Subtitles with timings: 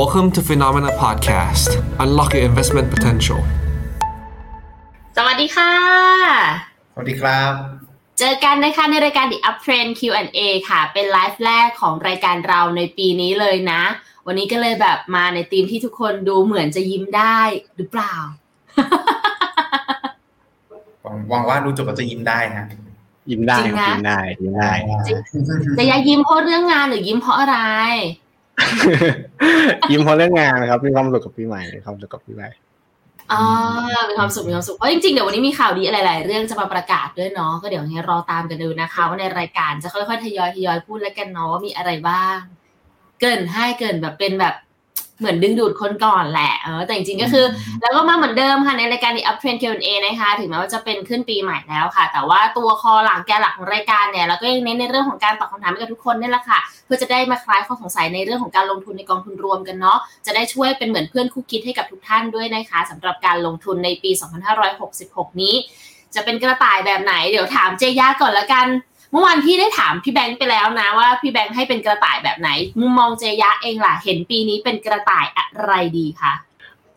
[0.00, 1.68] Welcome to Phenomena Podcast.
[2.00, 3.40] Unlock your investment potential.
[5.16, 5.72] สวัสดีค่ะ
[6.92, 7.52] สวัสดีครับ
[8.18, 13.82] เจอกันนะคะในรายการ The Uptrend Q&A ค่ะ เป็นไลฟ์แรกของรายการเราในปีนี้เลยนะ
[14.26, 17.40] วันนี้ก็เลยแบบมาในธีมที่ทุกคนดูเหมือนจะยิ้มได้
[17.76, 18.14] หรือเปล่า
[21.28, 22.66] หวังว่าดูจบก็จะยิ้มได้ฮะ
[23.30, 24.72] ยิ้มได้จริงคนะรับยิ้มได้ยิ้มได้
[25.78, 27.58] จะอยายิ้มเพราะเรื่องงานหรือยิ้มเพราะอะไร
[29.90, 32.48] ยิ้มเพราะเรื่องงานนะครับมีความสุขกับพี่ใหม่มีความสุขกับพี่ใหม่
[33.32, 33.42] อ๋อ
[34.08, 42.38] มีความสุขมีความสุขเพราะจริงๆเดี๋ยววันนี้มีข่าวดีหลาย ๆ เรื่องจะมาประกาศด้วยเนาะก็เดี๋ยวให้รอตามกันดูนะคะ ว่าในรายการจะค่อยๆทยอยทยอยพูดแล้วกันเนาะว่ามีอะไรบ้าง
[43.20, 44.54] เกินให้เกินแบบเป็นแบบ
[45.20, 47.44] เหมือนดึงดูดคนก่อนแหละเออแต่จริงๆก็คือ
[47.82, 64.10] แล้วก็มาเหมือนเดิมค่ะในรายการ The Up Trend Q&A นะคะ ถึงแม้ว่าจะเป็นขึ้นปีใหม่แล้วค่ะ แต่ว่าตัวคอหลังแกนหลักของรายการเนี่ยเราก็ยังเน้นในเรื่องของการตอบคำถามให้กับทุกคนนี่แหละค่ะ เพื่อจะได้มาคลายข้อสงสัยในเรื่องของการลงทุนในกองทุนรวมกันเนาะจะได้ช่วยเป็นเหมือนเพื่อนคู่คิดให้กับทุกท่านด้วยนะคะสำหรับการลงทุนในปี
[64.76, 65.54] 2566 นี้
[66.14, 76.32] จะเป็นกระต่ายแบบไหนเดี๋ยวถามเจย่าก่อนละกันเมื่อวานพี่ได้ถามพี่แบงค์ไปแล้วนะว่าพี่แบงค์ให้เป็นกระต่ายแบบไหนมุมมองเจยะเองล่ะ เห็นปีนี้เป็นกระต่ายอะไรดีคะ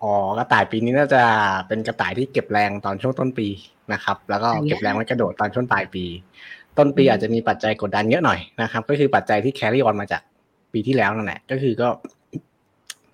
[0.03, 1.23] อ๋อกระต่ายปีนี้น่าจะ
[1.67, 3.47] เป็นกระต่ายที่เก็บแรงตอนช่วงต้นปี
[3.93, 6.03] นะครับ แล้วก็เก็บแรงไว้กระโดดตอนช่วงปลายปี
[6.77, 10.21] ต้นปีอาจจะมีปัจจัยกดดันเยอะหน่อยนะครับ ก็คือปัจจัยที่แครี่ออนมาจาก
[10.73, 11.87] ปีที่แล้วนั่นแหละก็คือก็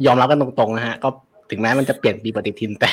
[0.05, 1.09] ยอมรับกันตรงๆนะฮะก็
[1.49, 2.91] ถึงแม้มันจะเปลี่ยนปีปฏิทิน แต่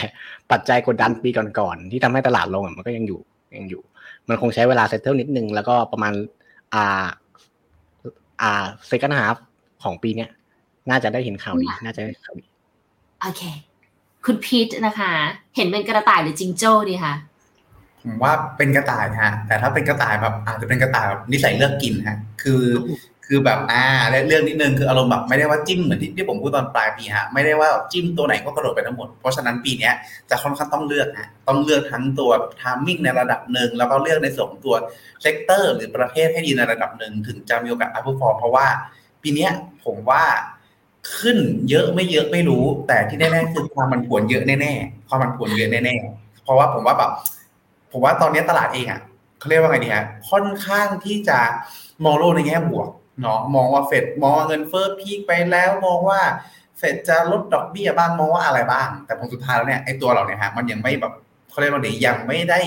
[0.53, 3.21] ปัจจัยกดดันปีก่อนๆที่ทำให้ตลาดลงอะมันก็ยังอยู่
[3.57, 3.83] ยังอยู่
[4.29, 6.13] มันคงใช้เวลา settle นิดนึง แล้วก็ประมาณ
[6.75, 7.07] อ่า
[8.43, 9.37] อ่า second half
[9.83, 10.31] ของปีเนี้ย
[10.91, 12.45] น่าจะได้เห็นข่าวดีน่าจะได้ข่าวดี
[13.21, 13.43] โอเค
[14.25, 15.13] คุณพีทนะคะ
[15.57, 17.15] เห็นเป็นกระต่ายหรือจิงโจ้ดีคะ
[18.03, 22.63] ผมว่าเป็นกระต่ายฮะ แต่ถ้าเป็นกระต่ายแบบอาจจะเป็นกระต่ายแบบนิสัยเลือกกินฮะ คือ
[23.33, 23.85] คือแบบอ่า
[24.27, 29.95] เรื่องนิดนึงคืออารมณ์แบบไม่ได้ว่าจิ้มเหมือนที่ที่ผมพูดตอนปลายปีฮะไม่ได้ว่าจิ้มตัวไหนก็กระโดดไปทั้งหมด เพราะฉะนั้นปีเนี้ย
[30.31, 34.75] จะค่อนข้างต้องเลือกฮะต้องเลือกทั้งตัว timing ในระดับหนึ่งแล้วก็เลือกในส่วนของตัว
[35.23, 38.67] sector หรือประเทศให้ดีในระดับหนึ่งถึงจะมีโอกาส outperform เพราะว่า
[39.23, 39.51] ปีเนี้ย
[39.85, 40.25] ผมว่า
[41.17, 41.39] ขึ้น
[41.71, 47.13] เยอะไม่เยอะไม่รู้ แต่ที่แน่ๆคือความผันผวนเยอะแน่ๆความผันผวนเยอะแน่ๆเพราะว่าผมว่าแบบ
[47.93, 49.01] ผมว่าตอนนี้ตลาดเองอะ
[49.39, 51.39] เขาเรียกว่าไงดีฮะค่อนข้างที่จะ
[52.05, 52.89] มองโลกในแง่บวก
[53.21, 56.21] เนาะมองว่าเฟดมองว่าเงินเฟ้อพีคไปแล้วมองว่า
[56.79, 61.13] เฟดจะลดดอกเบี้ยบ้างมองว่าอะไรบ้าง แต่ผลสุดท้ายแล้วเนี่ยไอ้ตัวเราเนี่ยฮะมันยังไม่แบบ
[61.51, 62.61] เขาเรียกว่าไงยังไม่ได้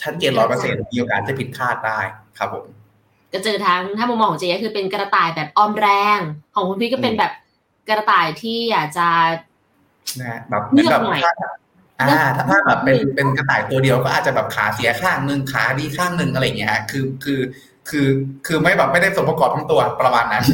[0.00, 2.00] ชัดเจนร้อยเปอร์เซ็นต์มีโอกาสจะผิดคาดได้
[2.38, 2.64] ครับผม
[3.32, 6.18] ก็เจอทั้งถ้ามุมมองของเจยะคือเป็นกระต่ายแบบออมแรง
[6.54, 7.32] ของคุณพีทก็เป็นแบบ
[7.88, 9.08] กระต่ายที่อยากจะ
[10.20, 11.20] นะฮะแบบเหมือนแบบเลือกหน่อย
[11.98, 17.40] ถ้าอ่าถ้าถ้าแบบเป็นเป็นกระต่ายตัวเดียวก็อาจจะแบบขาเสียข้างหนึ่งขาดีข้างหนึ่งอะไรอย่างเงี้ยฮะคือคือ
[17.88, 18.08] คือ
[18.46, 20.44] คือไม่แบบไม่ได้สมประกอบทั้งตัวประมาณนั้น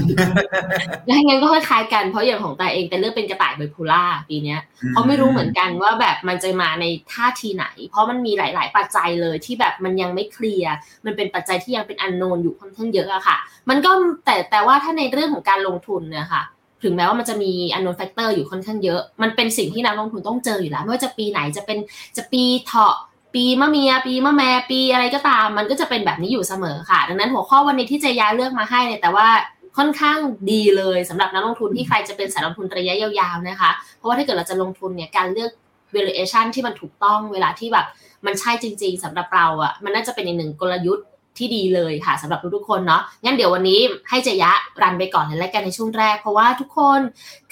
[1.06, 4.60] แล้วงั้นก็คล้ายๆกันเพราะอย่างของตาเองแต่เลือกเป็นกระต่ายไบโพล่าปีเนี้ย
[4.91, 13.37] เพราะไม่รู้เหมือนกันว่าแบบมันจะมาในท่าทีไหน เพราะมันมีหลาย ๆ ปัจจัยเลยที่แบบมันยังไม่เคลียร์มันเป็นปัจจัยที่ยังเป็นอันโนนอยู่ค่อนข้างเยอะอะค่ะ
[13.69, 13.91] มันก็
[14.25, 16.43] แต่แต่ว่าถ้าในเรื่องของการลงทุนเนี่ยค่ะ
[16.82, 21.78] ถึงแม้ว่ามันจะมี unknown factor อยู่ค่อนข้างเยอะ มันเป็นสิ่งที่นักลงทุนต้องเจออยู่แล้ว ไม่ว่าจะปีไหนจะเป็น
[22.16, 22.97] จะปีเถาะ
[23.37, 29.29] ปีมะเมีย ปีมะแมปีอะไรก็ตาม มันก็จะเป็นแบบนี้อยู่เสมอค่ะ ดังนั้นหัวข้อวันนี้ที่เจยาเลือกมาให้เนี่ยแต่ว่า
[29.77, 30.19] ค่อนข้าง
[30.51, 35.51] ดีเลยสำหรับนักลงทุนที่ใครจะเป็นสายลงทุนระยะยาวๆนะคะ เพราะว่าถ้าเกิดเราจะลงทุนเนี่ยการเลือก
[35.95, 37.87] valuation ที่มันถูกต้องเวลาที่แบบ
[38.27, 41.07] มันใช่จริง ๆสำหรับเราอะมันน่าจะเป็นอีกหนึ่งกลยุทธ์
[41.39, 44.53] ที่ดีเลยค่ะสำหรับทุกๆคนเนาะงั้นเดี๋ยววันนี้ให้เจยะ
[44.83, 47.01] รันไปก่อนเลยแล้วกันในช่วงแรก เพราะว่าทุกคน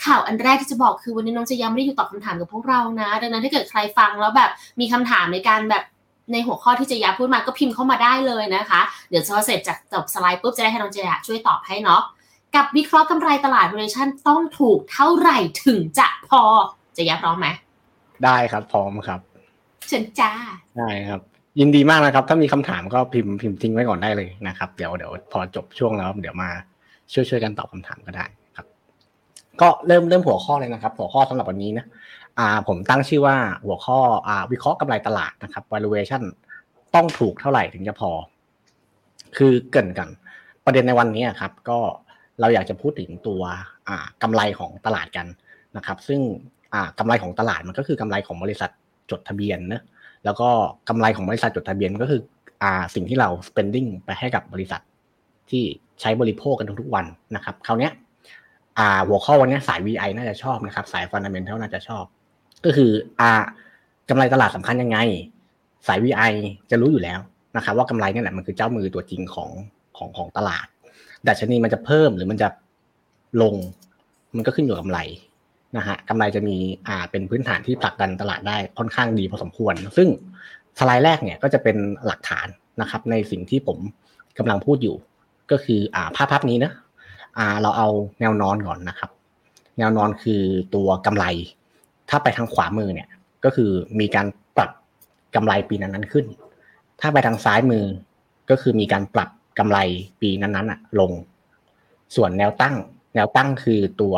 [0.04, 4.50] ข่าวอันแรกที่จะบอกคือวันนี้น้องเจยะไม่ได้อยู่ตอบคำถามกับพวกเรานะดังนั้นถ้าเกิดใครฟังแล้วแบบ
[4.80, 5.84] มีคำถามในการแบบ
[6.32, 8.80] ในหัวข้อที่เจยะพูดมาก็พิมพ์เข้ามาได้เลยนะคะ
[9.10, 12.02] เดี๋ยวพอเสร็จจากจบสไลด์ปุ๊บจะได้ให้น้องเจยะช่วยตอบให้เนาะ
[12.56, 16.42] กับวิเคราะห์กำไรตลาด valuation ต้องถูกเท่าไหร่ถึงจะพอ
[16.96, 17.48] จะยับพร้อมไหม
[18.24, 19.20] ได้ครับพร้อมครับ
[19.88, 20.32] เชิญจ้า
[20.78, 21.20] ได้ครับ
[21.60, 26.50] ยินดีมากนะครับ ถ้ามีคำถามก็พิมพ์พิมพ์ทิ้งไว้ก่อนได้เลยนะครับ เดี๋ยวเดี๋ยวพอจบช่วงแล้ว เดี๋ยวมา
[27.12, 28.24] ช่วยช่วยกันตอบคำถามก็ได้
[28.56, 28.66] ครับ
[29.60, 31.86] ก็เริ่มเริ่มหัวข้อเลยนะครับ หัวข้อสำหรับวันนี้นะ
[32.38, 33.36] อ่าผมตั้งชื่อว่า
[33.66, 33.98] หัวข้อ
[34.28, 36.22] อ่าวิเคราะห์กำไรตลาดนะครับ valuation
[36.94, 38.10] ต้องถูกเท่าไหร่ถึงจะพอ
[39.36, 40.08] คือเกินกัน
[40.64, 41.78] ประเด็นในวันนี้ครับ ก็
[42.40, 43.42] เราอยากจะพูดถึงตัว
[43.88, 45.26] อ่ากำไรของตลาดกัน
[45.76, 46.20] นะครับ ซึ่ง
[46.74, 48.70] อ่ากำไรของตลาดมันก็คือกำไรของบริษัท
[49.10, 49.82] จดทะเบียนนะ
[50.24, 50.48] แล้วก็
[50.88, 52.20] กำไรของบริษัทจดทะเบียนก็คือ
[52.62, 54.80] อ่าสิ่งที่เรา spending ไปให้กับบริษัท
[55.50, 55.62] ที่
[56.00, 57.06] ใช้บริโภคกันทุกๆวัน
[57.36, 57.90] นะครับคราวนี้
[58.78, 62.04] อ่าหัวข้อวันนี้สาย VI น่าจะชอบนะครับ สาย fundamental น่าจะชอบ
[62.64, 62.90] ก็คือ
[63.20, 63.30] อ่า
[64.08, 64.98] กำไรตลาดสำคัญยังไง
[65.86, 66.32] สาย VI
[66.70, 67.20] จะรู้อยู่แล้ว
[67.56, 69.50] นะครับว่ากำไรนี่แหละมันคือเจ้ามือตัวจริงของ
[69.96, 70.66] ของของตลาด
[71.28, 72.48] ดัชนีมันจะเพิ่มหรือมันจะ
[73.42, 73.54] ลง
[74.36, 75.00] มันก็ขึ้นอยู่กับกำไร
[75.76, 76.56] นะฮะกำไรจะมี
[76.88, 80.08] อ่าเป็นพื้นฐานที่ผลักดันตลาดได้ค่อนข้างดีพอสมควร ซึ่ง
[80.78, 81.76] สไลด์แรกเนี่ยก็จะเป็น
[82.06, 82.46] หลักฐาน
[82.80, 83.78] นะครับ ในสิ่งที่ผม
[84.38, 84.96] กำลังพูดอยู่
[85.50, 86.72] ก็คืออ่าภาพภาพนี้นะ
[87.38, 87.88] อ่าเราเอา
[88.20, 89.10] แนวนอนก่อนนะครับ
[89.78, 90.42] แนวนอนคือ
[90.74, 91.24] ตัวกำไร
[92.10, 93.08] ถ้าไปทางขวามือเนี่ย
[93.44, 93.70] ก็คือ
[94.00, 94.70] มีการปรับ
[95.34, 96.26] กำไรปีนั้นๆขึ้น
[97.00, 97.84] ถ้าไปทางซ้ายมือ
[98.50, 99.28] ก็คือมีการปรับ
[99.58, 99.78] กำไร
[100.20, 101.12] ปีนั้นๆอะลง
[102.16, 102.74] ส่วนแนวตั้ง
[103.14, 104.14] แนวตั้งคือตัว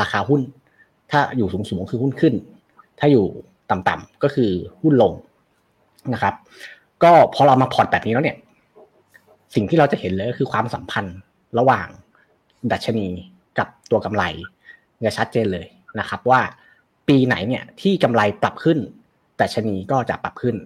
[0.00, 0.40] ราคาหุ้น
[1.10, 2.34] ถ้าอยู่สูงๆคือหุ้นขึ้น
[2.98, 3.26] ถ้าอยู่
[3.70, 4.50] ต่ำๆก็คือ
[4.82, 5.12] หุ้นลง
[6.12, 6.34] นะครับ
[7.02, 8.36] ก็พอเรามาพอร์ตแบบนี้แล้วเนี่ย
[9.54, 11.18] สิ่งที่เราจะเห็นเลยก็คือความสัมพันธ์
[11.58, 11.86] ระหว่าง
[12.72, 13.06] ดัชนี
[13.58, 14.24] กับตัวกำไร
[15.06, 15.66] จะชัดเจนเลย
[16.00, 16.40] นะครับ ว่า
[17.08, 18.78] ปีไหนเนี่ยที่กำไรปรับขึ้น
[19.40, 20.56] ดัชนีก็จะปรับขึ้น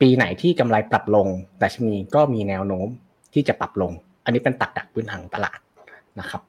[0.00, 1.26] ปีไหนที่กำไรปรับลง
[1.62, 2.88] ดัชนีก็มีแนวโน้ม
[3.34, 3.92] ที่จะปรับลง
[4.24, 5.58] อันนี้เป็นตักดักพื้นฐานตลาด
[6.20, 6.42] นะครับ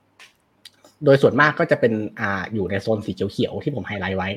[1.05, 4.29] โดยส่วนมากก็จะเป็นอ่าอยู่ในโซนสีเขียวๆที่ผมไฮไลท์ไว้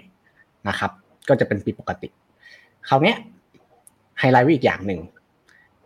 [0.69, 0.91] นะครับ
[1.29, 2.09] ก็จะเป็นปีปกติ
[2.89, 3.15] คราวนี้
[4.19, 5.01] ไฮไลท์ไว้อีกอย่างหนึ่ง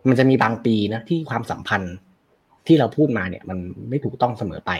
[0.07, 1.95] มันจะมีบางปีนะที่ความสัมพันธ์
[2.67, 3.57] ที่เราพูดมาเนี่ย มัน
[3.89, 4.71] ไม่ถูกต้องเสมอไป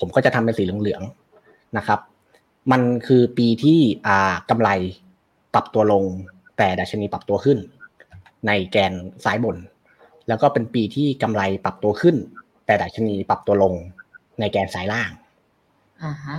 [0.00, 2.00] ผมก็จะทำเป็นสีเหลืองๆนะครับ
[2.72, 4.70] มันคือปีที่อ่ากำไร
[5.54, 6.04] ปรับตัวลง
[6.58, 7.58] แต่ดัชนีปรับตัวขึ้น
[8.46, 8.92] ในแกน
[9.24, 9.56] ซ้ายบน
[10.28, 12.16] แล้วก็เป็นปีที่กำไรปรับตัวขึ้น
[12.66, 13.74] แต่ดัชนีปรับตัวลง
[14.40, 15.10] ในแกนซ้ายล่าง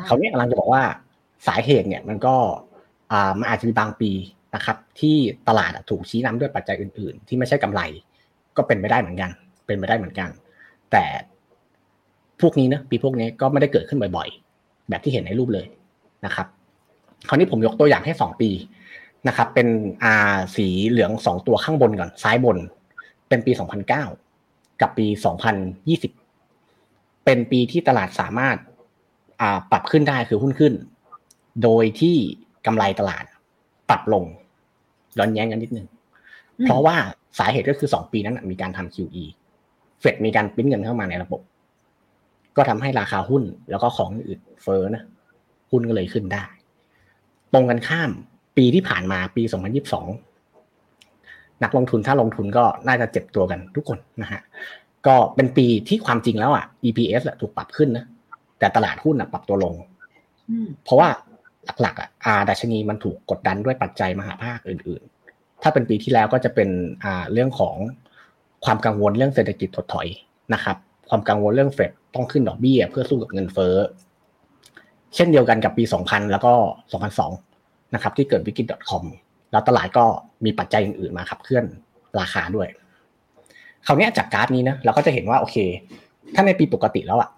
[0.06, 0.84] เขาเนี่ยกำลังจะบอกว่า
[1.48, 2.36] สาเหตุเนี่ยมันก็
[3.12, 4.12] อ่ามันอาจจะมีบางปี
[4.56, 5.16] นะครับ ที่
[5.48, 7.82] ตลาดถูกชี้นำด้วยปัจจัยอื่น ๆ ที่ไม่ใช่กำไร
[8.58, 9.30] ก็เป็นไปได้เหมือนกัน
[9.68, 10.30] เป็นไปได้เหมือนกัน
[10.92, 11.06] แต่
[12.42, 15.68] พวกนี้นะปีพวกนี้ก็ไม่ได้เกิดขึ้นบ่อยๆ แบบที่เห็นในรูปเลย
[16.26, 16.48] นะครับ
[17.28, 18.50] คราวนี้ผมยกตัวอย่างให้สองปี
[19.28, 19.68] นะครับ เป็น
[20.04, 20.16] อา
[20.56, 22.58] สีเหลืองสองตัวข้างบนก่อนซ้ายบน
[23.30, 24.04] เป็นปีสองพันเก้า
[24.82, 25.56] กับปีสองพัน
[25.90, 26.12] ยี่สิบ
[27.26, 28.58] เป็นปีที่ตลาดสามารถ
[29.72, 30.74] ปรับขึ้นได้คือหุ้นขึ้น
[31.64, 32.16] โดยที่
[32.66, 33.24] กำไรตลาด
[33.90, 34.24] ปรับลง
[35.18, 35.88] ย้อนแย้งกันนิดนึง
[36.60, 36.96] อืมเพราะว่า
[37.40, 39.24] สาเหตุก็คือสองปีนั้นนะมีการทำ QE
[40.00, 41.42] เฟดมีการปริ้นเงินเข้ามาในระบบ
[42.58, 45.04] ก็ทำให้ราคาหุ้นแล้วก็ของอื่นเฟ้อนะ
[45.72, 46.46] หุ้นก็เลยขึ้นได้
[47.54, 48.10] ตรงกันข้าม
[48.58, 49.44] ปีที่ผ่านมาปี
[50.74, 54.42] 2022 นักลงทุนถ้าลงทุนก็น่าจะเจ็บตัวกันทุกคนนะฮะ
[55.08, 58.06] ก็เป็นปีที่ความจริงแล้วอะ EPS อะถูกปรับขึ้นนะ
[58.60, 59.74] แต่ตลาดหุ้นอะปรับตัวลง
[60.50, 61.10] อืมเพราะว่า
[61.82, 65.04] หลักๆอะอาดัชนีมันถูกกดดันด้วยปัจจัยมหาภาคอื่น
[65.34, 66.70] ๆ ถ้าเป็นปีที่แล้วก็จะเป็น
[67.04, 67.76] อ่าเรื่องของ
[68.66, 70.08] ความกังวลเรื่องเศรษฐกิจถดถอย
[70.54, 70.78] นะครับ
[71.10, 73.76] ความกังวลเรื่องเฟดต้องขึ้นดอกเบี้ย เพื่อสู้กับเงินเฟ้อ
[75.16, 76.54] เช่นเดียวกันกับปี 2000 แล้วก็
[77.24, 79.04] 2002 นะครับ ที่เกิดวิกฤต .com
[79.52, 80.06] แล้วตลาดก็
[80.46, 81.66] มีปัจจัยอื่นๆมาขับเคลื่อน
[82.20, 82.68] ราคาด้วย
[83.86, 85.58] คราวเนี้ยจากกราฟนี้นะเราก็จะเห็นว่าโอเค
[86.36, 87.30] ถ้าในปีปกติแล้วอะ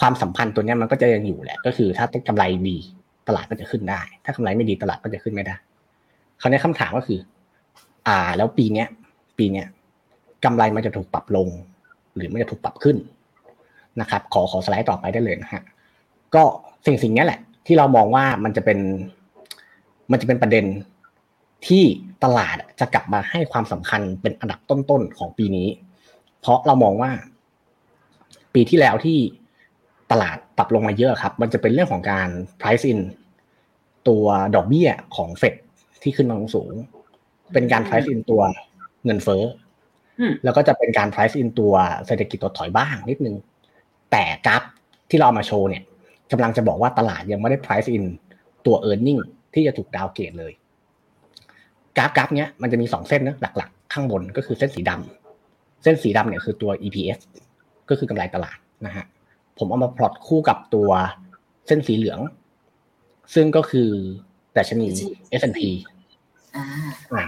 [0.00, 2.76] ความสัมพันธ์ตัวนี้มันก็จะยังอยู่แหละ ก็คือ ถ้ากำไรดี
[3.28, 5.56] ตลาดก็จะขึ้นได้ ถ้ากำไรไม่ดีตลาดก็จะขึ้นไม่ได้
[6.40, 7.18] คราวนี้คำถามก็คือ
[8.06, 8.88] อ่า แล้วปีเนี้ย
[9.38, 9.66] ปีเนี้ย
[10.44, 11.48] กำไรมันจะถูกปรับลง
[12.14, 12.96] หรือมันจะถูกปรับขึ้น
[14.00, 15.62] นะครับ ขอขอสไลด์ต่อไปได้เลยนะฮะ
[16.34, 16.42] ก็
[16.86, 18.78] สิ่งสิ่งนี้แหละ ที่เรามองว่ามันจะเป็น
[20.10, 20.64] มันจะเป็นประเด็น
[21.66, 21.82] ที่
[22.24, 25.68] ตลาดจะกลับมาให้ความสำคัญเป็นอันดับต้นๆของปีนี้
[26.40, 27.10] เพราะเรามองว่า
[28.54, 29.18] ปีที่แล้วที่
[30.12, 32.28] ตลาดปรับลงมาเยอะครับ มันจะเป็นเรื่องของการ
[32.60, 33.00] price in
[34.08, 34.24] ตัว
[34.54, 35.54] ดอกเบี้ยของเฟด
[36.02, 36.72] ที่ขึ้นมาสูง
[37.52, 38.42] เป็นการ price in ตัว
[39.04, 39.42] เงินเฟ้อ
[40.20, 41.74] อมแล้วก็จะเป็นการ price in ตัว
[42.06, 43.36] เศรษฐกิจถดถอยบ้างนิดนึง
[44.12, 44.62] แต่กราฟ
[45.10, 45.82] ที่เราเอามาโชว์เนี่ย
[46.32, 48.04] กำลังจะบอกว่าตลาดยังไม่ได้ price in
[48.66, 49.20] ตัว e a r n i n g
[49.54, 50.52] ที่จะถูกดาวเกรดเลย
[51.96, 57.18] กราฟกราฟเนี้ยมันจะมีสองเส้นนะหลัก ๆ ข้างบนก็คือเส้นสีดำเส้นสีดำเนี่ยคือตัว EPS
[57.88, 59.04] ก็คือกำไรตลาดนะฮะ
[59.58, 60.90] ผมเอามาพลอตคู่กับตัว
[61.66, 62.20] เส้นสีเหลือง
[63.34, 63.88] ซึ่งก็คือ
[64.56, 64.86] ดัชนี
[65.40, 65.60] S&P
[66.56, 66.64] อ่า
[67.12, 67.24] อ่า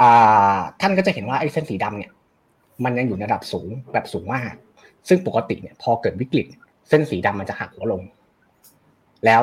[0.00, 2.12] อ่า ท่านก็จะเห็นว่าไอ้เส้นสีดำเนี่ย
[2.84, 4.52] มันยังอยู่ในระดับสูงแบบสูงมาก
[5.08, 6.46] ซึ่งปกติเนี่ย พอเกิดวิกฤต
[6.88, 8.02] เส้นสีดำมันจะหักหัวลง
[9.24, 9.42] แล้ว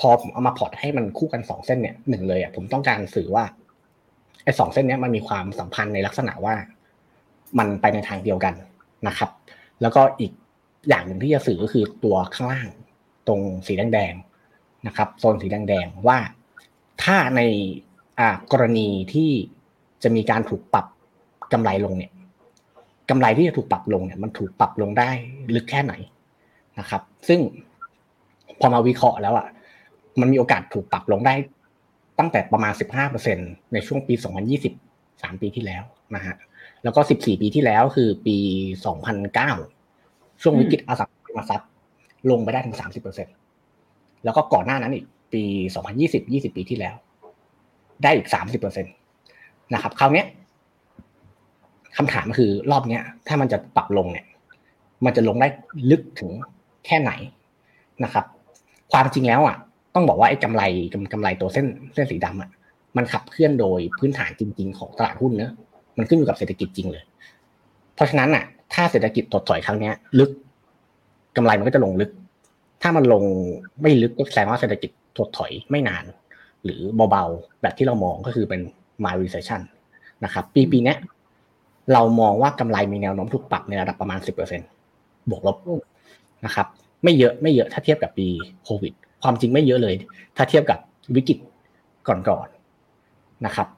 [0.00, 3.44] พอผมเอามาพอร์ตให้มันคู่กันสองเส้นเนี่ยหนึ่งเลยอะผมต้องการสื่อว่า
[4.44, 6.54] ไอ้สองเส้นเนี้ยมันมีความสัมพันธ์ในลักษณะว่า
[7.58, 8.54] มันไปในทางเดียวกัน
[9.06, 9.30] นะครับ
[9.82, 10.32] แล้วก็อีก
[10.88, 12.68] อย่างหนึ่งที่จะสื่อก็คือตัวข้างล่าง
[13.28, 16.18] ตรงสีแดงๆนะครับโซนสีแดงๆว่า
[17.02, 17.40] ถ้าใน
[18.18, 19.30] อ่ากรณีที่
[20.02, 20.86] จะมีการถูกปรับ
[21.52, 22.12] กำไรลงเนี่ย
[23.10, 25.10] กำไรที่จะถูกปรับลงเนี่ยมันถูกปรับลงได้
[25.54, 25.94] ลึกแค่ไหน
[26.78, 27.40] นะครับ ซึ่ง
[28.60, 29.46] พอมาวิเคราะห์แล้วอะ
[30.20, 31.34] มันมีโอกาสถูกปรับลงได้
[32.18, 32.72] ตั้งแต่ประมาณ
[33.22, 34.14] 15%ในช่วงปี
[34.72, 35.82] 2020 3 ปีที่แล้ว
[36.14, 36.34] นะฮะ
[36.82, 38.36] แล้วก็ 14 ปีที่แล้วคือปี
[39.14, 39.75] 2009
[40.42, 41.68] ช่วงวิกฤตอสังหาริมทรัพย์
[42.30, 42.76] ลงไปได้ถึง
[43.50, 45.42] 30%แล้วก็ก่อนหน้านั้นอีกปี
[45.74, 46.94] สองพันยี่สิบยี่สิบปีที่แล้ว
[48.02, 48.88] ได้อีกสามสิบเปอร์เซ็นต
[49.74, 50.26] นะครับคราวเนี้ย
[51.96, 54.26] คำถามคือรอบเนี้ย ถ้ามันจะปรับลงเนี่ย
[55.04, 55.48] มันจะลงได้
[55.90, 56.30] ลึกถึง
[56.86, 57.12] แค่ไหน
[58.04, 58.24] นะครับ
[58.92, 59.56] ความจริงแล้วอะ
[59.94, 60.62] ต้องบอกว่าไอ้กำไร
[61.12, 62.50] กำไรตัวเส้นเส้นสีดำอะ
[62.96, 65.52] มันขับเคลื่อนโดยพื้นฐานจริง ๆ ของตลาดหุ้นเนอะ
[65.98, 67.04] มันขึ้นอยู่กับเศรษฐกิจจริงเลย
[67.94, 70.30] เพราะฉะนั้นอะ ถ้าเศรษฐกิจถดถอยครั้งนี้ลึก
[71.36, 72.10] กำไรมันก็จะลงลึก
[72.82, 73.22] ถ้ามันลง
[73.82, 76.04] ไม่ลึกก็แสดงว่าเศรษฐกิจถดถอยไม่นาน
[76.64, 76.80] หรือ
[77.10, 78.60] เบาๆ แบบที่เรามองก็คือเป็น
[79.04, 79.60] mild recession
[80.24, 80.94] นะครับ ปีปีนี้
[81.92, 84.18] เรามองว่ากำไรมีแนวโน้มถูกปรับในระดับประมาณ
[84.74, 85.56] 10%บวกลบ
[86.44, 86.66] นะครับ
[87.04, 88.28] ไม่เยอะไม่เยอะถ้าเทียบกับปี
[88.64, 88.92] โควิด
[89.22, 89.94] ความจริงไม่เยอะเลย
[90.36, 90.78] ถ้าเทียบกับ
[91.16, 91.38] วิกฤต
[92.08, 93.68] ก่อนๆนะครับ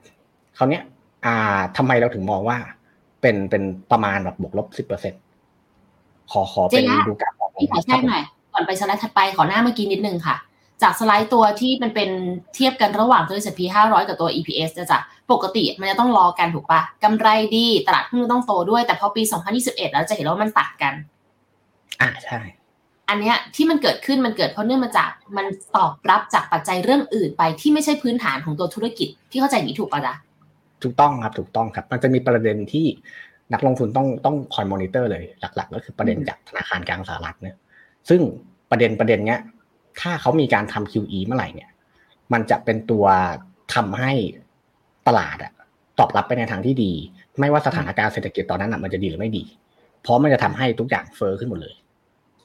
[0.57, 0.81] คราวนี้
[1.25, 2.59] อ่าทำไมเราถึงมองว่า
[3.21, 5.15] เป็นเป็นประมาณแบบบวกลบสิบเปอร์เซ็น
[6.31, 8.23] ขอขอเป็นดูการออกพี่ขอแทรกหน่อย
[8.53, 10.37] ก่อนไปสไลด์ถัดไปขอหน้าเมื่อกี้นิดนึงค่ะ
[10.83, 12.11] จากสไลด์ตัวที่มันเป็น
[12.55, 14.99] เทียบกันระหว่างตัว S&P 500 กับตัว EPS จะจ้ะ
[15.33, 19.23] ปกติมันจะต้องล้อกันถูกปะกำไรดีตลาดหุ้นต้องโตด้วย แต่พอปี
[19.59, 20.95] 2021 แล้วจะเห็นว่ามันตัดกัน
[22.01, 22.41] อ่าใช่
[23.09, 25.47] อันเนี้ยที่มันเกิดขึ้นมันเกิดเพราะเนื่องมาจากมัน
[25.77, 30.15] ตอบรับจากปัจจัยเรื่องอื่นไปที่ไม่ใช่พื้นฐานของตัวธุรกิจที่เข้าใจอย่างนี้ถูกปะจ๊ะ
[30.83, 32.87] ถูกต้องครับถูกต้องครับ มันจะมีประเด็นที่
[33.53, 37.57] นักลงทุนต้องต้องคอยมอนิเตอร์เลยหลัก ๆ ก็คือประเด็นจากธนาคารกลางสหรัฐเนี่ย
[38.09, 38.21] ซึ่ง
[38.71, 39.41] ประเด็นประเด็นเนี้ย
[40.01, 41.71] ถ้าเขามีการทำ QE เมื่อไหร่เนี่ย
[42.33, 43.07] มันจะเป็นตัว
[43.75, 44.13] ทำให้
[45.09, 45.53] ตลาดอะ
[45.99, 46.93] ตอบรับไปในทางที่ดี
[47.41, 49.45] ไม่ว่าสถานการณ์เศรษฐกิจตอนนั้นอะมันจะดีหรือไม่ดี
[50.03, 51.75] เพราะมันจะทำให้ทุกอย่างเฟอ้อขึ้นหมดเลย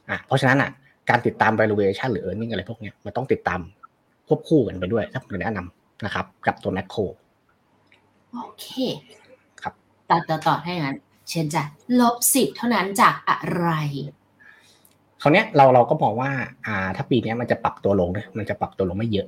[0.09, 0.69] อะเพราะฉะนั้นอะ
[1.09, 3.59] การติดตาม valuation หรือ earning อะไรพวกเนี้ยมันต้องติดตาม
[4.27, 8.67] ควบคู่กันไปด้วยถ้าผมแนะนำนะครับ กับตัว macro โอเค
[9.61, 9.73] ครับ
[10.09, 10.97] ต่อต่อต่อให้งั้น
[11.29, 11.63] เช่นจ้ะ
[11.99, 13.69] ลบสิบเท่านั้นจากอะไร
[15.21, 16.31] คราวเนี้ยเราเราก็มองว่า
[16.65, 19.27] อ่า ถ้าปีเนี้ยมันจะปรับตัวลงนะมันจะปรับตัวลงไม่เยอะ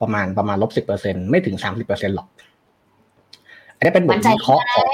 [0.00, 2.28] ประมาณประมาณลบสิบเปอร์เซ็นไม่ถึงสามสิบเปอร์เซ็นหรอก
[3.76, 4.86] อันนี้เป็นบทมั่นใจวิเคราะห์ของ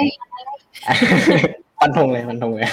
[1.30, 1.38] ได้
[1.80, 2.68] ฟันธงเลยฟันธงเลย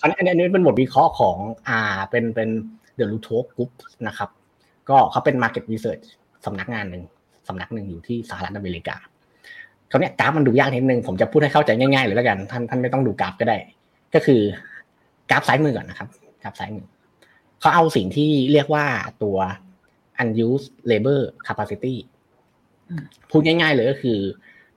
[0.00, 1.36] อันนี้อันนี้อันนี้เป็นบทวิเคราะห์ของ
[1.68, 2.48] อ่าเป็นเป็น
[2.96, 3.70] เดอะลูโทกรุ๊ป
[4.08, 4.30] นะครับ
[4.88, 6.04] ก็เขาเป็น Market Research
[6.46, 7.04] สำนักงานหนึ่ง
[7.48, 8.96] สำนักหนึ่งอยู่ที่สหรัฐอเมริกา
[9.88, 13.56] เขาวเนี้ยกราฟมันดูยากนิดนึงผมจะพูดให้เข้าใจง่ายๆเลยแล้วกัน ท่านท่านไม่ต้องดูกราฟก็ได้
[14.14, 14.40] ก็คือ
[15.30, 16.08] กราฟซ้ายมือก่อนนะครับ
[16.42, 16.86] กราฟซ้ายมือ
[17.60, 18.86] เขาเอาสิ่งที่เรียกว่า
[19.22, 19.36] ตัว
[20.22, 21.94] unused labor capacity
[22.88, 24.18] อืมพูดง่าย ๆ เลยก็คือ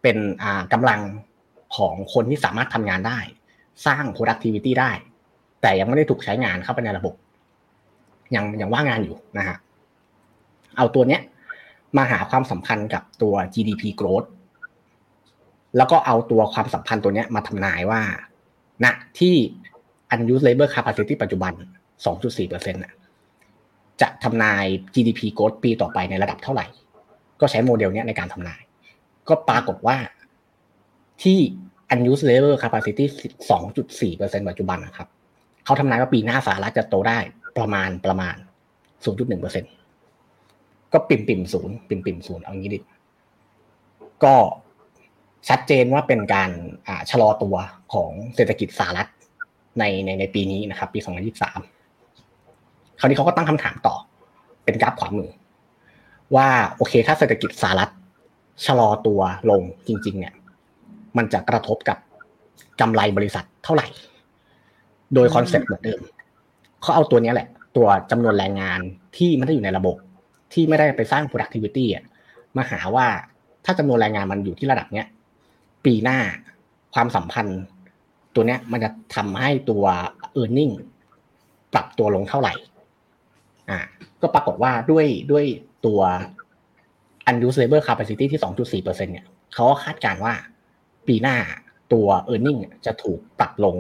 [0.02, 1.02] เป็นอ่ากำลัง
[1.78, 3.20] ของคนที่สามารถทำงานได้
[3.86, 4.92] สร้าง productivity ได้
[5.62, 7.14] แต่ยังไม่ได้ถูกใช้งานเข้าไปในระบบ
[8.36, 9.58] ยังยังว่างงานอยู่นะฮะ
[10.78, 11.22] เอาตัวเนี้ย
[11.98, 14.28] มาหาความสัมพันธ์กับตัว GDP growth
[15.78, 18.02] แล้วก็เอาตัวความสัมพันธ์ตัวเนี้ยมาทำนายว่า
[18.84, 18.86] ณ
[19.20, 19.36] ที่
[20.14, 21.54] unused labor capacity ปัจจุบัน
[22.14, 22.94] 2.4%นะ
[24.02, 26.66] จะทำนาย GDP growth ปีต่อไปในระดับเท่าไหร่
[27.42, 28.62] ก็ใช้โมเดลเนี้ยในการทำนาย
[29.30, 29.98] ก็ปรากฏว่า
[31.24, 31.40] ที่
[31.94, 33.06] unused labor capacity
[33.50, 35.08] 2.4%ปัจจุบันนะครับ
[35.66, 37.18] เขาทำนายว่าปีหน้าสหรัฐจะโตได้
[37.58, 38.36] ประมาณประมาณ
[39.04, 42.80] 0.1%ก็ปิ่มปิ่มศูนย์ปิ่มปิ่มศูนย์เอางี้ดิ
[44.24, 44.36] ก็
[45.50, 46.52] ชัดเจนว่าเป็นการ
[46.88, 47.56] อ่าชะลอตัว
[47.94, 49.10] ของเศรษฐกิจสหรัฐ
[49.80, 53.96] ในในในปีนี้นะครับ ปี 2023 คราวนี้เขาก็ตั้งคำถามต่อ
[54.66, 55.30] เป็นกราฟขวามือ
[56.36, 57.90] ว่าโอเค ถ้าเศรษฐกิจสหรัฐ
[58.66, 60.34] ชะลอตัวลงจริง ๆ เนี่ย
[61.18, 61.98] มันจะกระทบกับ
[62.82, 63.88] กำไรบริษัทเท่าไหร่
[65.14, 66.02] โดยคอนเซ็ปต์เหมือนเดิม
[66.82, 68.80] เขาเอาตัวเนี้ยแหละ ตัวจำนวนแรงงาน
[69.18, 69.96] ที่ไม่ได้อยู่ในระบบ
[70.54, 72.04] ที่ไม่ได้ไปสร้าง productivity อะ
[72.58, 73.08] มาหาว่า
[73.66, 75.08] ถ้าจำนวนแรงงานมันอยู่ที่ระดับเนี้ย
[75.88, 76.20] ปีหน้า
[76.94, 77.62] ความสัมพันธ์
[78.36, 79.84] ตัวเนี้ยมันจะทำให้ตัว
[80.42, 80.74] e a r n i n g
[81.74, 82.54] ปรับตัวลงเท่าไหร่
[83.70, 83.80] อ่า
[84.22, 85.46] ก็ปรากฏว่าด้วยด้วย
[85.86, 86.00] ตัว
[87.30, 90.34] unused labor capacity ที่ 2.4%เนี่ยเขาก็คาดการณ์ว่า
[91.08, 91.38] ปีหน้า
[91.94, 93.76] ตัว e a r n i n g จะถูกปรับลง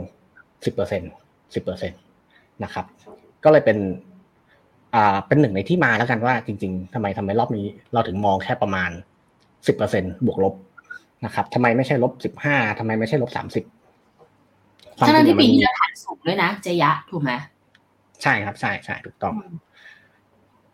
[0.65, 2.85] 10% 10%นะครับ
[3.43, 3.77] ก็เลยเป็น
[4.95, 8.91] อ่าเป็นหนึ่งในที่มาแล้วกันว่าจริง ๆทำไมทำไมรอบนี้เราถึงมองแค่ประมาณ
[9.57, 10.53] 10%บวกลบ
[11.25, 17.31] นะครับทำไมไม่ใช่ลบ15ทำไมไม่ใช่ลบ30ทั้งนั้นที่มัปีนที่แล้วฐานสูงด้วยนะเจยาถูกไหม
[18.23, 19.35] ใช่ครับใช่ใช่ถูกต้อง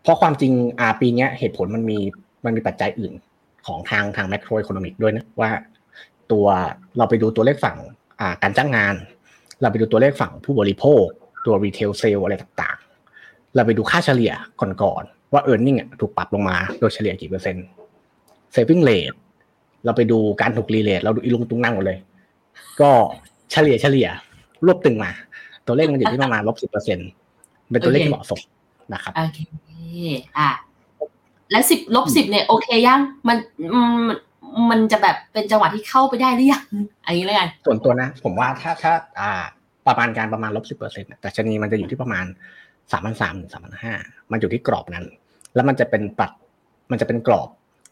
[0.02, 1.98] เพราะความจริงอ่าปีเนี้ยเหตุผลมันมี
[2.44, 3.12] มันมีปัจจัยอื่น
[3.66, 5.50] ของทางทางแม c โ o ร c o ค o นมิกด้วยนะว่า
[6.32, 6.46] ตัว
[6.96, 7.78] เราไปดูตัวเลขฝั่ง
[8.20, 8.94] อ่าการจ้างงาน
[9.60, 11.04] เราไปดูตัวเลขฝั่งผู้บริโภค
[11.46, 14.32] ตัว retail sales อะไรต่างๆ เราไปดูค่าเฉลี่ย
[14.82, 17.66] ก่อนๆว่า e a r n i n g อะถูกปรับลงมาโดยเฉลี่ยกี่เปอร์เซ็นต์
[18.54, 21.98] saving rate เราไปดูการถูกรีเลทเราดูอีลุงตุงนั่งหมดเลย
[22.80, 22.90] ก็
[23.52, 24.08] เฉลี่ยเฉลี่ย
[24.66, 25.10] รวบตึงมา
[25.66, 26.98] ตัวเลขมันอยู่ที่ประมาณลบสิบเปอร์เซ็น
[27.70, 28.40] เป็นตัวเลขที่เหมาะสม
[28.92, 29.38] นะครับโอเค
[30.38, 30.48] อะ
[31.50, 33.36] แล้วสิบลบสิบเนี่ยโอเคยังมัน
[33.74, 33.82] มั
[34.14, 34.18] น
[34.70, 36.64] มันจะแบบเป็นจังหวะที่เข้าไปได้หรือยัง
[37.06, 39.42] อันนี้เลยกันส่วนตัวนะ ผมว่าถ้าถ้า อ่า
[39.86, 42.24] ประมาณการประมาณลบสิบเปอร์เซ็นต์แต่ชนีมันจะอยู่ที่ประมาณ
[42.92, 43.94] สามพันสามถึงสามพันห้า
[44.30, 45.04] มันอยู่ที่กรอบนั้น
[45.54, 46.30] แล้วมันจะเป็นปัด
[46.90, 47.48] มันจะเป็นกรอบ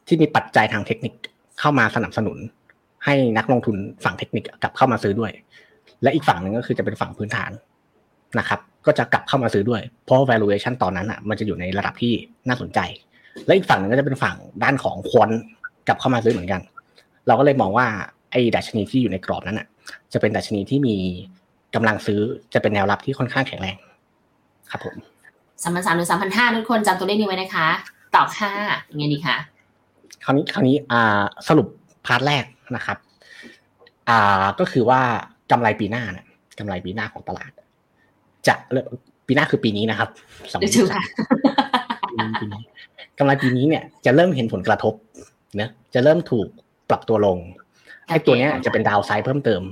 [0.08, 1.14] ที่มีปัจจัยทางเทคนิค
[1.62, 2.38] เข้ามาสนับสนุน
[3.04, 5.32] ให้นักลงทุนฝั่งเทคนิคกลับเข้ามาซื้อด้วย
[6.02, 7.50] และอีกฝั่งหนึ่งก็คือจะเป็นฝั่งพื้นฐาน
[8.38, 12.12] นะครับ ก็จะกลับเข้ามาซื้อด้วย เพราะ valuation ตอนนั้นอะ มันจะอยู่ในระดับที่
[12.48, 12.80] น่าสนใจ
[13.46, 15.30] และอีกฝั่งหนึ่งก็จะเป็นฝั่งด้านของควอน
[15.86, 16.60] กลับเข้ามาซื้อเหมือนกัน
[17.26, 17.86] เราก็เลยมองว่า
[18.30, 19.66] ไอ้ดัชนีที่อยู่ในกรอบนั้นอะ
[20.12, 20.96] จะเป็นดัชนีที่มี
[21.74, 22.20] กำลังซื้อ
[22.54, 23.76] จะเป็นแนวรับที่ค่อนข้างแข็งแรง
[24.70, 24.94] ครับผม
[25.62, 27.68] สามพันสามหรือสามพันห้าทุกคนจำตัวเลขนี้ไว้นะคะ
[28.14, 28.52] ตอบห้า
[28.90, 29.36] ยังไงดีคะ
[30.24, 31.66] คราวนี้คราวนี้อ่าสรุป
[32.06, 32.44] พาร์ทแรก
[32.76, 32.98] นะครับ
[34.08, 35.00] อ่าก็คือว่า
[35.50, 36.26] กำไรปีหน้าเนี่ย
[36.58, 37.50] กำไรปีหน้าของตลาด
[38.48, 38.86] จะเริ่ม
[39.26, 40.08] ปีหน้าคือปีนี้นะครับ
[40.52, 41.02] สองเดี๋ยวชื่อค่ะ
[42.40, 42.62] ปีนี้
[43.18, 44.94] กำไรปีนี้เนี่ยจะเริ่มเห็นผลกระทบ
[45.56, 46.48] เนะจะเริ่มถูก
[46.90, 47.38] ปรับตัวลง
[48.08, 49.62] ไอ้ตัวเนี้ยจะเป็นดาวไซด์เพิ่มเติม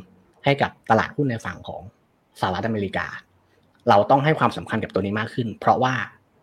[0.44, 1.82] ให้กับตลาดหุ้นในฝั่งของ
[2.40, 3.06] สหรัฐอเมริกา
[3.88, 5.94] เราต้องให้ความสำคัญกับตัวนี้มากขึ้น เพราะว่า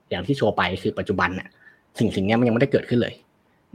[0.09, 1.47] อย่างที่โชว์ไปคือปัจจุบันเนี่ย
[1.99, 3.13] สิ่งสิ่งนี้มันยังไม่ได้เกิดขึ้นเลย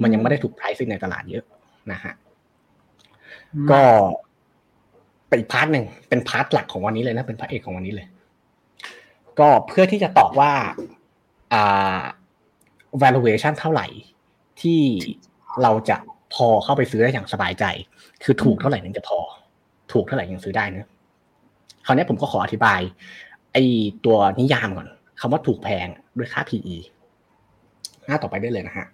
[0.03, 1.45] มันยังไม่ได้ถูก price ในตลาดเยอะ
[1.93, 2.13] นะฮะ
[3.71, 3.83] ก็
[5.29, 8.07] เป็นอีก part หนึ่งเป็น part หลักของวันนี้เลยนะเป็นพระเอกของวันนี้เลย
[9.39, 10.53] ก็เพื่อที่จะตอบว่า
[11.53, 12.01] อ่า
[13.03, 13.87] valuation เท่าไหร่
[14.61, 14.81] ที่
[15.63, 15.97] เราจะ
[16.35, 17.65] พอเข้าไปซื้อได้อย่างสบายใจ
[18.23, 19.19] คือถูกเท่าไหร่นึงจะพอ
[19.93, 20.89] ถูกเท่าไหร่ยังซื้อได้นะ
[21.87, 22.81] คราวนี้ผมก็ขออธิบาย
[23.53, 23.63] ไอ้
[24.05, 24.89] ตัวนิยามก่อน
[25.21, 26.77] คำว่าถูกแพงด้วยค่า PE
[28.07, 28.87] หน้าต่อไปได้เลยนะฮะ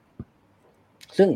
[1.17, 1.29] ซึ่ง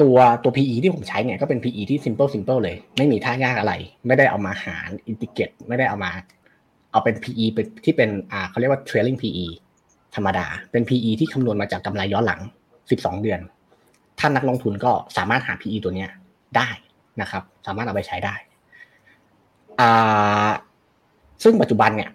[0.00, 3.74] ตัวตัว PE ที่ผมใช้เนี่ยก็เป็น PE ที่ simple simple เลย ไม่มีท่ายากอะไร
[4.06, 6.10] ไม่ได้เอามาหารอินทิเกรตไม่ได้เอามา
[6.92, 9.46] เอาเป็น PE เป็นที่เป็นอ่าเขาเรียกว่า trailing PE
[10.14, 12.40] ธรรมดา เป็น PE ที่คำนวณมาจากกำไรย้อนหลัง
[12.80, 13.40] 12 เดือน
[14.20, 16.10] ท่านนักลงทุนก็สามารถหา PE ตัวเนี้ย
[16.56, 16.68] ได้
[17.20, 18.34] นะครับ สามารถเอาไปใช้ได้
[19.80, 20.50] อ่า
[21.42, 22.10] ซึ่งปัจจุบันเนี่ย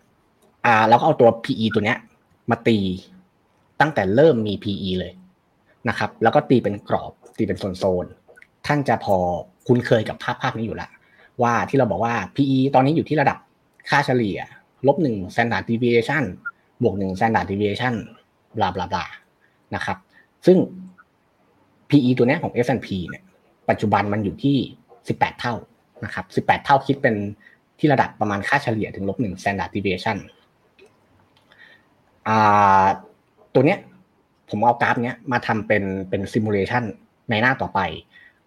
[0.65, 1.97] อ่าเราก็เอาตัว PE ตัวเนี้ย
[2.49, 2.77] มาตี
[3.81, 5.11] ตั้งแต่เริ่มมี PE เลย
[5.89, 9.15] นะครับ แล้วก็ตีเป็นกรอบ ตีเป็นโซนๆท่านจะพอ
[9.67, 10.89] คุ้นเคยกับภาพภาพนี้อยู่ล้ว
[11.41, 13.38] ว่าที่เราบอกว่า PE ตอนนี้อยู่ที่ระดับ
[13.89, 14.38] ค่าเฉลี่ย
[14.88, 16.24] ลบหนึ่ง standard deviation
[16.84, 17.93] บวกหนึ่ง standard deviation
[18.58, 19.06] บลาบลาบลา
[19.76, 19.98] นะครับ
[20.45, 20.58] ซึ่ง
[21.89, 23.24] PE ตัวเนี้ยของ S&P เนี่ย
[23.69, 24.58] ปัจจุบันมันอยู่ที่
[25.00, 25.56] 18 เท่า
[26.06, 27.15] นะครับ18 เท่าคิดเป็น
[27.80, 30.17] ที่ระดับประมาณค่าเฉลี่ยถึงลบหนึ่ง standard deviation
[32.28, 32.86] อ่า
[33.54, 33.80] ตัวเนี้ย
[34.49, 36.84] ผมเอากราฟเนี้ยมาทำเป็นเป็นซิมูเลชัน
[37.29, 37.79] ในหน้าต่อไป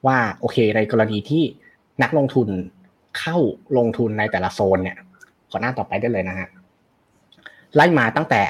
[0.07, 1.43] ว่าโอเคในกรณีที่
[2.03, 2.49] นักลงทุน
[3.19, 3.37] เข้า
[3.79, 4.97] ลงทุนในแต่ละโซนเนี่ย
[5.51, 6.49] ขอหน้าต่อไปได้เลยนะฮะ
[7.75, 8.43] ไล่มาตั้งแต่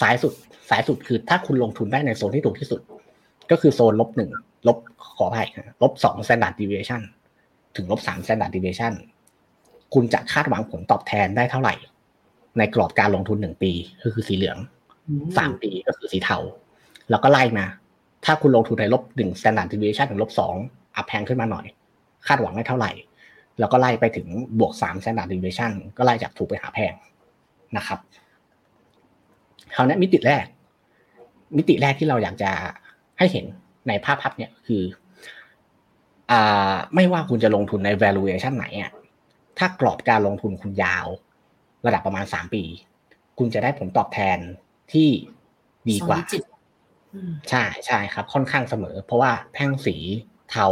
[0.00, 0.32] สายสุด
[0.70, 2.80] สายสุดคือถ้าคุณลงทุนได้ในโซนที่ถูกที่สุด
[3.50, 4.30] ก็คือโซนลบหนึ่ง
[4.68, 4.78] ลบ
[5.16, 5.48] ขออภัย
[5.82, 7.02] ลบสอง standard deviation
[7.76, 8.92] ถึงลบสาม standard deviation
[9.94, 11.74] คุณจะคาดหวังผลตอบแทนได้เท่าไหร่
[12.58, 14.58] ในกรอบการลงทุนหนึ่งปีก็คือสีเหลือง
[15.38, 16.38] สามปีก็คือสีเทา
[17.10, 17.66] แล้วก็ไล่มา
[18.24, 20.54] ถ้าคุณลงทุนในลบหนึ่ง standard deviation ถึงลบสอง
[20.96, 21.66] อัพแพงขึ้นมาหน่อย
[22.26, 22.92] คาดหวังได้เท่าไหร่
[23.58, 24.26] แล้วก็ไล่ไปถึง
[24.58, 26.94] บวกสาม standard deviation ก็ไล่จากถูกไปหาแพง
[27.76, 27.98] นะครับ
[29.74, 30.46] คราวนี้มิติแรก
[31.56, 32.50] มิติแรกที่เราอยากจะ
[33.18, 33.44] ให้เห็น
[33.88, 34.82] ในภาพภาพเนี่ยคือ
[36.30, 38.92] อ่าไม่ว่าคุณจะลงทุนใน valuation ไหนอะ
[39.58, 41.06] ถ้ากรอบการลงทุนคุณยาว
[41.86, 42.62] ระดับประมาณสามปี
[43.38, 44.38] คุณจะได้ผลตอบแทน
[44.92, 45.08] ที่
[45.88, 46.18] ดีกว่า
[47.50, 49.96] ใช่ใช่ครับ ค่อนข้างเสมอ เพราะว่าแท่งสี
[50.50, 50.66] เทา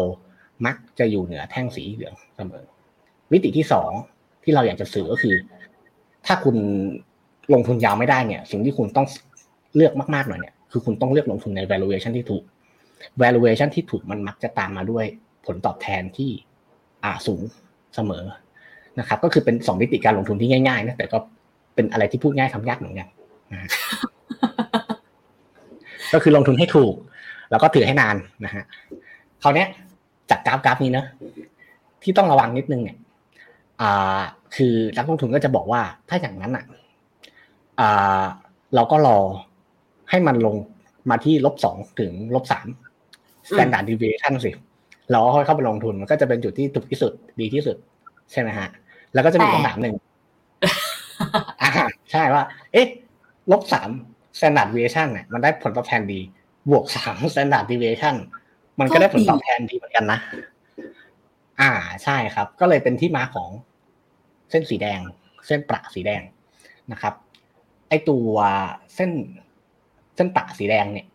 [0.66, 2.64] มักจะอยู่เหนือแท่งสีเหลืองเสมอ
[3.32, 3.90] มิติที่สอง
[4.42, 5.34] ที่เราอยากจะสื่อก็คือ
[6.26, 6.56] ถ้าคุณ
[7.54, 9.06] ลงทุนยาวไม่ได้เนี่ย สิ่งที่คุณต้อง
[9.76, 12.42] เลือกมากๆหน่อยเนี่ยคือคุณต้องเลือกลงทุนใน valuation ที่ถูก
[13.22, 15.04] valuation ที่ถูกมันมักจะตามมาด้วย
[15.46, 16.30] ผลตอบแทนที่
[17.04, 17.40] อ่าสูง
[17.94, 18.24] เสมอ
[18.98, 21.18] นะครับ ก็คือเป็นสองมิติการลงทุนที่ง่ายๆนะแต่ก็
[21.74, 23.08] เป็นอะไรที่พูดง่ายทำยากเหมือนกัน
[26.14, 26.94] ก็คือลงทุนให้ถูก
[27.50, 28.64] แล้วก็ถือให้นานนะฮะ
[29.42, 29.64] คราวนี้
[30.30, 31.06] จากกราฟกราฟนี้เนอะ
[32.02, 32.96] ที่ต้องระวังนิดนึงเนี่ย
[33.80, 34.20] อ่า
[34.56, 36.64] คือนักลงทุนก็จะบอกว่าถ้าอย่างนั้นอะ
[37.80, 38.22] อ่า
[38.74, 39.18] เราก็รอ
[40.10, 40.56] ให้มันลง
[41.10, 42.66] มาที่ลบสองถึงลบสาม
[43.48, 44.50] standard deviation สิ
[45.10, 47.76] เราค่อยเข้าไปลงทุนมันก็จะเป็นจุดที่ถูกที่สุดดีที่สุด
[48.32, 48.68] ใช่ไหมฮะ
[49.14, 49.94] แล้วก็จะมีคำถามหนึ่ง
[51.62, 51.70] อ่า
[52.12, 52.42] ใช่ว่า
[52.72, 52.86] เอ๊ะ
[53.52, 53.90] ลบสาม
[54.36, 56.20] standard deviation เนี่ยมันได้ผลตอบแทนดี
[56.70, 58.16] บวกสาม standard deviation
[58.80, 60.18] มันก็ได้ผลตอบแทนดีเหมือนกันนะ
[61.60, 61.72] อ่า
[62.04, 63.50] ใช่ครับ ก็เลยเป็นที่มาของ
[64.50, 65.00] เส้นสีแดง
[65.46, 66.22] เส้นประสีแดง
[66.92, 67.14] นะครับ
[67.88, 68.28] ไอตัว
[68.94, 69.10] เส้น
[70.16, 71.06] เส้นปะสีแดงเนี่ย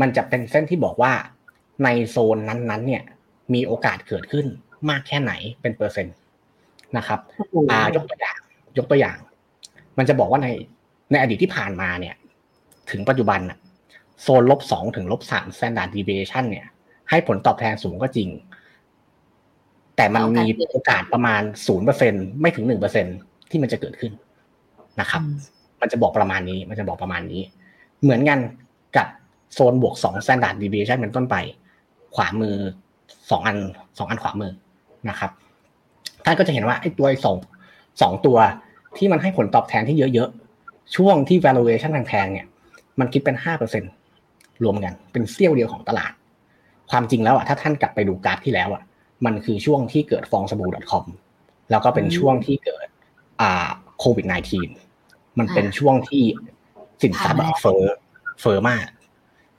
[0.00, 1.12] มันจะเป็นเส้นที่บอกว่า
[1.84, 3.02] ในโซนนั้นๆ เนี่ย
[3.54, 4.46] มีโอกาสเกิดขึ้น
[4.90, 6.16] มากแค่ไหนเป็นเปอร์เซ็นต์
[6.96, 7.20] นะครับ
[7.70, 8.38] อ่ายกตัวอย่าง
[8.78, 9.18] ยกตัวอย่าง
[9.98, 10.48] มันจะบอกว่าใน
[11.10, 12.14] ในอดีตที่ผ่านมาเนี่ย
[12.90, 13.58] ถึงปัจจุบันอะ
[14.22, 16.66] โซนลบสองถึงลบสาม standard deviation เนี่ย
[17.10, 18.28] ให้ผลตอบแทนสูงก็จริง
[19.96, 23.06] แต่มันมีโอกาสประมาณศูนย์เปอร์เซ็นไม่ถึงหนึ่งเปอร์เซ็น
[23.50, 24.12] ที่มันจะเกิดขึ้น
[25.00, 25.22] นะครับ
[25.80, 27.42] มันจะบอกประมาณนี้ มันจะบอกประมาณนี้
[28.02, 28.38] เหมือนกัน
[28.96, 29.06] กับ
[29.54, 31.36] โซนบวกสอง standard deviation เป็นต้นไป
[32.14, 32.56] ขวามือ
[33.30, 33.56] สองอัน
[33.98, 34.52] สองอันขวามือ
[35.08, 35.30] นะครับ
[36.24, 37.36] ท่านก็จะเห็นว่าไอ้ตัวสอง
[38.02, 38.38] สองตัว
[38.96, 42.46] ที่มันให้ผลตอบแทนที่เยอะๆ ช่วงที่ valuation แพงๆเนี่ย
[43.00, 43.84] มันคิดเป็นห้าเปอร์เซ็น
[44.64, 46.12] รวมกัน เป็นเสี้ยวเดียวของตลาด
[46.90, 48.82] ความจริงแล้วอะถ้าท่านกลับไปดูกราฟที่แล้วอะ
[49.26, 51.04] มันคือช่วงที่เกิดฟองสบู่ .com
[51.70, 52.86] แล้วก็เป็นช่วงที่เกิด
[53.40, 54.26] อ่าโควิด
[54.80, 56.24] -19 มันเป็นช่วงที่
[57.02, 57.74] สินทรัพย์เฟอ
[58.40, 58.86] เฟอมาก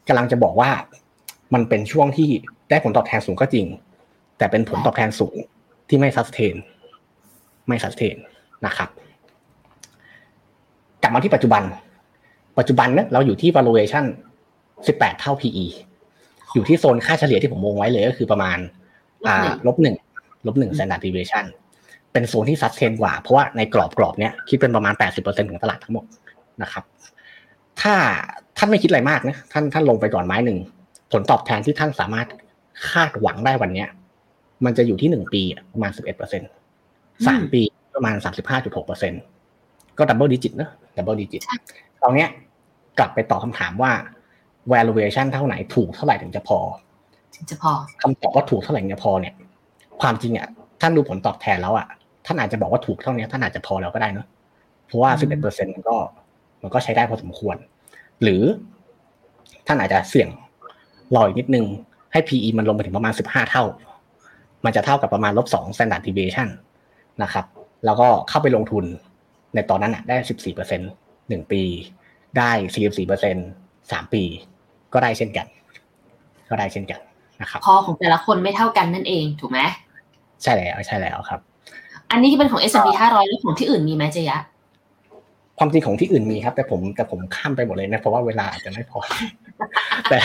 [0.08, 0.70] กำลังจะบอกว่า
[1.54, 2.30] มันเป็นช่วงที่
[2.70, 3.66] ได้ผลตอบแทนสูงก็จริง
[4.38, 5.36] แต่เป็นผลตอบแทนสูง
[5.90, 6.56] ที่ไม่ซัสเทน
[7.68, 8.18] ไม่ซัสเทน
[8.66, 8.90] นะครับ
[11.02, 11.64] กลับมาที่ปัจจุบัน
[12.58, 14.06] ปัจจุบันเนี่ยเราอยู่ที่ valuation
[14.62, 15.66] 18 เท่า PE
[16.54, 18.58] อยู่ที่โซนค่าเฉลี่ยที่ผมวงไว้เลยก็คือประมาณ
[19.28, 19.38] อ่า
[19.68, 19.96] ลบหนึ่ง
[20.48, 21.46] ลบหนึ่ง standard deviation
[22.12, 26.06] เป็นโซนที่ sustain กว่า เพราะว่าในกรอบกรอบเนี้ยคิดเป็นประมาณ 80%ของตลาดทั้งหมด
[26.62, 26.84] นะครับ
[27.82, 27.94] ถ้า
[28.58, 30.60] ท่านไม่คิดอะไรมากนะท่านท่านลงไปก่อนไม้หนึ่ง
[31.12, 32.28] ผลตอบแทนที่ท่านสามารถ
[32.92, 33.88] คาดหวังได้วันเนี้ย
[34.66, 35.42] มันจะอยู่ที่หนึ่งปี
[35.74, 35.92] ประมาณ
[36.58, 37.62] 11%สามปี
[37.96, 38.16] ประมาณ
[39.32, 41.42] 35.6%ก็ double digit นะ double digit
[42.04, 42.30] ตอนเนี้ย
[43.00, 43.92] กลับไปตอบคำถามว่า
[44.74, 46.58] valuation เท่าไหนถูกเท่าไหร่ถึงจะพอ
[47.36, 49.34] ถึงจะพอคำตอบว่าถูกเท่าไหร่เนี่ยพอเนี่ย
[50.02, 50.48] ความจริงอะ
[50.82, 51.88] ท่านดูผลตอบแทนแล้วอะ
[52.26, 54.28] ท่านอาจจะบอกว่าถูกเท่านี้ท่านอาจจะพอแล้วก็ได้เนอะ
[54.86, 55.96] เพราะว่าสิบเอ็ดเปอร์เซ็นมันก็
[56.62, 57.56] มันก็ใช้ได้พอสมควร
[58.24, 58.42] หรือ
[59.68, 60.30] ท่านอาจจะเสี่ยง
[61.16, 61.66] รออีกนิดนึง
[62.12, 63.64] ให้ PE มันลงไปถึงประมาณสิบห้าเท่า
[64.66, 66.50] มันจะเท่ากับประมาณลบสอง standard deviation
[67.24, 67.46] นะครับ
[67.86, 68.86] แล้วก็เข้าไปลงทุน
[69.56, 70.82] ในตอนนั้นอะได้สิบสี่เปอร์เซ็น
[71.30, 71.64] หนึ่งปี
[72.38, 73.36] ได้สี่สิบสี่เปอร์เซ็น
[73.92, 74.24] สามปี
[74.94, 75.48] ก็ได้เช่นกัน
[76.50, 77.00] ก็ได้เช่นกัน
[77.42, 79.60] นะครับพอของแต่ละคนไม่เท่ากันนั่นเองถูกไหม
[80.44, 81.40] ใช่แล้วใช่แล้วครับ
[82.12, 84.40] อันนี้ที่เป็นของ S&P 500แล้วของที่อื่นมีไหมเจยะ
[85.60, 89.00] ความจริงของที่อื่นมีครับ แต่ผมแต่ผมข้ามไปหมดเลยนะเพราะว่าเวลาอาจจะไม่พอ
[90.10, 90.18] แต่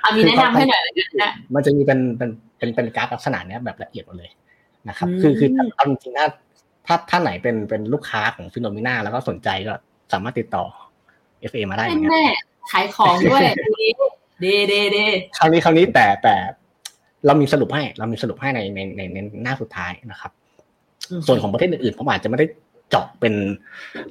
[0.00, 0.82] เอามีแนะนำให้หน่อย
[1.22, 4.30] นะมันจะมีเป็นเป็นเป็นเป็นกราฟลักษณะเนี้ยแบบละเอียดหมดเลย
[4.88, 6.26] นะครับอืมคือคือเอาจริงๆถ้า
[6.86, 9.74] ถ้าถ้าไหนเป็นเป็นลูกค้าของฟิโนมิน่าแล้วก็สนใจก็
[10.12, 10.64] สามารถติดต่อ
[11.50, 12.24] FA มาได้เหมือนกันแม่
[12.72, 13.42] ขายของด้วย
[14.40, 14.98] เดเดเด
[15.38, 16.34] คราวนี้คราวนี้แต่แต่
[17.26, 20.32] เรามีสรุปให้ เรามีสรุปให้ในในในในหน้าสุดท้ายนะครับ
[21.26, 22.46] ส่วนของประเทศอื่นๆผมอาจจะไม่ได้
[22.90, 23.34] เจาะเป็น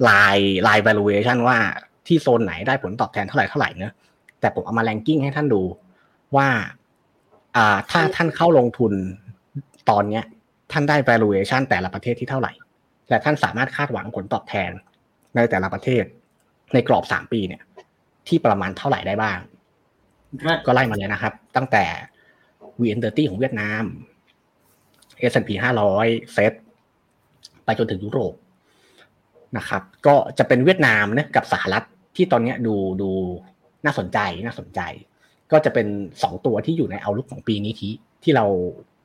[0.08, 1.56] ลายลาย valuation ว่า
[2.06, 3.92] ที่โซนไหนได้ผลตอบแทนเท่าไหร่เท่าไหร่เนอะ
[4.40, 5.62] แต่ผมเอามาแรงกิ้งให้ท่านดู
[6.36, 6.48] ว่า
[7.56, 8.92] อ่าถ้าท่านเข้าลงทุน
[9.90, 10.24] ตอนเนี้ย
[10.72, 12.52] ท่านได้ valuation แต่ละประเทศที่เท่าไหร่
[13.08, 14.70] และท่านสามารถคาดหวังผลตอบแทน
[15.36, 16.04] ในแต่ละประเทศ
[16.74, 17.62] ในกรอบสามปีเนี่ย
[18.28, 19.38] ที่ประมาณเท่าไหร่ได้บ้าง
[20.66, 21.84] ก็ไล่มาเลยนะครับ ตั้งแต่
[22.80, 23.84] VN30 ของเวียดนาม
[25.30, 25.50] S&P
[25.92, 26.52] 500 เซต
[27.64, 28.34] ไปจนถึงยุโรป
[29.56, 31.84] นะครับ ก็จะเป็นเวียดนามนะกับสหรัฐ
[32.16, 33.10] ที่ตอนนี้ดูดู
[33.84, 34.80] น่าสนใจน่าสนใจ
[35.52, 35.86] ก็จะเป็น
[36.22, 37.92] สองตัวที่อยู่ใน outlook ของปีนี้ที่
[38.22, 38.44] ที่เรา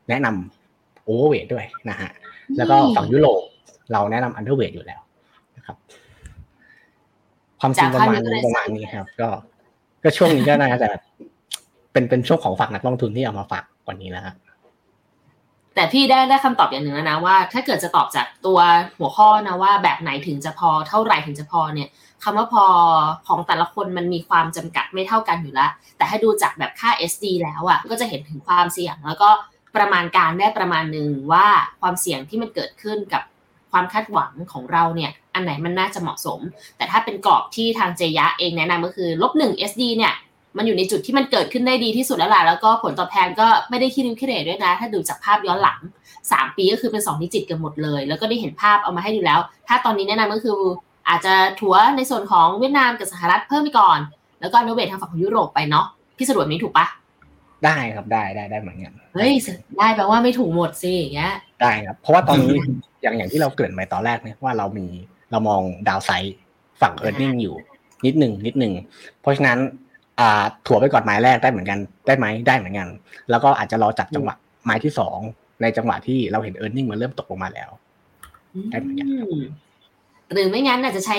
[0.09, 2.11] แนะนำ overweight ด้วยนะฮะ
[2.57, 3.41] แล้วก็ฝั่งยุโรป
[3.91, 5.01] เราแนะนำ underweight อยู่แล้ว
[5.57, 5.77] นะครับ
[7.59, 9.29] ความจริงประมาณนี้ประมาณนี้ครับ ก็
[10.03, 10.89] ก็ช่วงนี้ก็น่าจะ
[11.91, 14.35] เป็นเป็นช่วงของฝากนักลงทุนที่เอามาฝากกว่านี้แล้วครับ
[15.75, 18.59] แต่พี่ได้ได้คำตอบอย่างหนึ่งแล้วนะว่า ถ้าเกิดจะตอบจากตัว
[18.99, 21.89] หัวข้อนะว่า แบบไหนถึงจะพอเท่าไหร่ถึงจะพอเนี่ย
[22.23, 22.65] คำว่าพอ
[23.27, 29.29] ของแต่ละคนมันมีความจำกัดไม่เท่ากันอยู่แล้วแต่ให้ดูจากแบบค่า SD แล้วอะก็จะเห็นถึงความเสี่ยงแล้วก็
[29.75, 31.47] ประมาณการได้ประมาณหนึ่งว่า
[31.81, 33.23] ความเสี่ยงที่มันเกิดขึ้นกับ
[33.77, 36.39] ความคาดหวังของเราเนี่ยอันไหนมันน่าจะเหมาะสม
[36.77, 40.13] แต่ถ้าเป็นกรอบที่ทางเจยะเองแนะนำก็คือลบหนึ่ง SD เนี่ย
[40.57, 45.79] มันอยู่ในจุดที่มันเกิดขึ้นได้ดีที่สุดแล้วล่ะแล้วก็ผลตอบแทนก็ไม่ได้คิดริมคิดเรด้วยนะ ถ้าดูจากภาพย้อนหลัง
[46.19, 50.57] 3 ปีก็คือเป็น2ดิจิตกันหมดเลย แล้วก็ได้เห็นภาพเอามาให้ดูแล้ว ถ้าตอนนี้แนะนำก็คือ
[51.09, 53.99] อาจจะถัวในส่วนของเวียดนามกับสหรัฐเพิ่มไปก่อน
[54.41, 55.85] แล้วก็โนเวททางฝั่งของยุโรปไปเนาะ
[56.17, 56.85] พี่สะดวกนี้ถูกปะ
[57.65, 59.33] ได้ครับได้ได้ได้เหมือนกันเฮ้ย
[59.77, 62.55] ได้แปลว่าไม่ถูกหมดสิอย่างเงี้ย ได้ครับเพราะว่าตอนนี้
[63.01, 64.87] อย่างอย่างที่เราเกริ่นไปตอนแรกเนี่ยว่าเรามี
[65.31, 66.35] เรามองดาวไซด์
[66.81, 67.55] ฝั่งเอ r n i n g อยู่
[68.05, 68.73] นิดหนึ่งนิดหนึ่ง
[69.21, 69.57] เพราะฉะนั้น
[70.19, 72.87] อ่าถั่วไปก่อนไม้แรกได้เหมือนกันได้ไหมได้เหมือนกัน
[73.29, 75.19] แล้วก็อาจจะรอจับจังหวะไม้ที่สอง
[75.61, 77.69] ในจังหวะที่เราเห็นเอ r n i n g มันเริ่มตกลงมาแล้ว
[78.69, 79.45] ได้เหมือนกันอืม
[80.33, 81.17] หรือไม่งั้นอาจจะใช้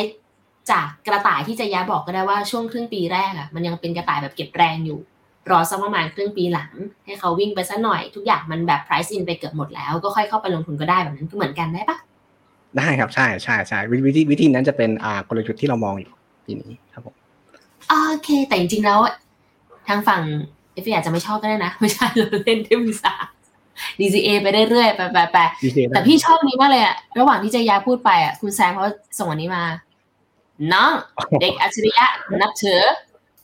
[0.71, 4.99] จากกระต่ายที่จะยะบอกก็ได้ว่าช่วงครึ่งปีแรกอะมันยังเป็นกระต่ายแบบเก็บแรงอยู่
[5.51, 6.71] รอสักประมาณครึ่งปีหลัง
[7.05, 11.99] ให้เขาวิ่งไปสักหน่อยทุกอย่างมันแบบ price in ไปเกือบหมดแล้ว ก็ค่อยเข้าไปลงทุนก็ได้แบบนั้นก็เหมือนกันได้ปะ
[12.79, 16.13] ได้ครับใช่ใช่ใช่วิธีวิธีนั้นจะเป็นอ่ากลยุทธ์ที่เรามองอยู่
[16.47, 17.15] ปีนี้ครับผม
[17.89, 19.01] โอเค แต่จริงๆแล้ว
[19.89, 20.23] ทางฝั่ง
[20.73, 23.15] เอฟอาจจะไม่ชอบก็ได้นะ ไม่ใช่เราเล่นเทมิสา
[23.99, 28.85] DCA ไปเรื่อยๆไปไปไปดีเจแต่พี่ชอบนี้มากเลยอะระหว่างที่เจยาพูดไปอะคุณแซมเขา
[29.19, 29.65] ส่งอันนี้มา
[30.73, 30.93] น้อง
[31.41, 32.07] เด็กอัจฉริยะ
[32.43, 32.81] นับถือ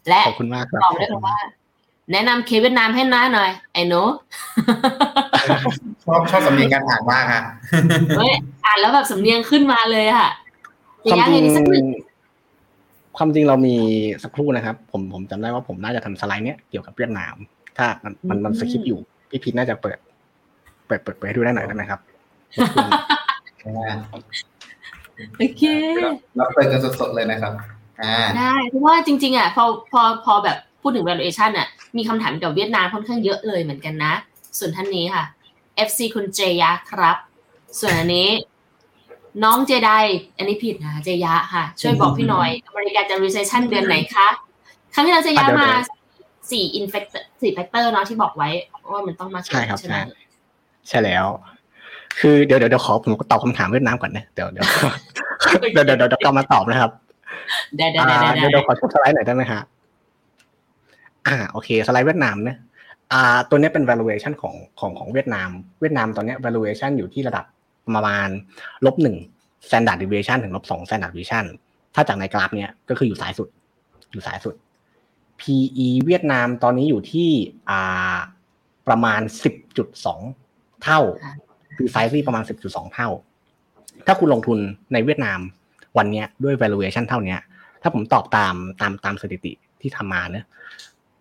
[0.08, 1.36] และขอบคุณมากครับตอบด้วยคำว่า
[2.12, 4.02] แนะนำเคเวียดนามให้น้าหน่อย ไอ้หนู
[6.04, 7.42] ชอบชอบสำเนียงการอ่านมากฮะ
[8.16, 8.32] เฮ้ย
[8.64, 10.28] อ่านแล้วแบบสำเนียงขึ้นมาเลยอะ
[11.02, 11.86] เจความยาจริเห็งนสักหนึ่ง
[13.16, 13.76] ความจริงเรามี
[14.22, 17.34] สักครู่นะครับ ผมผมจำได้ว่าผมน่าจะทำสไลด์เนี้ยเกี่ยวกับเวียดนาม
[17.76, 18.98] ถ้ามันมันมันสคริปต์อยู่
[19.30, 19.98] พี่พีทน่าจะเปิด
[20.86, 22.00] เปิดเปิดเปิดให้ดูได้หน่อยได้ไหมครับ
[25.38, 25.62] โอเค
[26.40, 27.52] รับเปิดกันสดๆเลยนะครับ
[28.02, 34.12] อ่าได้เพราะว่าจริง ๆ อะ พอพอพอแบบ พูดถึง valuation อะมีคำถามเกี่ยวกับเวียดนามค่อนข้างเยอะเลยเหมือนกันนะ
[34.58, 35.24] ส่วนท่านนี้ค่ะ
[35.86, 37.16] FC คุณเจยะครับ
[37.80, 38.28] ส่วนอันนี้
[39.44, 39.90] น้องเจได
[40.36, 44.28] อันนี้ผิดนะเจยะค่ะ ช่วยบอกพี่หน่อย อเมริกาจะ recession เดือนไหนคะ
[44.94, 45.88] ครั้งที่เราเจยะอะเดี๋ยวมาเดี๋ยว
[46.50, 48.48] สี่ infector สี่ factor เนาะที่บอกไว้
[48.92, 50.04] ว่ามันต้องมาเกิดใช่ครับใช่ไหมใช่
[50.88, 51.26] ใช่แล้ว
[52.20, 54.66] คือเดี๋ยวเดี๋ยวเดี๋ยวขอผมตอบคำถามเวียดนามก่อนนะเดี๋ยวเดี๋ยว
[55.72, 56.90] เดี๋ยวเดี๋ยวเดี๋ยวเดี๋ยวกลับมาตอบนะครับ
[57.76, 59.60] ได้ได้อ่าได้ได้เดี๋ยวเดี๋ยวขอชมสไลด์หน่อยได้ไหมฮะ
[61.26, 62.58] อ่าโอเคสไลด์เวียดนามเนี่ย
[63.12, 65.48] อ่าตัวนี้เป็น valuation ของของของเวียดนาม
[65.80, 67.44] เวียดนามตอนเนี้ย valuation อยู่ที่ระดับ
[67.94, 68.28] ประมาณ
[68.86, 69.16] ลบหนึ่ง
[69.68, 71.44] standard deviation ถึงลบสอง standard deviation
[71.94, 73.48] ถ้าจากในกราฟเนี้ยก็คืออยู่สายสุด
[74.12, 74.54] อยู่สายสุด
[75.40, 77.28] PE เวียดนามตอนนี้อยู่ที่
[77.70, 78.16] อ่า
[78.88, 80.20] ประมาณสิบจุดสอง
[80.84, 81.00] เท่า
[81.76, 83.08] precisely ประมาณสิบจุดสองเท่า
[84.06, 84.58] ถ้าคุณลงทุน
[84.92, 85.40] ในเวียดนาม
[85.98, 87.40] วันเนี้ยด้วย valuation เท่าเนี้ย
[87.82, 90.44] ถ้าผมตอบตามตามตามสถิติที่ทำมาเนะ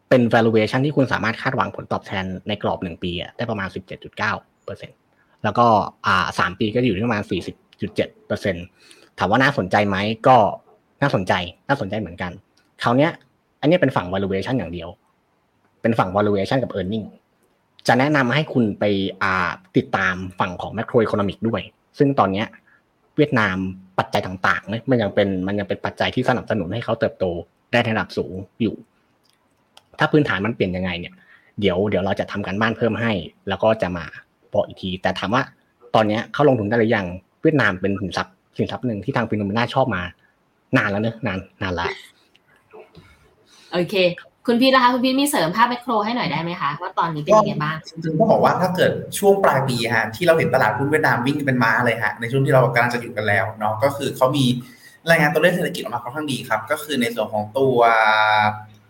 [0.10, 4.18] เป็น valuation ที่คุณสามารถคาดหวังผลตอบแทนในกรอบหนึ่งปีอะได้ประมาณ 17.9
[4.66, 4.92] เปอร์เซ็น
[5.44, 5.66] แล้วก็
[6.06, 7.24] อ่าสามปีก็อยู่ที่ประมาณ
[7.70, 8.56] 40.7เปอร์เซ็น
[9.20, 10.38] ถามว่าน่าสนใจไหมก็
[11.02, 11.34] น่าสนใจ
[11.68, 12.32] น่าสนใจเหมือนกัน
[12.84, 13.12] คราวเนี้ย
[13.62, 14.89] อันนี้เป็นฝั่ง valuation อย่างเดียว
[15.82, 17.06] เป็นฝั่ง valuation กับ earning
[17.88, 18.84] จะแนะนำให้คุณไป
[19.24, 21.62] อ่าติดตามฝั่งของ macro economic ด้วย
[21.98, 22.48] ซึ่งตอนเนี้ย
[23.18, 23.58] เวียดนาม
[24.00, 27.26] ปัจจัยต่างๆเนี่ยมันยังเป็นมันยังเป็นปัจจัยที่สนับสนุนให้เขาเติบโต
[27.72, 28.76] ได้ในระดับสูงอยู่
[29.99, 31.13] ถ้าพื้นฐานมันเปลี่ยนยังไงเนี่ย
[31.60, 33.12] เดี๋ยวเดี๋ยวเราจะทำการบ้านเพิ่มให้
[33.49, 34.06] แล้วก็จะมา
[34.53, 35.43] บอกอีกที แต่ถามว่า
[35.95, 37.06] ตอนเนี้ยเข้าลงทุนได้หรือยัง
[37.41, 40.01] เวียดนามเป็นสินทรัพย์สินทรัพย์หนึ่งที่ทางฟิโนเมนาชอบมา
[40.77, 41.88] นานแล้วเนอะนานนานละ
[43.73, 43.95] โอเค
[44.47, 54.45] คุณพี่นะคะ คุณพี่มีเสริมภาพแมคโครให้หน่อยได้ไหมคะ ว่าตอนนี้เป็นยังไงบ้างจริงๆต้องบอกว่าถ้าเกิดช่วงปลายปีฮะที่เราเห็นตลาดหุ้นเวียดนามวิ่งเป็นม้าเลยฮะในช่วงที่เรากำลังจะอยู่กันแล้วเนาะก็คือเขามี
[55.10, 57.77] รายงานตัวเลขเศรษฐกิจออกมาค่อนข้างดีครับ ก็คือในส่วนของตัว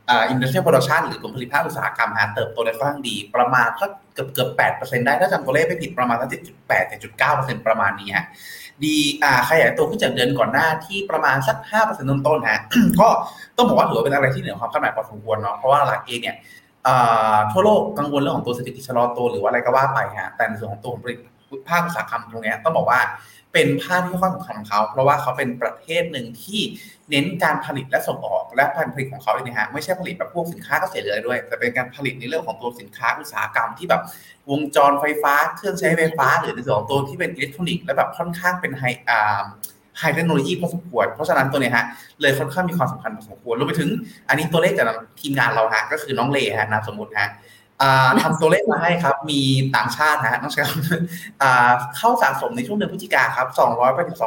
[0.09, 8.25] อ่า industrial production หรือกลุ่มผลิตภาคอุตสาหกรรมฮะเติบโตได้ค่อนข้างดีประมาณสักเกือบเกือบแปดเปอร์เซ็นต์ได้ ถ้าจำตัวเลขไม่ผิดประมาณสักเจ็ดจุดแปดเจ็ดจุดเก้าเปอร์เซ็นต์ประมาณนี้ฮะ
[8.83, 12.59] ดีอ่าขยายตัวขึ้นจากเดือนก่อนหน้าที่ประมาณสักห้าเปอร์เซ็นต์ต้นๆฮะ
[12.99, 13.07] ก็
[13.57, 16.35] ต้องบอกว่าถือว่าเป็นอะไรที่เหนือความคาดหมายพอสมควรเนาะเพราะว่าหลักเองเนี่ย
[16.87, 21.17] อ่าทั่วโลกกังวลเรื่องของตัวเศรษฐกิจชะลอตัวหรือว่าอะไรก็ว่าไปฮะแต่ในส่วนของตัวผลิต
[21.69, 22.99] ภาคอุตสาหกรรมตรงนี้ต้องบอกว่า
[23.53, 26.61] เป็นภาคที่ค่อนข้างสำคัญของเขา เพราะว่าเขาเป็นประเทศหนึ่งที่
[27.09, 34.01] เน้นการผลิตและส่งออกและการผลิตของเขาเองนะฮะไม่ใช่ผลิตแบบพวกสินค้าเกษตรเลยด้วย แต่เป็นการผลิตในเรื่องของตัวสินค้าอุตสาหกรรมที่แบบ
[34.51, 39.43] วงจรไฟฟ้า เครื่องใช้ไฟฟ้า หรือในส่วนของตัวที่เป็นอิเล็กทรอนิกส์และแบบค่อนข้างเป็นไฮอ่า
[39.99, 41.85] ไฮเทคโนโลยีพอสมควร เพราะฉะนั้นตัวเนี้ยฮะ
[42.21, 43.89] เลยค่อนข้างมีความสำคัญพอสมควรรวมไปถึง
[44.29, 44.87] อันนี้ตัวเลขจาก
[45.19, 47.29] ทีมงานเราฮะก็คือน้องเลฮะนามสมมติฮะ
[48.21, 49.41] ทำตัวเลขมาให้ครับ มี
[49.75, 50.69] ต่างชาติฮะน้องชาย
[51.41, 53.47] อ่าเข้าสะสมในช่วงเดือนพฤศจิกาครับ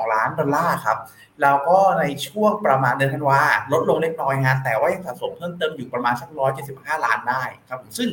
[0.07, 0.99] 282 ล้านดอลลาร์ครับ
[1.43, 6.29] แล้วก็ในช่วงประมาณเดือนธันวาลดลงเล็กน้อยฮะ แต่ว่ายังสะสมเพิ่มเติมอยู่ประมาณสัก
[6.67, 8.09] 175 ล้านได้ครับ ซึ่ง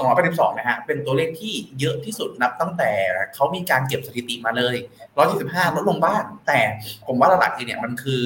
[0.00, 2.90] 282 นะฮะ เป็นตัวเลขที่เยอะที่สุดนับตั้งแต่
[3.34, 4.76] เขามีการเก็บสถิติมาเลย
[5.26, 6.60] 175 ลดลงบ้าง แต่
[7.06, 8.22] ผมว่าหลักๆเลยเนี่ยมันคือ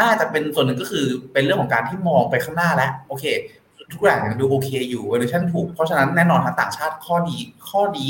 [0.00, 3.24] น่าจะเป็นส่วนหนึ่งก็คือเป็นเรื่องของการที่มองไปข้างหน้าแล้ว โอเค
[3.92, 7.36] ทุกอย่างยังดูโอเคอยู่ valuation ถูก เพราะฉะนั้นแน่นอนทางต่างชาติข้อดี
[7.68, 8.08] ข้อดี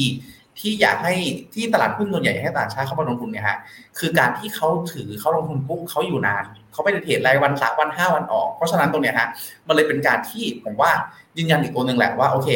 [0.63, 1.15] ที่อยากให้
[1.55, 3.59] ที่ตลาดหุ้นส่วนใหญ่ให้ต่างชาติเข้ามาลงทุนเนี่ยฮะ
[3.99, 9.29] คือการที่เขาถือเขาลงทุนปุ๊บเขาอยู่นานเขาไม่ได้เทรดรายวันสามวันห้าวันออก เพราะฉะนั้นตรงเนี้ยฮะ
[9.67, 10.91] มันเลยเป็นการที่ผมว่า
[11.37, 12.49] ยืนยันอีกตัวหนึ่งแหละว่าโอเค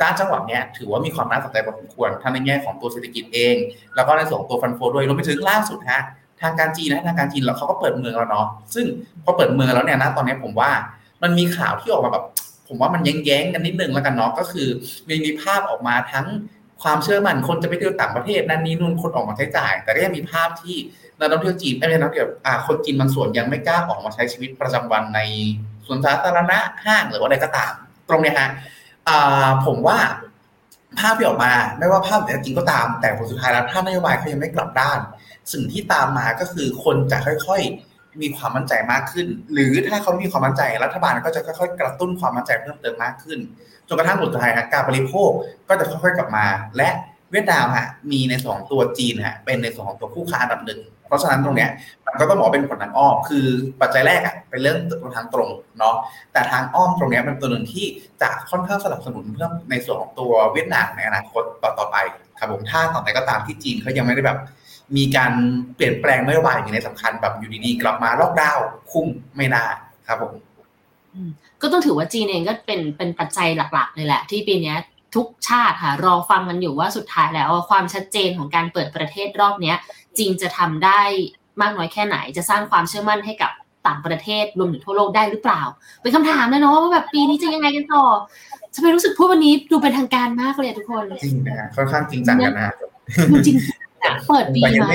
[0.00, 3.56] ด้านจังหวะเนี้ยถือว่ามีความน่าสนใจพอสมควรทั้งในแง่ของตัวเศรษฐกิจเอง
[3.96, 6.02] แล้วก็ในส่วนของตัวฟันโฟด้วยรวมไปถึงล่าสุดฮะ
[6.42, 8.86] ทางการจีนนะทางการจีนแล้วเขาก็เปิดเมืองแล้วเนาะซึ่ง
[9.24, 10.70] พอเปิดเมืองแล้วเนี่ยนะตอนนี้ผมว่า
[11.22, 12.24] มันมีข่าวที่ออกมาแบบ
[12.70, 14.68] ผมว่ามันแย้งๆกันนิดนึงแล้วกันเนาะก็คือ
[15.08, 16.26] มีมีภาพออกมาทั้ง
[16.82, 20.76] ความเชื่อมั่นคนจะไปเที่ยวต่างประเทศนั่นนี้นู่นคนออกมาใช้จ่าย แต่ก็ยังมีภาพที่
[21.18, 25.20] นักท่องเที่ยวจีนไม่ใช่นักท่องเที่ยวอ่าคนจีนบางส่วนยังไม่กล้าออกมาใช้ชีวิตประจำวันใน
[25.86, 27.72] สวนสาธารณะห้างหรือว่าอะไรก็ตาม
[28.08, 28.48] ตรงเนี้ยฮะ
[29.08, 29.98] อ่าผมว่า
[30.98, 34.98] ภาพที่ออกมาไม่ว่าภาพไหนจริงก็ตาม แต่ผลสุดท้ายแล้วถ้านโยบายเขายังไม่กลับด้าน
[35.52, 37.89] สิ่งที่ตามมาก็คือคนจะค่อยๆ
[38.22, 43.38] มีความมั่นใจมากขึ้น หรือถ้าเขามีความมั่นใจรัฐบาลก็จะค่อยๆกระตุ้นความมั่นใจเพิ่มเติมมากขึ้น
[43.88, 45.30] จนกระทั่งผลสุดท้ายฮะการบริโภค
[45.68, 46.46] ก็จะค่อยๆกลับมา
[46.76, 46.88] และ
[47.32, 51.70] เวียดนามฮะมีในสองตัวจีนฮะเป็นในสองของตัวคู่ค้าอันดับหนึ่งเพราะฉะนั้นตรงเนี้ย
[52.06, 53.46] มันก็ต้องบอกเป็นผลทางอ้อมคือ
[53.80, 54.78] ปัจจัยแรกอะเป็นเรื่อง
[55.16, 55.96] ทางตรงเนาะ
[56.32, 57.86] แต่ทางอ้อมตรงเนี้ยเป็นตัวหนึ่งที่
[58.22, 61.96] จะค่อนข้างสนับสนุนเพิ่มในส่วนของตัวเวียดนามในอนาคตต่อๆไป
[62.38, 64.38] ครับผมถ้าต่อไปก็ตามที่จีนเขายังไม่ได้แบบ
[64.96, 65.32] มีการ
[65.76, 69.64] เปลี่ยนแปลงนโยบายอย่างในสำคัญแบบอยู่ดีๆ กลับมาล็อกดาวน์คุ้มไม่น่า
[70.06, 70.32] ครับผม
[71.62, 74.74] ก็ต้องถือว่าจีนเองก็เป็นเป็นปัจจัยหลักๆเลยแหละ ที่ปีนี้
[75.14, 79.76] ทุกชาติค่ะรอฟังกันอยู่ว่าสุดท้ายแล้วความชัดเจนของการเปิดประเทศรอบเนี้ย
[80.18, 81.00] จีนจะทำได้
[81.60, 83.52] มากน้อยแค่ไหน จะสร้างความเชื่อมั่นให้กับ
[83.86, 85.62] ต่างประเทศรวมถึงทั่วโลกได้หรือเปล่า
[86.02, 88.04] เป็นคำถามนะเนาะว่าแบบปีนี้จะยังไงกันต่อ
[88.74, 92.74] ทำไมรู้สึกพูดวันนี้ดูเป็นทางการมากเลยทุกคนจริงนะฮะค่อนข้างจริงจังกันนะฮะ
[93.30, 93.89] ดูจริงๆอะ
[94.28, 94.90] เปิดปีมา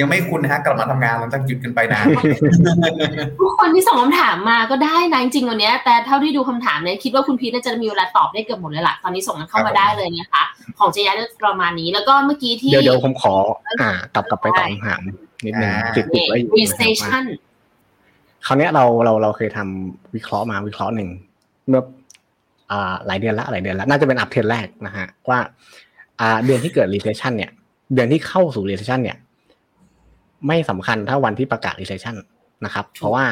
[0.00, 2.04] ยังไม่คุณนะฮะกลับมาทำงานหลังจากหยุดกันไปนาน
[3.40, 10.42] ทุกคนที่ส่งคำถามมาก็ได้นะจริงๆวันเนี้ยแต่เท่าที่ดูคำถามเนี่ยคิดว่าคุณพีทน่าจะมีเวลาตอบได้เกือบหมดเลยล่ะตอนนี้ส่งกันเข้ามาได้เลยนะคะ
[10.78, 13.34] ของเจยาเลือกประมาณนี้แล้วก็เมื่อกี้ที่เดี๋ยวเดี๋ยวผมขอ
[13.80, 15.00] อ่ากลับกลับไปตอบคำถาม
[15.44, 17.24] นิดนึงอ่าติดติดไว้อยู่นะครับว่า recession
[18.46, 21.08] คราวเนี้ยเราเราเราเคยทำวิเคราะห์มาวิเคราะห์หนึ่ง
[21.68, 21.82] เมื่อ
[22.70, 25.38] อ่าหลายเดือนละหลายเดือนละน่าจะเป็นอัปเทรนแรกนะฮะว่า
[26.20, 27.50] อ่าเดือนที่เกิด recession เนี่ย
[27.94, 29.18] เดือนที่เข้าสู่ recession เนี่ย
[30.46, 32.16] ไม่สำคัญเท่าวันที่ประกาศ recession
[32.64, 33.24] นะครับ เพราะว่า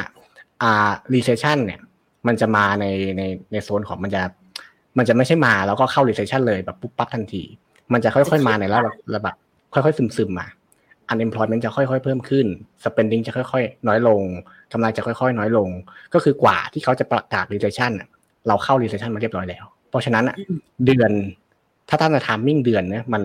[0.61, 1.79] อ่า recession เนี่ย
[2.27, 2.85] มันจะมาใน
[3.17, 4.21] ในในโซนของมันจะ
[4.97, 7.43] มันจะไม่ใช่มาแล้วก็เข้า recession เลยแบบปุ๊บปั๊บทันที
[7.93, 9.35] มันจะค่อยๆมาในระดับระดับ
[9.73, 10.47] ค่อยๆซึมๆมา
[11.11, 12.45] unemployment จะค่อยๆ เพิ่มขึ้น
[12.83, 14.21] spending จะค่อยๆ น้อยลง
[14.71, 15.69] กำไรจะค่อยๆ น้อยลง
[16.13, 18.09] ก็คือกว่าที่เขาจะประกาศ recession น่ะ
[18.47, 20.35] เราเข้า recession มาเรียบร้อยแล้ว เพราะฉะนั้นน่ะ
[20.85, 21.11] เดือน
[21.89, 23.21] ถ้าท่านจะ timing เดือนเนี่ยมัน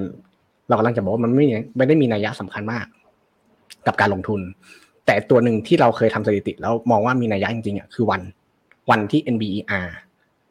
[0.69, 1.47] เรากำลังจะบอกว่ามันไม่
[1.77, 2.87] ไม่ได้มีนัยยะสำคัญมาก
[3.87, 4.41] กับการลงทุน
[5.07, 8.23] แต่ตัวหนึ่งที่เราเคยทำสถิติ แล้วมองว่ามีนัยยะจริงๆอะคือวัน
[8.91, 9.87] วันที่ NBER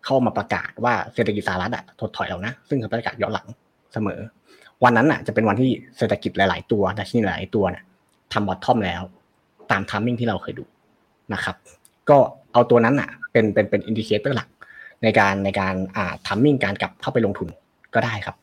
[0.05, 3.47] เข้ามาประกาศว่าเศรษฐกิจสหรัฐอะถดถอยแล้วนะ ซึ่งเขาประกาศย้อนหลัง
[3.93, 4.19] เสมอ
[4.83, 7.83] วันนั้นน่ะจะเป็นวันที่เศรษฐกิจหลาย ๆ ตัวดัชนีหลายตัวเนี่ย
[8.33, 9.01] ทำ bottom แล้ว
[9.71, 10.63] ตาม timing ที่เราเคยดู
[11.33, 11.55] นะครับ
[12.09, 12.17] ก็
[12.53, 14.47] เอาตัวนั้นน่ะ เป็นเป็นเป็น indicator หลัก
[15.03, 17.47] ในการในการอ่า timing การกลับเข้าไปลงทุน
[17.93, 18.35] ก็ได้ครับ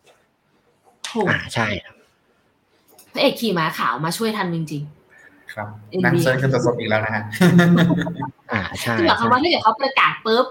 [1.09, 1.95] โหอ่าใช่ครับ
[3.13, 4.85] พระเอกขี่ม้าขาวมาช่วยทันจริง
[5.55, 5.69] ครับ
[5.99, 7.23] NBA นั่งเซิร์ชกันสดๆอีกแล้วนะฮะ
[8.53, 10.47] อ่าใช่ๆคือหมายความว่าถ้าเกิดเขาประกาศปุ๊บ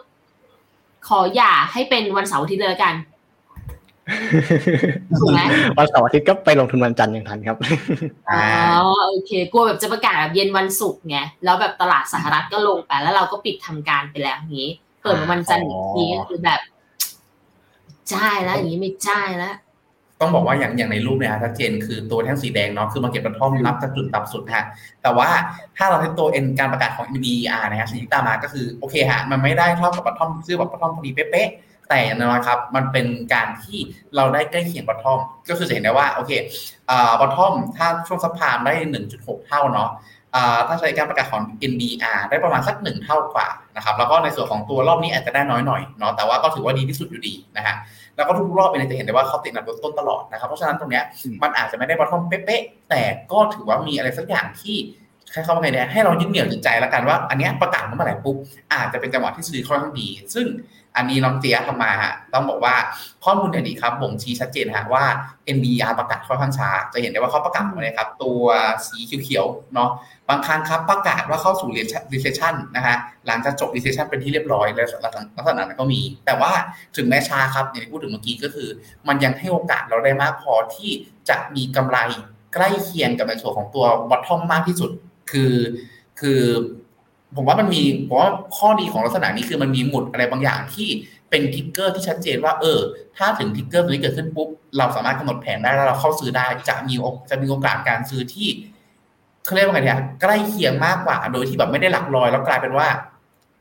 [1.07, 2.95] ขออย่าให้เป็นวันเสาร์อาทิตย์เลยละกัน
[5.19, 5.41] ถูกไหม
[5.77, 7.57] วันเสาร์อาทิตย์ก็ไปลงทุนวันจันทร์อย่างทันครับ
[8.29, 8.43] อ๋อ
[9.09, 16.61] โอเค กลัวแบบจะประกาศแบบเย็นวันศุกร์ไงแล้วแบบตลาดสหรัฐก็ลงไปแล้วเราก็ปิดทำการไปแล้วอย่างนี้ เปิดมาวันจันทร์อีกทีก็คือแบบ
[18.13, 19.55] จ่ายแล้วอย่างนี้ไม่จ่ายแล้ว
[20.21, 24.65] ต้องบอกว่าอย่างอย่างในรูปเนี่ยฮะชัดเจนคือตัวแท่งสีแดงเนาะคือ market bottom นับจากจุดต่ำสุดฮะ
[25.03, 25.29] แต่ว่า
[25.77, 33.79] ถ้าเราที่ตัวเอ็นการประกาศของ NBER นะฮะสิ่งที่ตามมาก็คือโอเคฮะมันไม่ได้เท่ากับ bottom ซื้อแบบ bottom พอดีเป๊ะๆแต่อย่างน้อยครับมันเป็นการที่
[34.15, 36.31] เราได้ใกล้เคียง bottom ก็คือจะเห็นได้ว่าโอเค
[36.89, 38.73] อ่า bottom ถ้าช่วง subprime ได้
[39.11, 39.89] 1.6 เท่าเนาะ
[40.35, 43.47] อ่าถ้าใช้การประกาศของ NBER ได้ประมาณสักหนึ่งเท่ากว่า
[43.77, 47.75] นะครับแล้วก็ในส่วนของตัวรอบนี้อาจจะได้น้อยหน่อยเนาะแต่ว่าก็ถือว่าดีที่สุดอยู่ดีนะฮะ
[48.15, 54.75] แล้วก็ทุกรอบเนี่ยจะเห็นได้ว่าเขาติดอันดับต้นๆตลอดนะครับเพราะฉะนั้นตรงเนี้ยอืมมันอาจจะไม่ได้บอททอมเป๊ะๆแต่ก็ถือว่ามีอะไรสักอย่างที่
[55.31, 58.35] ใช้คำว่าไงเนี่ยให้เรายึดเหนี่ยวจิตใจแล้วกันว่าอันเนี้ยประกาศมาเมื่อไหร่ปุ๊บ
[58.73, 60.47] อาจจะเป็นจังหวะที่ซื้อค่อนข้างดี ซึ่ง
[60.95, 62.75] อันนี้น้องเจียทำมาฮะต้องบอกว่า
[63.25, 65.05] ข้อมูลเนี่ยดีครับบ่งชี้ชัดเจนฮะว่า
[65.55, 68.43] NBR ประกาศค่อนข้างช้า จะเห็นได้ว่าเขาประกาศมาเนี่ยครับตัว
[68.87, 69.89] สีเขียวๆเนาะ
[70.29, 71.69] บางครั้งครับประกาศว่าเข้าสู่
[72.13, 74.87] recession นะฮะหลังจากจบ recession เป็นที่เรียบร้อยแล้ว
[75.37, 76.51] ลักษณะนั้นก็มี แต่ว่า
[76.95, 78.69] ถึงแม้ช้าครับอย่างที่พูดถึงเมื่อกี้ก็คือ
[79.07, 80.91] มันยังให้โอกาสเราได้มากพอที่
[81.29, 81.97] จะมีกำไร
[82.53, 84.91] ใกล้เคียงกับในส่วนของตัว bottom มากที่สุด
[85.31, 85.53] คือ
[86.19, 86.41] คือ
[87.35, 90.89] ผมว่ามันมีผมว่าข้อดีของลักษณะนี้คือมันมีหมุดอะไรบางอย่างที่
[91.29, 92.79] เป็นทิกเกอร์ที่ชัดเจนว่าเออ
[93.17, 94.47] ถ้าถึงทิกเกอร์ตัวนี้เกิดขึ้นปุ๊บ
[94.77, 96.95] เราสามารถกำหนดแผนได้แล้วเราเข้าซื้อได้จะมี
[97.29, 98.47] จะมีโอกาสการซื้อที่
[99.47, 102.87] เขาเรียกว่าไงเนี่ยใกล้เคียงมากกว่า โดยที่แบบไม่ได้หลักลอย แล้วกลายเป็นว่า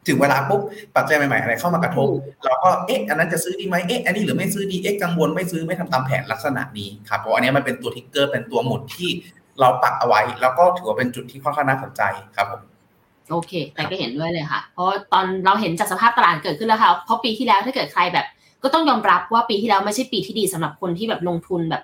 [0.08, 0.60] ถึงเวลาปุ๊บ
[0.96, 2.08] ปัจจัยใหม่ๆอะไรเข้ามากระทบ
[2.44, 9.08] เราก็เอ๊ะอันนั้นจะซื้อดีไหมเอ๊ะอันนี้หรือไม่ซื้อดีเอ๊ะกังวลไม่ซื้อไม่ทำตามแผนลักษณะนี้ครับเพราะอันนี้มันเป็นตัวทิกเกอร์เป็นตัวหมุดที่
[9.60, 12.02] เราปักเอาไว้ แล้วก็ถือว่าเป็นจุดที่ค่อนข้างน่าสนใจ
[12.36, 12.62] ครับผม
[13.30, 18.26] โอเค แต่ก็เห็นด้วยเลยค่ะ เพราะตอนเราเห็นจากสภาพตลาดเกิดขึ้นแล้วค่ะ เพราะปีที่แล้วถ้าเกิดใครแบบ
[18.62, 21.82] ก็ต้องยอมรับว่าปีที่แล้วไม่ใช่ปีที่ดีสำหรับคนที่แบบลงทุนแบบ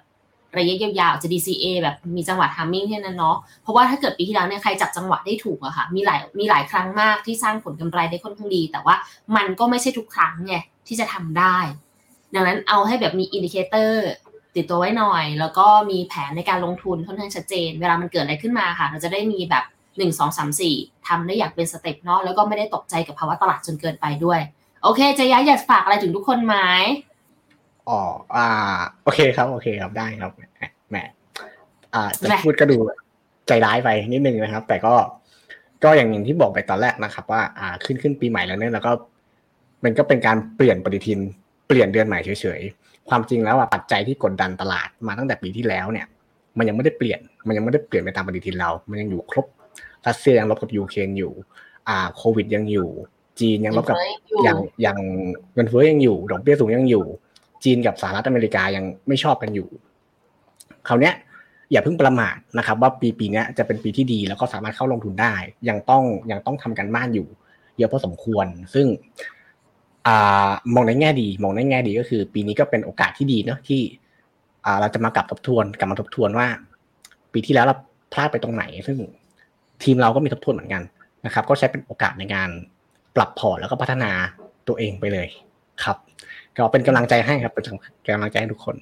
[0.58, 8.94] ระยะยาวๆจะ DCA แบบมีจังหวะ timing แค่นั้นเนาะเพราะว่าถ้าเกิดปีที่แล้วเนี่ยใครจับจังหวะได้ถูกอะค่ะมีหลายมีหลายครั้งมากที่สร้างผลกำไรได้ค่อนข้างดี แต่ว่า
[9.36, 10.54] มันก็ไม่ใช่ทุกครั้งไง
[10.86, 11.56] ที่จะทำได้
[12.34, 14.08] ดังนั้นเอาให้แบบมี indicator
[14.56, 19.64] ติดตัวไว้หน่อย แล้วก็มีแผนในการลงทุนค่อนข้างชัดเจน เวลามันเกิดอะไรขึ้นมาค่ะ เราจะได้มีแบบ
[19.98, 20.74] หนึ่งสองสามสี่
[21.08, 24.40] ทำได้อย่างเป็น step เนาะแล้วก็ไม่ได้ตกใจกับภาวะตลาดจนเกินไปด้วย
[24.82, 26.56] โอเคจะย้ายอยากฝากอะไรถึงทุกคนไหม
[27.88, 28.00] อ๋อ
[28.36, 28.46] อ่า
[29.04, 30.32] โอเคครับ โอเคครับได้ครับ
[30.90, 30.96] แหม
[31.94, 32.76] อ่าจะพูดก็ดู
[33.48, 34.94] ใจร้ายไปนิดนึงนะครับ แต่ก็
[35.84, 38.90] ก็อย่างอย่างที่บอกไปตอนแรกนะครับ ว่า อ่าขึ้นขึ้นปีใหม่แล้วเนี่ยแล้วก็
[39.84, 41.18] มันก็เป็นการเปลี่ยนปฏิทิน
[41.68, 46.06] เปลี่ยนเดือนใหม่เฉยๆความจริงแล้วอะปัจจัยที่กดดันตลาดมาตั้งแต่ปีที่แล้วเนี่ย
[46.58, 49.46] มันยังไม่ได้เปลี่ยน มันยังไม่ได้เปลี่ยนไปตามปฏิทินเรา มันยังอยู่ครบ
[50.06, 51.32] รัสเซียยังลบกับยูเครนอยู่
[51.88, 52.88] อ่า โควิดยังอยู่
[53.40, 53.96] จีนยังลบกับ
[54.46, 54.56] ยัง
[54.86, 54.96] ยัง
[55.54, 57.04] เงินเฟ้อยังอยู่ดอกเบี้ยสูงยังอยู่
[57.64, 59.68] จีนกับสหรัฐอเมริกายังไม่ชอบกันอยู่
[60.88, 61.14] คราวเนี้ย
[61.72, 65.34] อย่าเพิ่งประมาทนะครับ ว่าปีปีนี้จะเป็นปีที่ดีแล้วก็สามารถเข้าลงทุนได้
[65.68, 67.26] ยังต้องยังต้องทำกันบ้านอยู่
[67.78, 68.86] เยอะพอสมควร ซึ่ง
[70.06, 70.08] อ
[70.74, 73.80] มองในแง่ดี มองในแง่ดีก็คือ ปีนี้ก็เป็นโอกาสที่ดีเนาะที่
[74.80, 76.46] เราจะมากลับทบทวนกลับมาทบทวนว่า
[77.32, 77.76] ปีที่แล้วเรา
[78.12, 78.98] พลาดไปตรงไหน ซึ่ง
[79.82, 80.82] ทีมเราก็มีทบทวนเหมือนกัน
[81.26, 82.48] นะครับ ก็ใช้เป็นโอกาสในการ
[83.16, 84.10] ปรับพอร์ตแล้วก็พัฒนา
[84.68, 85.28] ตัวเองไปเลย
[85.84, 85.96] ครับ
[86.56, 87.64] ก็เป็นกำลังใจให้ครับเป็น
[88.14, 88.76] กำลังใจให้ทุกคน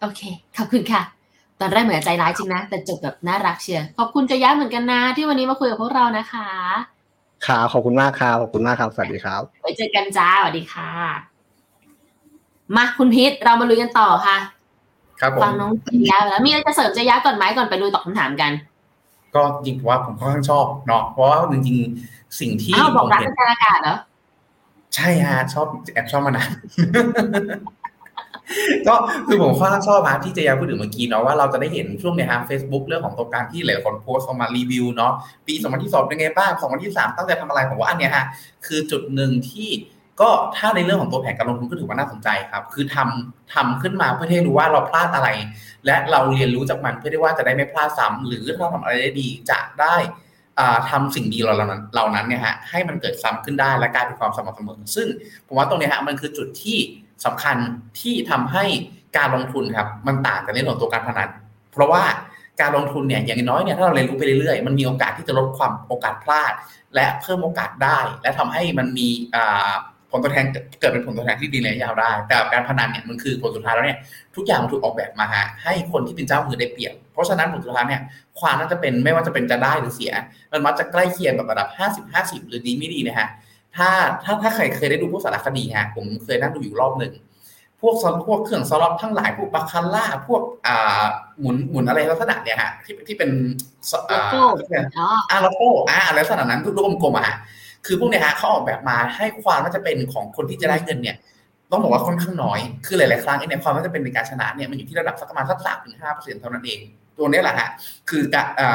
[0.00, 0.20] โอเค
[0.56, 1.02] ขอบคุณค่ะ
[1.60, 6.48] ตอนแรกเหมือนใจร้ายจริงนะ แต่จบแบบน่ารักเชียร์ขอบคุณจะย้าเหมือนกันนะ ที่วันนี้มาคุยกับพวกเรานะคะ
[7.46, 10.88] ครับขอบคุณมากครับขอบคุณมากครับ สวัสดีครับไว้เจอกันจ้าสวัสดีค่ะ
[12.76, 14.38] มาคุณพิษเรามาลุยกันต่อค่ะ
[15.20, 18.52] ครับผมฟังน้องจะยาแล้วมีอะไรจะเสริมจะย้าก่อนไหมก่อนไปลุยตอบคำถามกัน
[19.34, 23.96] ก็จริงว่าผมค่อนข้างชอบเนาะเพราะว่าจริงๆสิ่งที่บอกรักเป็นอากาศเหรอ
[24.94, 26.50] ใช่ฮะชอบแอบชอบมานาน
[28.88, 28.94] ก็
[29.26, 35.12] คือผมค่อนข้าชอบฮะที่จะยาพูดถึงเมื่อกี้เนาะว่าเราจะได้เห็นช่วงในฮะเฟซบุ๊กเรื่องของตัวการที่หลายคนโพสต์ออกมารีวิวเนาะ
[35.46, 36.50] ปี2022เป็นไงบ้าง
[36.84, 38.24] 2023ตั้งใจทำอะไรผมว่าอันเนี้ยฮะ
[38.66, 39.68] คือจุดหนึ่งที่
[40.20, 45.28] ก็ถ้าในเรื่องของตัวแผนการลงทุนก็ถือว่าน่าสนใจครับ คือทำทำขึ้นมาเพื่อให้รู้ว่าเราพลาดอะไร
[45.86, 49.96] และเราเรียนรู้จากมันเพื่อที่ว่าจะได้ไม่พลาดซ้ำหรือถ้าทำอะไรได้ดีจะได้
[50.90, 55.08] ทำสิ่งดีเหล่านั้นเหล่านั้นเนี่ยฮะให้มันเกิดซ้ำขึ้นได้และกลายเป็นความสม่ำเสมอ ซึ่ง
[55.46, 56.78] ผมว่าตรงนี้ฮะมันคือจุดที่
[57.24, 57.56] สำคัญ
[58.00, 58.64] ที่ทำให้
[59.16, 61.28] การลงทุนครับมันต่างกันในเรื่องของตัวการพนัน
[61.72, 62.02] เพราะว่า
[62.60, 66.52] การลงทุนเนี่ยอย่างน้อยเนี่ยถ้าเราเรียนรู้ไปเรื่อยๆมันมีโอกาสที่จะลดความโอกาสพลาด
[66.94, 69.08] และเพิ่มโอกาสได้ และทำให้มันมี
[70.10, 70.46] ผลตอบแทน
[70.80, 73.98] เกิดเป็นผลตอบแทนที่ดีระยะยาวได้ แต่การพนันเนี่ยมันคือผลสุดท้ายแล้วเนี่ย
[74.36, 78.02] ทุกอย่างมันถูกออกแบบมาฮะให้คนที่เป็นเจ้ามือได้เปรียบ เพราะฉะนั้นผลสุดท้ายเนี่ย
[78.40, 80.12] ความน่าจะเป็นไม่ว่าจะเป็นจะได้หรือเสีย
[80.52, 83.28] มันมักจะใกล้เคียงกับระดับ 50 50 หรือดีไม่ดีนะฮะ
[83.76, 83.90] ถ้า
[84.24, 87.12] ถ้าถ้าใครเคยได้ดูพวกสารคดีฮะผมเคยนั่งดูอยู่รอบหนึ่ง
[87.80, 87.94] พวก
[88.26, 91.04] พวกเครื่องซอลอบทั้งหลายพวกบาคาร่าพวกอ่า
[91.40, 93.30] หมุนหมุนอะไรลักษณะเนี่ยฮะที่ที่เป็น
[94.10, 94.20] อ่า
[95.30, 97.36] อาร์โลโก้อ่าอะไรลักษณะนั้นรูปกลมๆอะ
[97.86, 101.16] คือพวกเนี้ยฮะเขาออกแบบมาให้ความน่าจะเป็นของคนที่จะได้เงินเนี่ย
[101.70, 106.80] ต้องบอกว่าค่อนข้างน้อย คือหลาย ๆ ครั้งเนี่ยความน่าจะเป็นในการชนะเนี่ยมันอยู่ที่ระดับสักประมาณสักสามถึงห้าเปอร์เซ็นต์เท่านั้นเอง
[107.18, 107.68] ตัวนี้แหละฮะ
[108.10, 108.22] คือ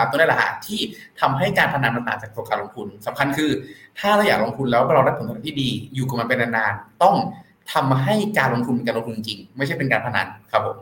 [0.09, 0.79] ตัวนี้แหละฮะที่
[1.19, 3.51] ทำให้การพนันมันต่างจากตัวการลงทุนสำคัญคือ
[3.99, 7.15] ถ้าเราอยากลงทุนแล้วเราได้ผลตอบแทนที่ดี อยู่กับมันเป็นนาน ๆ ต้อง
[7.73, 10.77] ทำให้การลงทุนเป็นการลงทุนจริง ไม่ใช่เป็นการพนันครับผม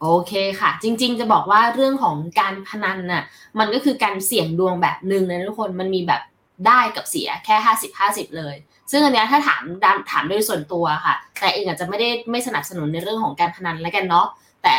[0.00, 3.22] โอเคค่ะ จริง ๆ จะบอกว่าเรื่องของการพนันน่ะ
[3.58, 6.22] มันก็คือการเสี่ยงดวงแบบหนึ่งนะทุกคนมันมีแบบ
[6.66, 8.54] ได้กับเสียแค่ห้าสิบห้าสิบเลย
[8.90, 9.62] ซึ่งอันนี้ถ้าถาม
[10.10, 14.26] ถามโดยส่วนตัวค่ะ แต่เองอาจจะไม่ได้ไม่สนับสนุนในเรื่องของการพนันแล้วกันเนาะ
[14.62, 14.76] แต่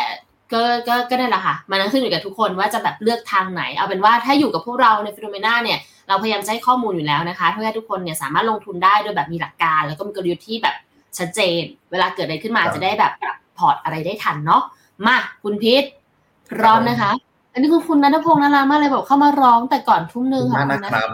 [0.53, 10.75] ก็ก็ก็ได้แหละค่ะ มันขึ้นอยู่กับทุกคนว่าจะแบบเลือกทางไหน เอาเป็นว่าถ้าอยู่กับพวกเราในฟิโนเมนาเนี่ยเราพยายามใช้ข้อมูลอยู่แล้วนะคะเพื่อให้ทุกคนเนี่ยสามารถลงทุนได้โดยแบบมีหลักการ แล้วก็มีกลยุทธ์ที่แบบ
[11.17, 11.61] ชัดเจน
[11.91, 14.63] เวลาเกิดอะไรขึ้นมาจะได้แบบปรับพอร์ตอะไรได้ทันเนาะ
[15.07, 15.83] มาคุณพิษ
[16.49, 17.11] พร้อมนะคะ
[17.53, 21.09] อันนี้คือคุณนัทพงศ์นารามาเลยบอกเข้ามาร้องแต่ก่อนทุ่มนึงค่ะคุณนะครับ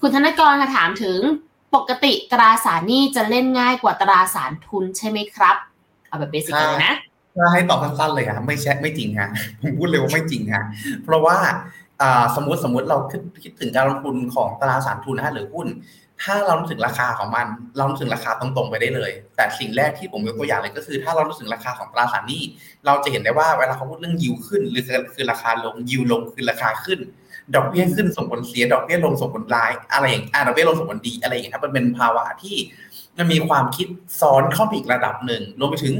[0.00, 1.18] คุณธนกรค่ะถามถึง
[1.74, 5.56] ปกติตราสารนี้จะเล่นง่ายกว่าตราสารทุนใช่ไหมครับ
[6.08, 6.94] เอาแบบเบสิกเลยนะ
[7.36, 9.28] ถ้าให้ตอบสั้นๆเลยค่ะไม่ใช่ไม่จริงค่ะ
[9.60, 10.62] ผมพูดเลยว่าไม่จริงค่ะ
[11.04, 11.36] เพราะว่า
[12.36, 12.98] สมมติสมมติเรา
[13.42, 15.68] คิดถึงการลงทุนของตราสารทุนนะหรือหุ้น
[16.22, 17.46] ถ้าเรารู้ถึงราคาของมัน
[17.76, 22.42] เรารู้ถึงราคาตรงๆไปได้เลย แต่สิ่งแรกที่ผมยกตัวอย่างเลยก็คือ ถ้าเรารู้ถึงราคาของตราสารหนี้
[22.86, 24.82] เราจะเห็นได้ว่าเวลาเขาพูดเรื่องยิวขึ้น หรือ
[25.14, 27.00] คือราคาลงยิวลงคือราคาขึ้น
[27.56, 32.56] ดอกเบี้ยขึ้นส่งผลเสียดอกเบี้ยลงส่งผลร้าย อะไรอย่างอ่าดอกเบี้ยลงส่งผลดีอะไรอย่างเงี้ยครับมันเป็นภาวะที่
[33.18, 33.88] มันมีความคิด
[34.20, 35.94] ซ้อนเข้าไปอีกระดับหนึ่งรวมไปถึง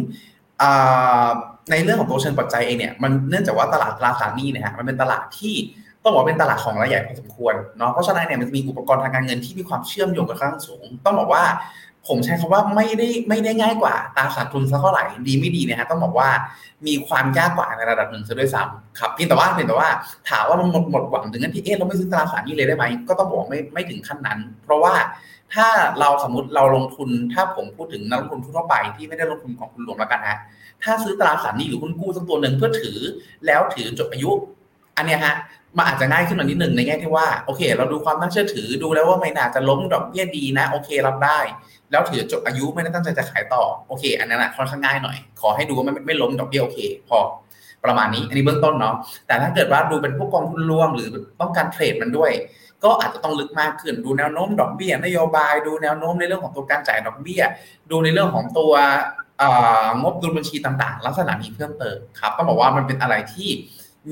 [1.71, 5.55] ในเรื่องของตัวเชิงปัจจัยเองเนี่ยมันเนื่องจากว่าตลาดตราสารหนี้เนี่ยฮะมันเป็นตลาดที่
[6.03, 11.45] ต้องบอกเป็นตลาดของรายใหญ่พอสมควรเนาะเพราะฉะนั้นเนี่ยมันจะมีอุปกรณ์ทางการเงินที่มีความเชื่อมโยงกันค่อนข้างสูง ต้องบอกว่า
[12.09, 16.31] ผมใช้คำว่าไม่ได้ไม่ได้ง่ายกว่าตราสารทุนสักเท่าไหร่ดีไม่ดีเนี่ยฮะต้องบอกว่า
[16.87, 19.89] มีความยากกว่าในระดับหนึ่งซะด้วยซ้ำครับเพียงแต่ว่าเพียงแต่ว่า
[20.29, 24.95] ถามว่ามันหมดหมดหวังถึงขั้นที่เอ๊ะเราไม่ซื้อตราสารนี้เลยได้ไหมก็ต้องบอกไม่ไม่ถึงขั้นนั้น เพราะว่า
[25.55, 25.69] ถ้า
[26.01, 30.39] เราสมมติเราลงทุนถ้าผมพูดถึงนักลงทุนทั่วไปที่ไม่ได้ลงทุนของคุณหลวงแล้วกันฮะ
[30.83, 32.99] ถ้าซื้อตราสารนี้หรือหุ้นกู้สักตัวหนึ่งเพื่อถือ
[33.47, 34.31] แล้วถือจบอายุ
[34.97, 35.37] อันเนี้ยฮะ
[35.77, 41.41] มันอาจจะง่ายขึ้นมานิดหนึ่งในแง่ที่ว่าโอเค เราดูความน่าเชื่อถือดูแล้วว่าไม่น่าจะล้มดอกเบี้ยดีนะ โอเค รับได้
[41.91, 47.19] แล้วถือจบอายุไม่ได้ตั้งใจจะขายต่อโอเค อันนั้นค่อนข้างง่ายหน่อย ขอให้ดูว่าไม่ไม่ล้มดอกเบี้ยโอเค พอ
[47.85, 48.95] ประมาณนี้ อันนี้เบื้องต้นเนาะ
[49.27, 51.09] แต่ถ้าเกิดว่าดูเป็นพวกกองทุนรวมหรือ
[51.41, 52.31] ต้องการเทรดมันด้วย
[52.85, 57.43] ก็อาจจะต้องลึกมากขึ้นดูแนวโน้มดอกเบี้ยนโยบาย ดูแนวโน้มในเรื่องของตัวการจ่ายดอกเบี้ย
[57.91, 58.73] ดูในเรื่องของตัว
[60.03, 63.49] งบดุลบัญชีต่างๆ ลักษณะนี้เพิ่มเติมครับต้องบอกว่ามันเป็นอะไรที่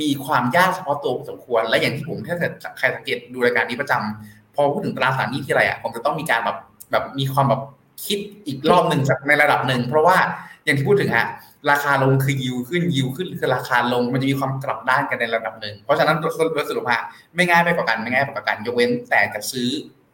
[0.00, 6.56] มีความยากเฉพาะตัวพอสมควร และอย่างที่ผมถ้าเกิดใครสังเกตดูรายการนี้ประจำพอพูดถึงตราสารหนี้ที่ไรอะผมจะต้องมีการแบบ
[6.90, 7.62] แบบมีความแบบ
[8.04, 10.16] คิดอีกรอบหนึ่งจากในระดับหนึ่งเพราะว่า
[10.64, 11.26] อย่างที่พูดถึงฮะ
[11.70, 16.32] ราคาลงคือยิวขึ้นยิวขึ้นคือราคาลงมันจะมีความกลับด้านกันในระดับหนึ่งเพราะฉะนั้นโดย
[16.68, 17.02] สรุปฮะ
[17.34, 19.68] ไม่ง่ายไปกว่ากันไม่ง่ายไปกว่ากันยกเว้นแต่จะซื้อ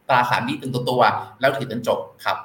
[0.07, 1.01] ตราสารหนี้เป็นตัวตัว
[1.41, 2.37] แล้วถือจนจบครับ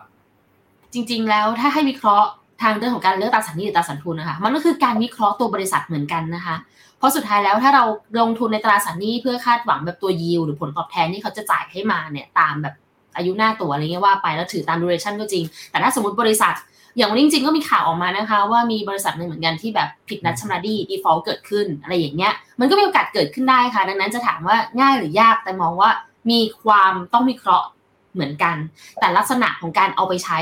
[0.92, 2.28] จริง ๆ แล้วถ้าให้วิเคราะห์
[2.62, 6.56] ทางเรื่องของการเลือกตราสารหนี้หรือตราสารทุนนะคะมันก็คือการวิเคราะห์ตัวบริษัทเหมือนกันนะคะ
[6.98, 7.84] เพราะสุดท้ายแล้วถ้าเรา
[8.20, 12.74] ลงทุนในตราสารหนี้เพื่อคาดหวังแบบตัวยิวหรือผลตอบแทนที่เขาจะจ่ายให้มาเนี่ยตามแบบ
[13.16, 16.54] อายุหน้าตัวอะไรเงี้ยว่าไปแล้วถือตามดูเรชั่นก็จริง แต่ถ้าสมมติบริษัท
[16.96, 25.90] อย่างวันนี้จริงๆก็มีข่าวออกมานะคะ ว่ามีบริษัทหนึ่งเหมือนกันที่แบบผิดนัดชำระหนี้ default เกิดขึ้นอะไรอย่างเงี้ยมันก็มีโอกาสเกิดขึ้นได้ค่ะ ดังนั้นจะถามว่าง่ายหรือยากแต่มองว่า
[26.30, 27.66] มีความต้องวิเคราะห์
[28.14, 28.56] เหมือนกัน
[29.00, 30.38] แต่ลักษณะของการเอาไปใช้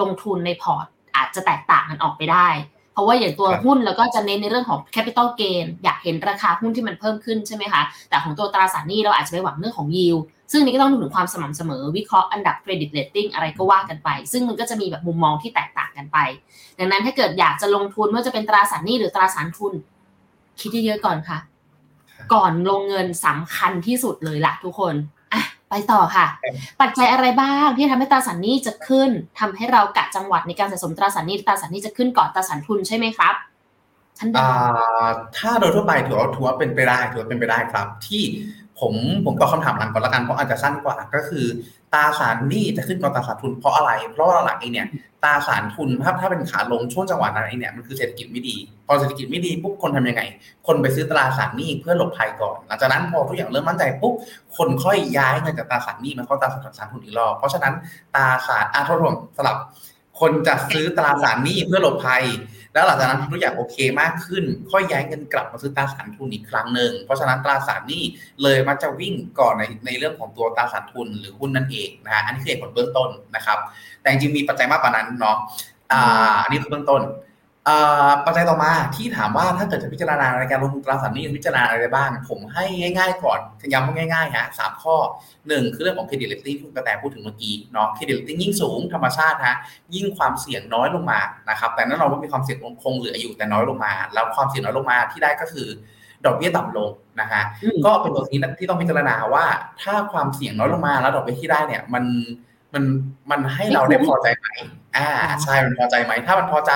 [0.00, 2.48] ลงทุนในพอร์ตอาจจะแตกต่างกันออกไปได้
[2.96, 10.20] เพราะว่าอย่างตัวหุ้นแล้วก็จะเน้นในเรื่องของ capital gain อยากเห็นราคาหุ้นที่มันเพิ่มขึ้นใช่ไหมคะแต่ของตัวตราสารหนี้เราอาจจะไปหวังเรื่องของ yield
[10.52, 16.18] ซึ่งนี้ก็ต้องดูถึงความสม่ำเสมอวิเคราะห์อันดับ credit rating อะไรก็ว่ากันไป ซึ่งมันก็จะมีแบบมุมมองที่แตกต่างกันไป
[16.78, 19.72] ดังนั้นถ้าเกิดอยากจะลงทุนว่าจะเป็นตราสารหนี้หรือตราสารทุน
[20.60, 21.38] คิดเยอะๆก่อนค่ะ
[22.34, 25.15] ก่อนลงเงินสำคัญที่สุดเลยล่ะทุกคนอะ
[25.70, 26.26] ไปต่อค่ะ
[26.80, 29.10] ปัจจัยอะไรบ้างที่ทำให้ตราสารหนี้จะขึ้น
[29.40, 33.34] ทำให้เรากะจังหวัดในการสะสมตราสารหนี้ตราสารหนี้จะขึ้นก่อนตราสารทุนใช่ไหมครับ
[34.18, 34.28] ท่าน
[35.38, 38.22] ถ้าโดยทั่วไปถือว่าถือว่าเป็นไปได้ถือว่าเป็นไปได้ครับ ที่
[38.80, 41.44] ผมผมตอบคำถามหลังก่อนละกันเพราะอาจจะสั้นกว่าก็คือ
[41.94, 44.88] ตราสารหนี้จะขึ้นก่อนตราสารทุนเพราะอะไร เพราะว่าหลักเองเนี่ย
[45.24, 48.56] ตราสารทุนถ้าถ้าเป็นขาลงช่วงจังหวะนั้นเองเนี่ยมันคือเศรษฐกิจไม่ดี
[48.86, 50.22] พอเศรษฐกิจไม่ดีปุ๊บคนทำยังไง
[50.66, 54.14] คนไปซื้อตราสารหนี้เพื่อหลบภัยก่อน หลังจากนั้นพอทุกอย่างเริ่มมั่นใจปุ๊บ
[54.56, 56.48] คนค่อยย้ายเงินจากตราสารหนี้มาเข้าตรา
[56.78, 57.74] สารทุนอีกรอบเพราะฉะนั้น
[58.14, 59.56] ตราสารอาทษรวมสลับ
[60.20, 62.24] คนจะซื้อตราสารหนี้เพื่อหลบภัย
[62.76, 68.02] แล้วหลังจากนั้นทุกอย่างโอเคมากขึ้น ค่อยย้ายเงินกลับมาซื้อตราสารทุนอีกครั้งหนึ่ง เพราะฉะนั้นตราสารนี้
[68.42, 73.58] เลยมักจะวิ่งก่อนในในเรื่องของตัวตราสารทุนหรือหุ้นนั่นเองนะฮะอันนี้คือเหตุผลเบื้องต้นนะครับ
[74.00, 75.36] แต่จริงๆมีปัจจัยมากกว่านั้นเนาะ
[75.92, 77.02] อ่าอันนี้คือเบื้องต้น
[78.24, 83.38] ปัจจัยต่อมาที่ถามว่าถ้าเกิดจะพิจารณาในการลงทุนตราสารหนี้พิจารณาอะไรบ้าง ผมให้ง่าย ๆ ก่อน
[83.72, 84.96] ย้ำว่าง่ายๆฮะสามข้อ
[85.48, 89.56] หนึ่งคือเรื่องของ credit rating ที่คุณกระแตพูดถึงเมื่อกี้เนาะ credit rating ยิ่งสูงธรรมชาติฮะ
[89.94, 95.68] ยิ่งความเสี่ยงน้อยลงมานะครับแต่นั่นเราก็มีความเสี่ยงคงเหลืออยู่แต่น้อยลงมา แล้วความเสี่ยงน้อยลงมาที่ได้ก็คือ
[96.24, 96.90] ดอกเบี้ยต่ำลง
[97.20, 97.42] นะฮะ
[97.84, 99.44] ก็เป็นตัวนี้ที่ต้องพิจารณาว่า
[99.82, 102.04] ถ้าความเสี่ยงน้อยลงมาแล้วดอกเบี้ยที่ได้เนี่ยมัน
[102.74, 102.84] มัน
[103.30, 104.46] มันให้เราได้พอใจไหม
[104.96, 105.08] อ่า
[105.42, 106.72] ใช่มันพอใจไหมถ้ามันพอใจ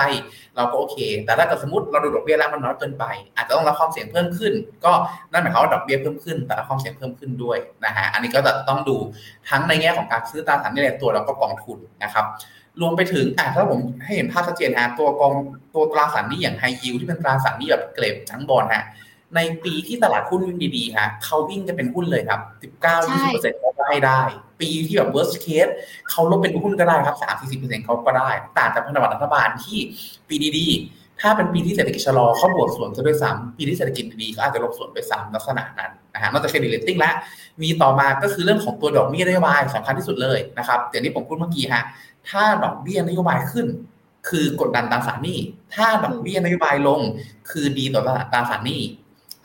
[0.55, 4.53] เราก็โอเค แต่ถ้าเกิดสมมติเราดูดอกเบี้ยแล้วมันน้อยเกินไป อาจจะต้องรับความเสี่ยงเพิ่มขึ้น
[4.85, 4.91] ก็
[5.31, 8.97] นั่นหมายความว่าดอกเบี้ยเพิ่มขึ้น แต่รับความเสี่ยงเพิ่มขึ้นด้วยนะฮะอันนี้ก็จะต้องดู
[9.49, 12.25] ทั้งในแง่ของการซื้อตราสารหนี้ในตัวแล้วก็กองทุนนะครับ
[12.81, 15.33] รวมไปถึงอ่าถ้าผมให้เห็นภาพชัดเจนฮะตัวกอง
[15.73, 18.85] ตัวตราสารหนี้อย่างไฮยิวที่เป็นตราสารหนี้แบบเกรดทั้งบอลฮะ
[19.35, 22.39] ในปีที่ตลาดหุ้นวิ่งดีๆฮะเขาวิ่งจะเป็นหุ้นเลยครับ
[22.95, 24.21] 19-20%เขาได้ได้
[24.61, 25.71] ปีที่แบบ worst case
[26.09, 29.79] เขาลบเป็นหุ้นก็ได้ครับสามสี่สิบเปอร์เซ็นต์เขาก็ได้ ต่างจากพันธบัตรรัฐบาลที่
[30.27, 37.13] ปีดีๆ ถ้าเป็นปีที่เศรษฐกิจชะลอเขาบวกส่วนซะด้วยซ้ำปีที่เศรษฐกิจดีก็อาจจะลบส่วนไปซ้ำลักษณะนั้นนะฮะนอกจาก credit rating แล้ว
[37.61, 41.83] มีต่อมาก็คือเรื่องของตัวดอกเบี้ยนโยบายสำคัญที่สุดเลยนะครับอย่างที่ผมพูดเมื่อกี้ฮะ
[42.29, 43.67] ถ้าดอกเบี้ยนโยบายขึ้น
[44.29, 45.39] คือกดดันตราสารหนี้
[45.75, 46.99] ถ้าดอกเบี้ยนโยบายลง
[47.49, 48.81] คือดีต่อตาดตราสารหนี้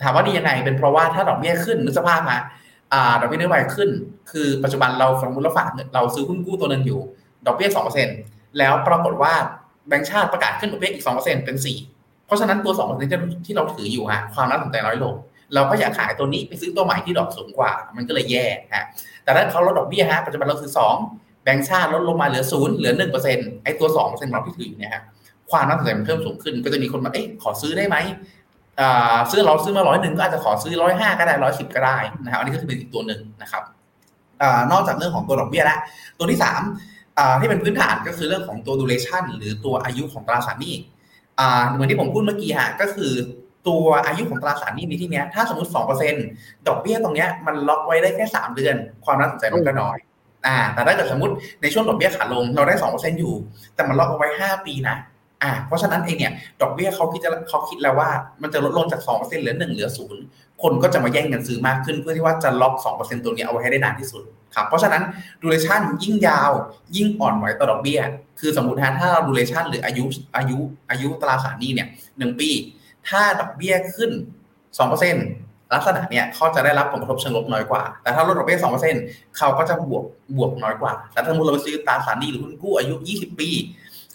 [0.01, 2.37] ถามว่าดียังไงเป็นเพราะว่าถ้าดอกเบี้ยขึ้นนึกสภาพมา
[3.19, 3.89] ดอกเบี้ยนโยบายขึ้น
[4.31, 6.99] คือปัจจุบันเราสมมติเราฝากเราซื้อหุ้นกู้ตัวนึงอยู่
[7.47, 8.07] ดอกเบี้ยสองเปอร์เซ็น
[8.57, 9.33] แล้วปรากฏว่า
[9.87, 11.77] แบงก์ชาติประกาศขึ้นดอกเบี้ยอีกสองเปอร์เซ็นเป็นสี่
[12.25, 13.09] เพราะฉะนั้นตัวสองเปอร์เซ็น
[13.45, 15.13] ที่เราถืออยู่ฮะความน่าสนใจน้อยลง
[15.53, 18.85] เราก็อยากขายตัวนี้ไปซื้อตัวใหม่ที่ดอกสูงกว่า มันก็เลยแย่ฮะ
[19.23, 20.95] แต่ถ้าเขาลดดอกเบี้ยฮะปัจจุบันเราซื้อสอง
[21.43, 25.03] แบงก์ชาติลดลงมาเหลือศูนย์เหลือหนึ่งเปอร์เซ็นต์ไอ้ตัวสองเปอร์เซ็นต์เราที่ถืออยู่เนี่ยฮะ
[25.51, 27.95] ความน่าสนใจมันเพิ่มสูงขึ้น ก็จะมีคนมาเอ๊ะขอซื้อได้ไหม
[29.31, 33.63] ซื้อเราซื้อมาร้อยหนึ่งก็อาจจะขอซื้อร้อยห้าก็ได้ร้อยสิบก็ได้นะครับอันนี้ก็คือเป็นอีกตัวหนึ่งนะครับ
[34.41, 35.79] อนอกจากเรื่องของตัวดอกเบี้ยแล้ว
[36.19, 36.61] ตัวที่สาม
[37.39, 40.75] ที่เป็นพื้นฐานก็คือเรื่องของตัว duration หรือตัวอายุของตราสารหนี้
[41.71, 43.11] เหมือนที่ผมพูดเมื่อกี้ฮะก็คือ
[43.67, 45.69] ตัวอายุของตราสารหนี้ในที่นี้ถ้าสมมติ
[46.17, 48.75] 2%ดอกเบี้ยตรงนี้มันล็อกไว้ได้แค่3เดือน
[49.05, 49.97] ความน่าสนใจมันก็น้อย
[50.45, 53.33] อ่าแต่ถ้าเกิดสมมติในช่วงดอกเบี้ยขาลงเราได้2%อยู่
[53.75, 54.95] แต่มันล็อกเอาไว้5ปีนะ
[55.43, 58.09] อ่าเพราะฉะนั้นเองเนี่ยดอกเบี้ยเขาคิดจะเขาคิดแล้วว่า
[58.41, 59.89] มันจะลดลงจาก2%เหลือ1เหลือ
[60.25, 64.23] 0คนก็จะมาแย่งกันซื้อมากขึ้นเพื่อที่ว่าจะล็อก 2%ตัวนี้เอาไว้ให้ได้นานที่สุด
[64.55, 65.03] ครับเพราะฉะนั้น
[65.41, 66.51] ดูเรชั่นยิ่งยาว
[66.95, 67.99] ยิ่งอ่อนไหวต่อดอกเบี้ย
[68.39, 70.03] คือสมมติฮะถ้าเราดูเรชั่นหรืออายุ
[70.37, 70.57] อายุ
[70.89, 72.49] อายุตราสารหนี้เนี่ยหนึ่งปี
[73.07, 74.11] ถ้าดอกเบี้ยขึ้น
[74.91, 78.59] 2%ลักษณะเนี่ยเขาจะได้รับผลกระทบเชิงลบน้อยกว่า แต่ถ้าลดดอกเบี้ย
[78.97, 80.03] 2%เขาก็จะบวก
[80.37, 83.49] บวกน้อยกว่า แต่ถ้าสมมติเราไปซื้อตราสารหนี้หรือหุ้นกู้อายุ 20 ปี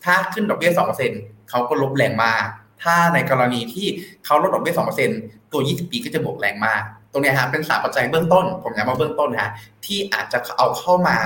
[0.05, 0.73] ถ้าขึ้นดอกเบี้ย
[1.11, 2.45] 2%เขาก็ลบแรงมาก
[2.83, 3.87] ถ้าในกรณีที่
[4.25, 4.75] เขาลดดอกเบี้ย
[5.13, 6.83] 2%ตัว20ปีก็จะบวกแรงมาก
[7.13, 9.51] ตรงนี้ฮะเป็นสามปัจจัยเบื้องต้น ผมย้ำว่าเบื้องต้นฮะ
[9.85, 11.19] ที่อาจจะเอาเข้ามา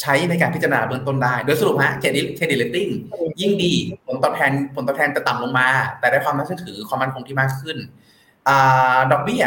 [0.00, 2.88] ใช้ในการพิจารณาเบื้องต้นได้ โดยสรุปฮะ credit credit rating
[3.40, 3.72] ยิ่งดี
[4.06, 5.68] ผลตอบแทนผลตอบแทนจะต่ำลงมา
[5.98, 7.78] แต่ได้ความน่าเชื่อถือความมั่นคงที่มากขึ้น
[8.48, 8.50] อ
[9.12, 9.44] ดอกเบี้ย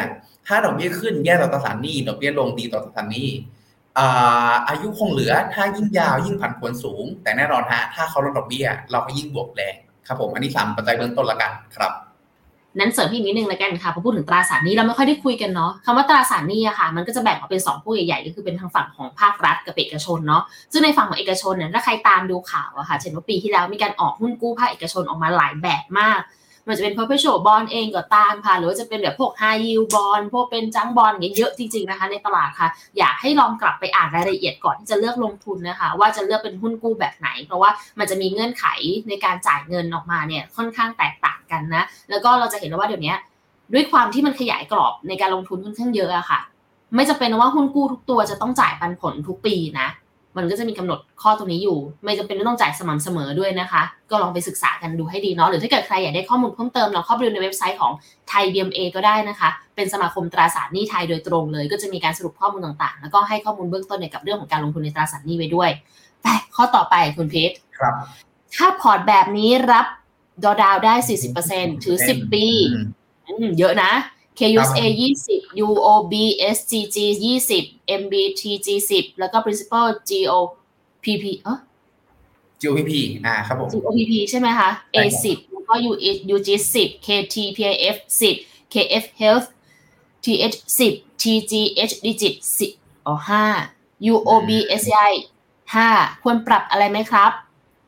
[0.48, 3.30] ถ้าดอกเบี้ยขึ้นแย่ต่อตราสารหนี้ดอกเบี้ยลงดีต่อตราสารหนี้
[4.68, 9.76] อายุคงเหลือถ้ายิ่งยาวยิ่งผันผวนสูง แต่แน่นอนฮะถ้าเขาลดดอกเบี้ย เราก็ยิ่งบวกแรง
[10.08, 11.92] ครับผมอันนี้สามปัจจัยเบื้องต้นละกันครับ
[12.80, 26.20] นั้นเสริมพี่นิดนึงล้วกันค่ะพอพูดถึงตราสารนี้เราไม่ค่อยได้คุยกันเนาะคำว่าตราสารนี้อะค่ะ มันก็จะแบ่งออกเป็น2พวกใหญ่ๆก็คือเป็นทางฝั่งของภาครัฐกับเอกชนเนาะซึ่งในฝั่งของเอกชนเนี่ยถ้าใครตามดูข่าวอะค่ะเช่นว่าปีที่แล้วมีการออกหุ้นกู้ภาคเอกชนออกมาหลายแบบมาก
[26.68, 38.66] มันจะเป็น perpetual bond เองก็ตามค่ะ หรือว่าจะเป็นแบบพวก high yield bond พวกเป็นจังบอลเยอะจริงๆนะคะในตลาดค่ะ อยากให้ลองกลับไปอ่านรายละเอียดก่อนที่จะเลือกลงทุนนะคะ ว่าจะเลือกเป็นหุ้นกู้แบบไหน เพราะว่ามันจะมีเงื่อนไข
[39.10, 43.14] ในการจ่ายเงินออกมาเนี่ยค่อนข้างแตกต่างกันนะ แล้วก็เราจะเห็นว่าเดี๋ยวนี้
[43.74, 46.40] ด้วยความที่มันขยายกรอบในการลงทุนค่อนข้างเยอะอะค่ะ
[46.96, 49.88] ไม่จะเป็นว่าหุ้นกู้ทุกตัวจะต้องจ่ายปันผลทุกปีนะ
[50.38, 57.92] มันก็จะมีกำหนดข้อตรงนี้อยู่ ไม่จำเป็นต้องจ่ายสม่ำเสมอด้วยนะคะ ก็ลองไปศึกษากันดูให้ดีเนาะหรือถ้าเกิดใครอยากได้ข้อมูลเพิ่มเติมลองเข้าไปดูในเว็บไซต์ของ
[58.30, 65.70] ไทย BMA ก็ได้นะคะ เป็นสมาคมตราสารหนี้ไทยโดยตรงเลย ก็จะมีการสรุปข้อมูลต่างๆ แล้วก็ให้ข้อมูลเบื้องต้นในกับเรื่องของการลงทุนในตราสารหนี้ไว้ด้วย
[66.24, 67.94] แต่ข้อต่อไปคุณเพชรครับ
[68.56, 69.86] ถ้าพอร์ตแบบนี้รับ
[70.44, 70.94] ดอดาวได้
[71.40, 72.46] 40%ถือ10ปี
[73.60, 73.92] เยอะนะ
[74.40, 74.86] KUSA
[75.22, 76.14] 20 UOB
[76.56, 76.98] SGG
[77.50, 80.38] 20 MBTG 10แล้วก็ Principal GO
[81.04, 81.58] PP เออ
[82.62, 82.92] GOPP
[83.26, 85.74] อ่าครับผม GOPP ใช่ไหมคะ A 10แล้วก็
[86.36, 87.96] UG 10 KTPIF
[88.36, 89.48] 10 KF Health
[90.26, 90.58] TH
[90.90, 92.36] 10 TGH Digit
[92.70, 93.16] 10อ๋อ
[93.62, 95.14] 5 UOB SCI
[95.74, 97.32] 5ควรปรับอะไรไหมครับ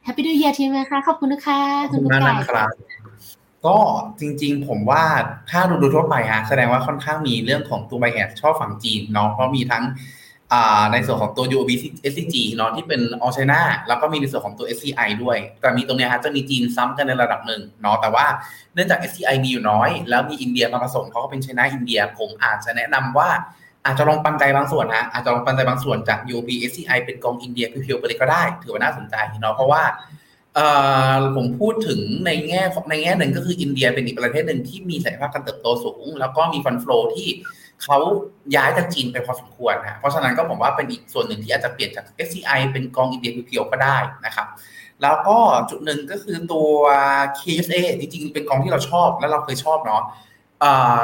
[0.05, 1.59] Happy New Year ทีมนะคะขอบคุณนะคะ
[1.91, 2.69] คุณผู้ชมครับ
[3.65, 3.77] ก็
[4.19, 5.03] จริงๆ ผมว่า
[5.49, 9.83] ถ้าดูดูทั่วไปฮะแสดงว่าค่อนข้างมีเรื่องของตัวไบแอสชอบฝั่งจีนเนาะเพราะมีทั้ง
[10.91, 11.71] ในส่วนของตัว UOB
[12.11, 18.25] SCG เนาะที่เป็นออชไนาแล้วก็มีในส่วนของตัว SCI ด้วย แต่มีตรงนี้ฮะจะมีจีนซ้ำกันในระดับหนึ่งเนาะแต่ว่า
[18.73, 23.29] เนื่องจาก SCI มีอยู่น้อย แล้วมีอินเดียมาผสมเขาก็เป็นไชน่าอินเดีย ผมอาจจะแนะนำว่า
[23.85, 29.83] อาจจะลองปันใจบางส่วนฮะอาจจะลองปันใจบางส่วนจาก UOB SCI เป็นกองอินเดียเพียวๆไปเลยก็ได้ ถือว่าน่าสนใจเนาะเพราะว่า
[31.35, 37.27] ผมพูดถึงในแง่ในแง่หนึ่งก็คืออินเดียเป็นอีกประเทศหนึ่งที่มีศักยภาพการเติบโตสูง แล้วก็มีฟันฟลูที่
[37.83, 37.97] เขา
[38.55, 44.47] ย้ายจากจีนไปพอสมควรนะเพราะฉะนั้นก็ผมว่าเป็นอีกส่วนหนึ่งที่อาจจะเปลี่ยนจาก SCI เป็นกองอินเดียเพียวๆก็ได้นะครับ
[45.01, 45.37] แล้วก็
[45.69, 46.69] จุดหนึ่งก็คือตัว
[47.39, 50.03] KSA จริงๆ เป็นกองที่เราชอบและเราเคยชอบเนาะ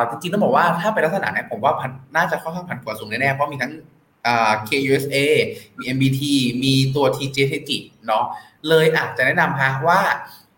[0.10, 1.74] จริงๆต้องบอกว่าถ้าเป็นลักษณะนี้ผมว่า
[2.16, 3.72] น่าจะค่อนข้างผันผวนสูงแน่ๆเพราะมีทั้ง
[4.70, 5.18] KUSA
[5.78, 6.22] มี MBT
[6.64, 7.72] มีตัว TJTG
[8.08, 8.26] เนาะ
[8.70, 10.00] เลยอาจจะแนะนำฮะว่า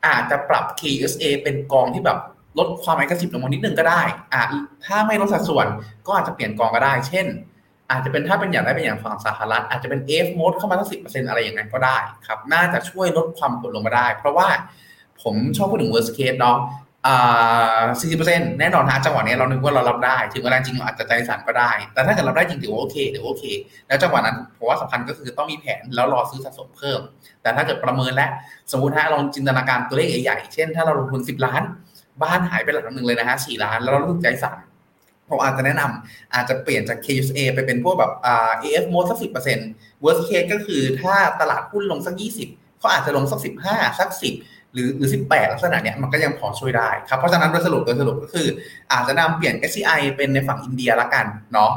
[0.06, 2.20] อาจจะปรับ KUSA เป็นกองที่แบบ
[2.60, 4.02] ลดความแอคทีฟลงมานิดนึงก็ได้
[4.34, 4.44] อา
[4.86, 5.68] ถ้าไม่ลดสัดส่วน
[6.08, 7.28] ก็อาจจะเปลี่ยนกองก็ได้ เช่น
[7.92, 11.98] อาจจะเป็นถ้าเป็นอย่างได้เป็นอย่างฝั่งสหรัฐอาจจะเป็น F mode เข้ามาสักสิบเปอร์เซ็นต์อะไรอย่างนั้นก็ได้
[12.28, 14.48] ครับ น่าจะช่วยลดความกดลงมาได้ เพราะว่า
[15.22, 16.58] ผมชอบพูดถึง worst case เนาะ
[18.00, 23.44] สี่สิบเปอร์เซ็นต์แน่นอนฮะจังหวะนี้เรานึกว่าเรารับได้ ถึงเวลาจริงเราอาจจะใจสั่นก็ได้ แต่ถ้าเกิดรับได้จริงถือว่าโอเคถือโอเค
[23.88, 27.00] แล้วจังหวะนั้นผมว่าสำคัญก็คือต้องมีแผนแล้วรอซื้อสะสมเพิ่ม
[27.42, 28.30] แต่ถ้าเกิดประเมินแล้ว
[28.72, 31.62] สมมติถ้าลองจินตนาการตัวเลขใหญ่ๆเช่น ถ้าเราลงทุนสิบล้าน
[32.24, 34.58] บ้านหายไปหลังหนึ่งเลยนะฮะสี่ล้านแล้วเรารู้ใจสั่น
[35.30, 39.70] ผมอาจจะแนะนำอาจจะเปลี่ยนจาก KUSA ไปเป็นพวกแบบอ่า AF mode สักสิบเปอร์เซ็นต์
[40.04, 42.50] worst case ก็คือถ้าตลาดหุ้นลงสักยี่สิบ
[42.80, 44.34] เขาอาจจะลงสักสิบห้าสักสิบ
[44.76, 48.48] หรือหรือ 18 ลักษณะเนี้ยมันก็ยังพอช่วยได้ครับเพราะฉะนั้นโดยสรุปโดยสรุปก็คือ
[48.92, 51.72] อาจจะนำเปลี่ยน SCI เป็นในฝั่งอินเดียละกันเนาะ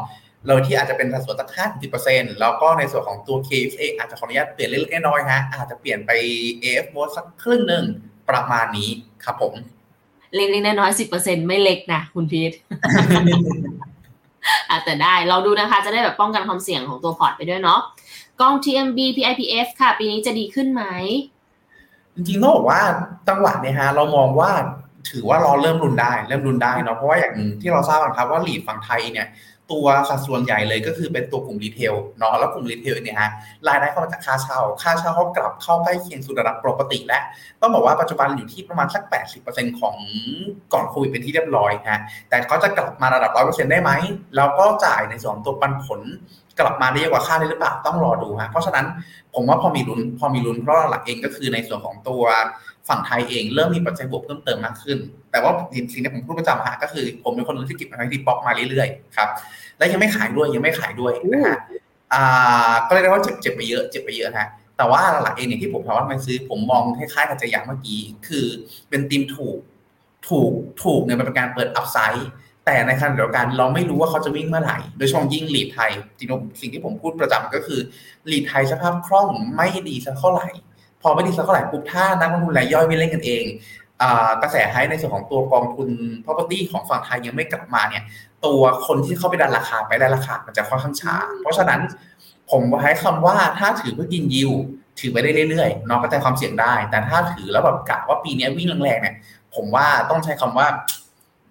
[0.46, 6.10] เราที่อาจจะเป็นสัดส่วนสักห้าสิบเปอร์เซ็นต์แล้วก็ในส่วนของตัว KFA อาจจะขออนุญาตเปลี่ยนเล็กๆน้อยๆฮะอาจจะเปลี่ยนไป
[6.62, 7.84] AF mode สักครึ่งหนึ่ง
[8.30, 8.90] ประมาณนี้
[9.24, 9.54] ครับผม
[10.34, 12.52] เล็กๆน้อยๆสิบเปอร์เซ็นต์ไม่เล็กนะคุณพีท
[14.70, 17.80] อาจจะได้เราดูนะคะจะได้แบบป้องกันความเสี่ยงของตัวพอร์ตไปด้วยเนาะ
[18.40, 20.84] กอง TMB PIPF ค่ะ ปีนี้จะดีขึ้นไหม
[22.18, 22.82] จริงๆต้องบอกว่า
[23.28, 24.50] จังหวะเนี่ยฮะเรามองว่า
[25.10, 29.26] ถือว่าเราเริ่มลุ้นได้ เริ่มลุ้นได้เนาะเพราะว่าอย่างที่เราทราบกันครับว่า REIT ฝั่งไทยเนี่ย
[29.72, 33.30] ตัวสัดส่วนใหญ่เลยก็คือเป็นตัวกลุ่ม retail เนาะแล้วกลุ่ม retail เนี่ยฮะ
[33.68, 37.22] รายได้เข้ามาจากค่าเช่า ค่าเช่าเขากลับเข้าใกล้เคียงสู่ระดับปกติแล้ว
[37.60, 39.02] ต้องบอกว่าปัจจุบันอยู่ที่ประมาณสัก
[39.42, 39.96] 80%ของ
[40.72, 43.90] ก่อนโควิดเป็นที่เรียบร้อยฮะแต่เขาจะกลับมาระดับ 100%ได้ไหม
[44.36, 46.00] แล้วก็จ่ายในส่วนของตัวปันผล
[46.60, 48.86] กลับมาได้เยอะกว่าค่าได้หรือเปล่าต้องรอดูฮะเพราะฉะนั้น
[49.34, 52.22] ผมว่าพอมีลุ้นพอมีลุ้นเพราะหลักเองก็คือในส่วนของตัว
[52.88, 54.98] ฝั่งไทยเองเริ่มมีปัจจัยบวกเพิ่มเติมมากขึ้น
[55.30, 55.52] แต่ว่า
[55.92, 59.28] สิ่งที่ผมพูดประจำฮะก็คือ ผมเป็นคนนึงที่เก็บไว้ที่บล็อกมาเรื่อยๆครับ
[59.78, 61.58] และยังไม่ขายด้วยยังไม่ขายด้วยนะฮะ
[62.12, 68.46] อ่าก็เรียกได้ว่าเจ็บเจ็บไปเยอะเจ็บไปเยอะฮะแต่ว่าหลักเองเนี่ยที่ผมพาว่ามาซื้อผมมองคล้ายๆกับจะยังเมื่อกี้ คือ
[68.88, 69.58] เป็นทีมถูก
[70.28, 72.28] ถูกถูกเนี่ยมันเป็นการเปิดอัพไซด์
[72.66, 77.80] แต่ในขณะเดียวกันเราไม่รู้ว่าเขาจะวิ่งเมื่อไหร่ โดยเฉพาะยิ่งลีดไทยจริงๆสิ่งที่ผมพูดประจำก็คือ
[78.30, 80.48] ลีดไทยสภาพคล่องไม่ดีสักเท่าไหร่
[81.02, 83.44] พอไม่ดีสักเท่าไหร่ปุ๊บถ้านักลงทุนรายย่อยไม่เล่นกันเอง
[84.02, 84.04] อ
[84.42, 85.88] กระแสไฮในส่วนของตัวกองทุน
[86.24, 88.04] property ของฝั่งไทยยังไม่กลับมาเนี่ย
[88.44, 91.80] ตัวคนที่เข้าไปดันราคาไปได้ราคามันจะค่อนข้างช้า เพราะฉะนั้น
[92.50, 94.50] ผมใช้คำว่าถ้าถือเพื่อกินยิว
[95.00, 99.14] ถือไปได้เรื่อยๆเนาะก็แต่ความเสี่ยงได้ แต่ถ้าถือแล้วแบบกะว่าปีนี้วิ่งแรงๆเนี่ย
[99.54, 100.66] ผมว่าต้องใช้คำว่า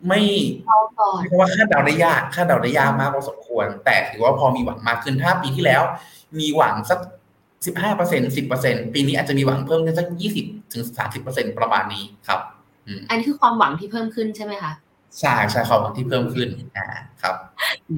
[0.08, 0.22] ไม่
[1.28, 5.82] เพราะว่าคาดเดาได้ยากคาดเดาได้ยากมากพอสมควร แต่ถือว่าพอมีหวังมากขึ้นถ้าปีที่แล้ว
[6.40, 7.00] มีหวังสัก
[7.66, 12.40] สิบห้าเปอร์เซ็นสิบเปอร์เซ็นปีนี้อาจจะมีหวังเพิ่มขึ้นสักยี่สิบถึงสามสิบเปอร์เซ็นประมาณนี้ครับ
[13.10, 14.72] อันนี้คือความหวังที่เพิ่มขึ้นใช่ไหมคะ
[15.20, 16.88] ใช่ใช่ความหวังที่เพิ่มขึ้นอ่า
[17.22, 17.36] ครับ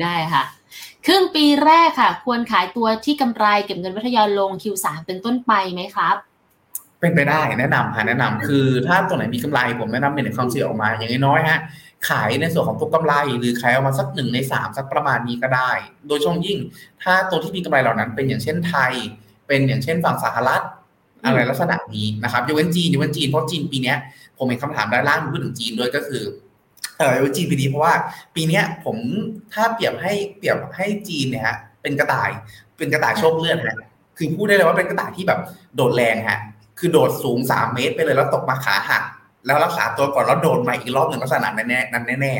[0.01, 0.43] ได้ค่ะ
[1.05, 6.15] ครึ่งปีแรกค่ะ ควรขายตัวที่กำไรเก็บเงินวัทยาลง Q3 เป็นต้นไปไหมครับ
[6.99, 11.59] เป็นไปได้แนะนำค่ะแนะนำคือถ้าตัวไหนมีกำไรผมแนะนำเป็นความเสี่ยงออกมา อย่างน้อยฮะ
[12.09, 15.71] ขายในส่วนของตัวกำไร หรือขายออกมาสักหนึ่งในสามสักประมาณนี้ก็ได้
[16.07, 16.57] โดยช่วงยิ่ง
[17.03, 18.93] ถ้าตัวที่มีกำไรเหล่านั้นเป็นอย่างเช่นไทย
[19.49, 20.63] เป็นอย่างเช่นฝั่งสหรัฐ
[21.25, 23.93] อะไรลักษณะนี้นะครับยกเว้นจีนยกเว้นจีนเพราะจีนปีนี้
[24.37, 26.23] ผมเห็นคำถามด้านล่างพูดถึงจีนด้วยก็คือ
[26.97, 27.93] เออยกเว้นจีนปีนี้เพราะว่า
[28.35, 28.97] ปีนี้ผม
[29.53, 32.29] ถ้าเปรียบให้เปรียบให้จีนเนี่ยฮะเป็นกระต่าย
[32.77, 33.77] เป็นกระต่ายโชคเลื่อนฮะ
[34.17, 35.39] คือพูดได้เลยว่าเป็นกระต่ายที่แบบ
[35.75, 36.39] โดดแรงฮะ
[36.79, 39.03] คือโดดสูงสามเมตรไปเลยแล้วตกมาขาหัก
[39.45, 42.33] แล้วรักษาตัวก่อนแล้วโดดมาอีกรอบหนึ่งลักษณะนั้นแน่นั้นแน่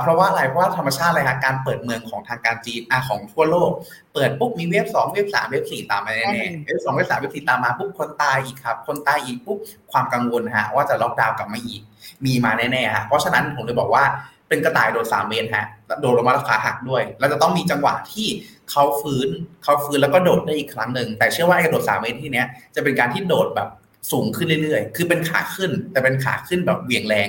[0.00, 3.70] เพราะว่าอะไรเพราะว่าธรรมชาติอะไรฮะการเปิดเมืองของทางการจีนอ่าของทั่วโลก
[4.14, 9.58] เปิดปุ๊บมีเว็บสองเว็บสามเว็บสี่ตามมาแน่ๆเว็บสองเว็บสามเว็บสี่ตามมาปุ๊บคนตายอีกครับ คนตายอีกปุ๊บ
[9.92, 11.80] ความกังวลฮะว่าจะล็อกดาวน์กลับมาอีก
[12.24, 14.04] มีมาแน่ๆฮะเพราะฉะนั้นผมเลยบอกว่า
[14.48, 15.66] เป็นกระต่ายโดดสามเมตรฮะ
[16.00, 18.26] โดดลงมาราคาหักด้วย แล้วจะต้องมีจังหวะที่
[18.70, 19.28] เขาฟื้น
[19.64, 23.68] เขาฟื้นแล้วก็โดดได้อีกครั้งหนึ่งแต่เชื่อว่าไอ้กระโดดสามเมตรที่เนี้ยจะเป็นการที่โดดแบบ
[24.12, 27.28] สูงขึ้นเรื่อยๆ คือเป็นขาขึ้น แต่เป็นขาขึ้นแบบเหวี่ยงแรง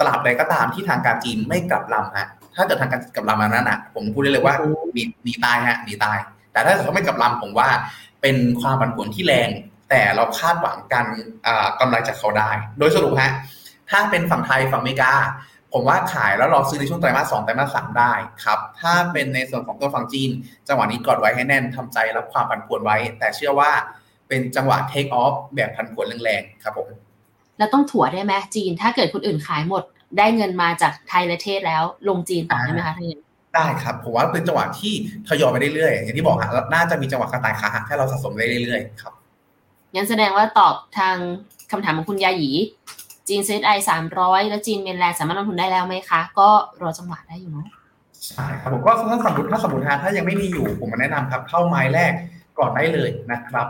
[0.00, 4.54] ตลาดใดก็ตามที่ทางการจีนไม่กลับลำฮะถ้าเกิดทางการกลับลำมานั้นนะผมพูดได้เลยว่า
[4.92, 6.18] หนีหนีตายฮะหนีตาย
[6.52, 7.68] แต่ถ้าเขาไม่กลับลำผมว่า
[8.22, 9.50] เป็นความผันผวนที่แรง
[9.90, 11.06] แต่เราคาดหวังการ
[11.80, 13.32] กำไรจากเขาได้ โดยสรุปฮะ
[13.90, 15.12] ถ้าเป็นฝั่งไทยฝั่งอเมริกา
[15.72, 18.12] ผมว่าขายแล้วรอซื้อในช่วงไตรมาสสองไตรมาสสามได้
[18.44, 20.30] ครับถ้าเป็นในส่วนของตัวฝั่งจีน
[20.68, 23.70] จังหวะนี้กอดไว้ให้แน่นทำใจรับความผันผวนไว้ แต่เชื่อว่า
[24.28, 26.88] เป็นจังหวะเทคออฟแบบผันผวนแรงๆครับผม
[27.58, 29.82] แล้วต้องถั่วได้ไหมจีน ถ้าเกิดคนอื่นขายหมด
[30.18, 33.06] ได้เงินมาจากไทยและเทศแล้ว ลงจีนต่อได้ไหมคะท่าน
[33.54, 34.92] ได้ครับผมว่าเป็นจังหวะที่
[35.28, 39.12] ทยอยไปเรื่อยๆอย่างที่บอกฮะน่าจะมีจังหวะกระต่ายขาหักให้เราสะสมได้เรื่อยๆครับ
[39.94, 41.16] งั้นแสดงว่าตอบทาง
[41.70, 42.50] คำถามของคุณยาหยี
[43.28, 46.48] จีนเซตไอสามร้อยแล้วจีนเมนแลนด์สามารถลงทุนได้แล้วไหมคะ ก็
[46.82, 47.66] รอจังหวะได้อยู่เนาะ
[48.26, 52.12] ใช่ครับผมก็ถ้าสมมติถ้าสมมติถ้ายังไม่มีอยู่ผมมาแนะนำครับ เข้าไม้แรก
[52.58, 53.66] ก่อนได้เลยนะครับ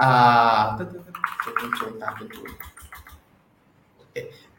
[0.00, 2.48] อ่าจุดจุดตามจุดจุด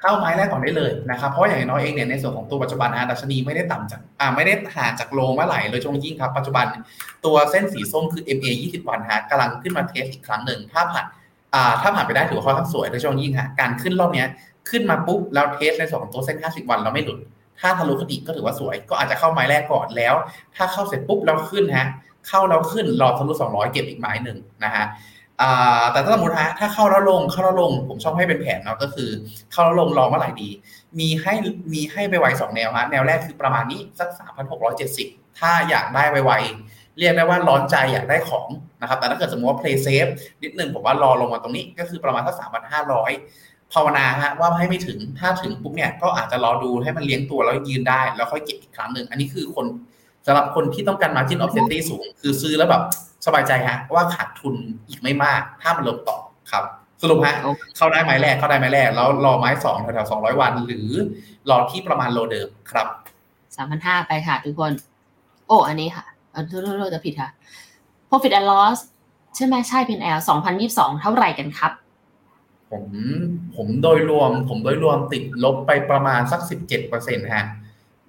[0.01, 6.65] เข้าไม้แรกก่อนได้เลยนะครับ เพราะอย่างน้อยเองเนี่ยในส่วนของตัวปัจจุบันนะดัชนีไม่ได้ต่ำจากอ่าไม่ได้ห่างจากโลเมื่อไหร่เลยช่วงยิ่งครับ ปัจจุบัน
[7.25, 11.05] ตัวเส้นสีส้มคือ MA 20 วันฮะกำลังขึ้นมาเทสอีกครั้งหนึ่งถ้าผ่าน
[11.53, 14.25] อ่าถ้าผ่านไปได้ถือว่าค่อนข้างสวยในช่วงยิ่งฮะการขึ้นรอบนี้
[14.69, 17.19] ขึ้นมาปุ๊บแล้วเทสในส่วนของตัวเส้น 50 วันเราไม่หลุด
[17.59, 20.13] ถ้าทะลุคดีก็ถือว่าสวย ก็อาจจะเข้าไม้แรกก่อนแล้ว
[20.55, 21.87] ถ้าเข้าเสร็จปุ๊บแล้วขึ้นฮะ
[22.27, 24.85] เข้าแล้วขึ้นรอทะลุ200 เก็บอีกไม้หนึ่งนะฮะ
[25.91, 29.09] แต่ถ้าสมมติฮะถ้าเข้าแล้วลงเข้าแล้วลง ผมชอบให้เป็นแผนเนาะก็คือ
[29.51, 30.49] เข้าแล้วลงรอเมื่อไหร่ดี
[30.99, 31.33] มีให้
[31.73, 35.07] มีให้ไปไวสองแนวฮะแนวแรกคือประมาณนี้สักสามพันหกร้อยเจ็ดสิบ
[35.39, 38.47] ถ้าอยากได้ไวๆเรียกได้ว่าร้อนใจอยากได้ของ
[38.81, 40.11] นะครับ แต่ถ้าเกิดสมมติว่า play safe
[40.43, 43.11] นิดนึงผมว่ารอลงมาตรงนี้ก็คือประมาณสักสามพันห้าร้อย
[43.73, 49.65] ภาวนาฮะว่าให้ไม่ถึงถ้าถึงปุ๊บเนี่ยก็อาจจะรอดูให้มันเลี้ยงตัวแล้วยืนได้ แล้วค่อยเก็บอีกครั้งหนึ่งอันนี้คือคน
[50.25, 52.83] สำหรับคนที่ต้องการ margin of safety สูง คือซื้อแล้วแบบ
[53.25, 54.55] สบายใจฮะว่าขาดทุน
[54.87, 56.17] อีกไม่มาก ถ้ามันลงต่อ
[56.51, 56.63] ครับ
[57.01, 57.35] สรุปฮะ
[57.77, 60.89] เข้าได้ไม้แรกเข้าได้ไม้แรก แล้วรอไม้สองแถวๆสองร้อยวัน หรือ
[61.49, 62.87] รอที่ประมาณโลเดิมครับ
[63.55, 64.71] สามพันห้าไปค่ะทุกคน
[65.47, 66.05] โอ้อันนี้ค่ะ
[66.35, 67.29] อันโทษโทษจะผิดค่ะ
[68.09, 68.79] ผ profit and loss
[69.35, 70.19] ใช่ไหมใช่ P&L
[70.59, 71.71] 2022เท่าไหร่กันครับ
[72.71, 72.85] ผม
[73.55, 77.45] ผมโดยรวม ผมโดยรวมติดลบไปประมาณสักสิบเจ็ดเปอร์เซ็นต์ฮะ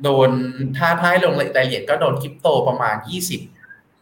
[0.03, 0.31] โดน
[0.77, 3.41] ถ้าท้ายลงรายละเอียดก็โดนคริปโตประมาณยี่สิบ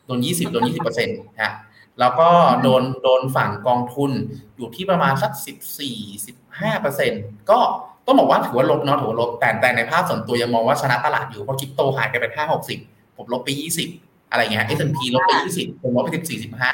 [0.07, 1.53] โดนยี่สิบโดนยี่สิบเปอร์เซ็นต์ฮะ
[2.01, 2.29] แล้วก็
[2.63, 4.11] โดนโดนฝั่งกองทุน
[4.57, 7.59] อยู่ที่ประมาณสักสิบสี่สิบห้าเปอร์เซ็นต์ก็
[8.07, 12.79] ต้องบอกว่าถือว่าลบเนาะถือว่าลบแต่แต่ในภาพส่วนตัวยังมองว่าชนะตลาดอยู่เพราะคริปโตหายไปเป็นห้าหกสิบ
[13.17, 13.89] ผมลบไปยี่สิบ
[14.31, 16.73] อะไรเงี้ย S&P ลบไปยี่สิบผมลบไปสิบสี่สิบห้า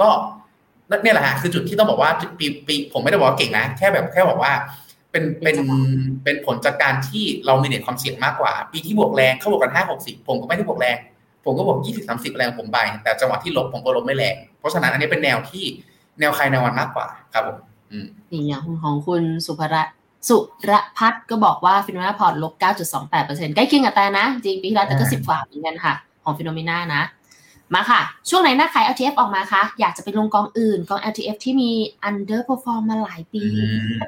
[0.00, 0.08] ก็
[1.02, 4.52] เนี่ยแหละฮะคือจุดที่ต้องบอกว่าปีปีผมไม่ได้บอกว่าเก่งนะ แค่แบบแค่บอกว่า
[5.10, 5.56] เป็นเป็น
[6.24, 10.96] เป็นผลจากการที่เรามีเน็ตความเสี่ยงมากกว่า ปีที่บวกแรงเขาบวกกันห้าหกสิบผมก็ไม่ได้บวกแรง
[11.44, 15.64] ผมก็บวกยี่สิบสามสิบแรงผมไป แต่จังหวะที่ลบผมก็ลบไม่แรง เพราะฉะนั้นอันนี้เป็นแนวที่
[16.20, 17.58] แนวใครแนวมันมากกว่าครับผม
[17.90, 19.82] อืมอย่างของคุณสุภระ
[20.28, 20.38] สุ
[20.70, 22.52] รพัฒน์ก็บอกว่า FINNOMENA พอร์ตลบ
[23.04, 27.02] 9.28%ใกล้เคียงกับแต่นะ จริงปีที่แล้วแต่ก็สิบกว่าเหมือนกันค่ะ ของ FINNOMENA นะ
[27.74, 31.70] มาค่ะ ช่วงไหนน่าขาย LTF ออกมาคะ อยากจะไปลงกองอื่น กอง LTF ที่มี
[32.08, 33.42] underperform มาหลายปี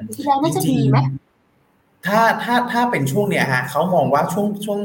[0.07, 0.97] ปีที่แล้วน่าจะมีไหม
[2.05, 4.79] ถ้าถ้าถ้าเป็นช่วงเนี้ยฮะเขามองว่าช่วงช่วง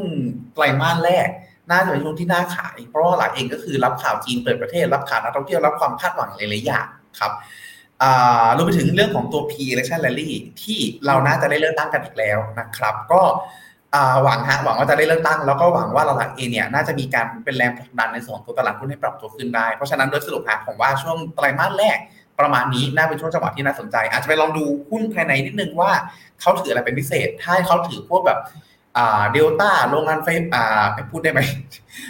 [0.55, 1.29] ไตรมาสแรก
[1.71, 6.87] น่าจะเป็นช่วงที่น่าขาย เพราะว่าหลักเองก็คือรับข่าวจีนเปิดประเทศ รับข่าวนักท่องเที่ยวรับความคาดหวังหลายๆอย่าง
[7.21, 7.33] ครับ
[8.57, 10.31] รวมไปถึงเรื่องของตัว P election rally
[10.63, 13.23] ที่เราน่าจะได้เลือกตั้งกันอีกแล้วนะครับ ก็
[14.23, 21.99] หวังฮะหวังว่าจะได้เลือกตั้ง แล้วก็หวังว่าเราหลักเองเนี่ยน่าจะมีการเป็นแรงผลักดันในส่วนตัวตลาดหุ้นให้ปรับตัวขึ้นได้ เพราะฉะนั้นโดยสรุปฮะผมว่าช่วงไตรมาสแรก
[22.41, 25.91] ประมาณนี้น่าเป็นช่วงจังหวะที่น่าสนใจ อาจจะไปลองดูหุ้นภายในนิดนึงว่า
[26.41, 28.39] เขาถืออะไรเป็นพิเศษ ถ้าเขาถือพวกแบบ
[28.99, 30.65] อ่าเดลต้าโรงงานไฟอ่า
[31.11, 31.41] พูดได้ไหม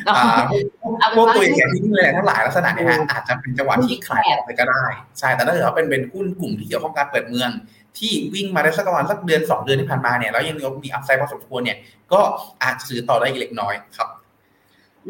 [0.08, 4.84] อ่าพวกตัวอย่างที่นี่เลยทั้งหลายลักษณะนี้ฮะอาจจะเป็นจังหวะที่ขายออกไปก็ได้
[5.18, 7.50] ใช่แต่ถ้าเกิดว่าเป็นเป็นหุ้นกลุ่มที่เกี่ยวข้องการเปิดเมือง
[7.98, 11.78] ที่วิ่งมาได้สักประมาณสักเดือนสองเดือนที่ผ่านมาเนี่ยแล้วยังมีอัพไซด์พอสมควรเนี่ย
[12.12, 12.20] ก็
[12.62, 14.08] อาจจะซื้อต่อได้อีกเล็กน้อยครับ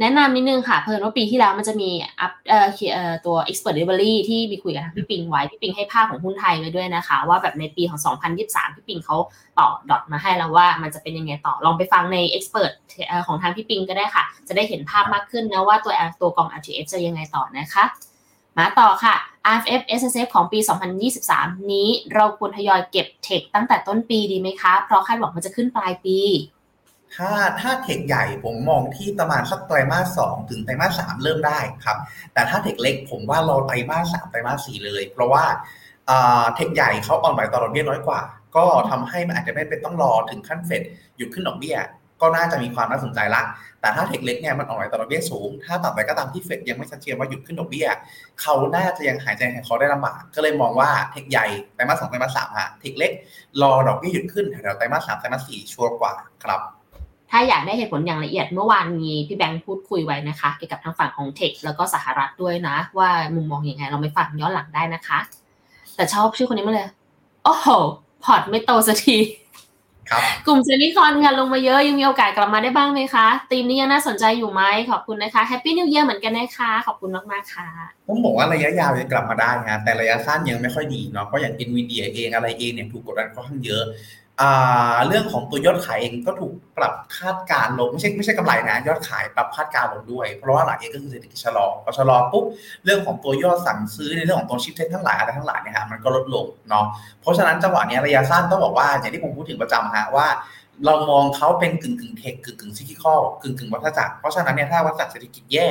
[0.01, 1.91] แนะนำนิดนึงค่ะ เพิ่นว่าปีที่แล้วมันจะมี
[2.21, 2.61] อัพเอ่
[3.11, 8.01] อตัว expert delivery ที่มีคุยกับพี่ปิงไว้ พี่ปิงให้ภาพของหุ้นไทยไว้ด้วยนะคะ ว่าแบบในปีของ
[8.39, 9.17] 2023 พี่ปิงเขา
[9.59, 12.73] ต่อดอทมาให้แล้วว่ามันจะเป็นยังไงต่อลองไปฟังใน expert
[13.27, 17.85] ของทางพี่ปิงก็ได้ค่ะ จะได้เห็นภาพมากขึ้นนะว่าตัวตัวกอง RTF จะยังไงต่อนะคะ
[18.59, 19.15] มาต่อค่ะ
[19.57, 20.59] RFF SSF ของปี
[21.15, 26.19] 2023 นี้เราควรทยอยเก็บเทคตั้งแต่ต้นปีดีไหมคะเพราะคาดหวังมันจะขึ้นปลายปี
[27.17, 31.99] ถ้าถ้าเทคใหญ่ผมมองที่ประมาณสักไตรมาสสองถึงไตรมาสสามเริ่มได้ครับ
[32.33, 35.45] แต่ถ้าเทคเล็กผมว่ารอไตรมาสสามไตรมาสสี่เลย เพราะว่า
[36.55, 38.21] เทคใหญ่เขาอ่อนไหวต่อดอกเบี้ยน้อยกว่า
[38.57, 40.83] ก็ทำให้มันอาจจะไม่เป็นต้องรอถึงขั้นเฟด
[41.17, 41.77] หยุดขึ้นดอกเบี้ย
[42.21, 43.43] ก็น่าจะมีความน่าสนใจละ
[43.81, 47.87] แต่ถ้าเทคเล็กเนี่ยมันอ่อนไหวต่อดอกเบี้ยสูง ถ้าต่อไปก็ตามที่เฟดยังไม่ชัดเจนว่าหยุดขึ้นดอกเบี้ย
[48.41, 53.13] เขาน่าจะยังหายใจหายคอได้ลำบากก็เลยมองว่าเทคใหญ่ไตรมาสสองไตรมาสสามฮะเทคเล็ก
[53.63, 56.61] รอดอกเบี้ยหยุดขึ้นแถวไตรมาสสามไตรมาสสี่ชัวร์กว่าครับ
[57.33, 65.19] ถ้าอยากได้เหตุผลอย่างละเอียดเมื่อวานมีพี่แบงค์พูดคุยไว้นะคะ เกี่ยวกับทางฝั่งของเทคแล้วก็สหรัฐด้วยนะ ว่ามุมมองอยังไง เราไปฟังย้อนหลังได้นะคะ
[65.97, 66.89] แต่ชอบชื่อคนนี้มาเลย
[67.45, 67.69] โอ้โห
[68.25, 69.19] พอร์ตไม่โตสักที
[70.11, 77.69] ครับกลุ่ม semicon ค่ะลงมาเยอะ ยังมีโอกาสกลับมาได้บ้างไหมคะธีมนี้ยังน่าสนใจอยู่ไหมขอบคุณนะคะ Happy New Year เหมือนกันนะคะ ขอบคุณมากๆค่ะ
[78.07, 83.85] ผมบอกว่าระยะยาวจะกลับมาได้ฮะแต่ระยะสั้นยังไม่ค่อยดีเนาะเพราะอย่าง NVIDIA เองอะไรเองเนี่ยถูกกดดันค่อนข้างเยอะ
[85.07, 92.45] เรื่องของตัวยอดขายเองก็ถูกปรับคาดการณ์ลงไม่ใช่ไม่ใช่กำไรนะยอดขายปรับคาดการณ์ลงด้วย เพราะว่าหลักเองก็คือเศรษฐกิจชะลอพอชะลอปุ๊บ
[92.85, 96.87] เรื่องของตัวยอดสั่งซื้อในเรื่องของตัวชิปเทคทั้งหลายอะไรทั้งหลายเนี่ยฮะมันก็ลดลงเนาะ
[97.21, 100.27] เพราะฉะนั้นจังหวะนี้ระยะสั้นต้องบอกว่าอย่างที่ผมพูดถึงประจำฮะว่า
[100.85, 105.67] เรามองเขาเป็นกึ่งกึ่งเทคกึ่งกึ่งซิกิคอลกึ่งกึ่งวัฏจักรเพราะฉะนั้นเนี่ยถ้าวัฏจักรเศรษฐกิจแย่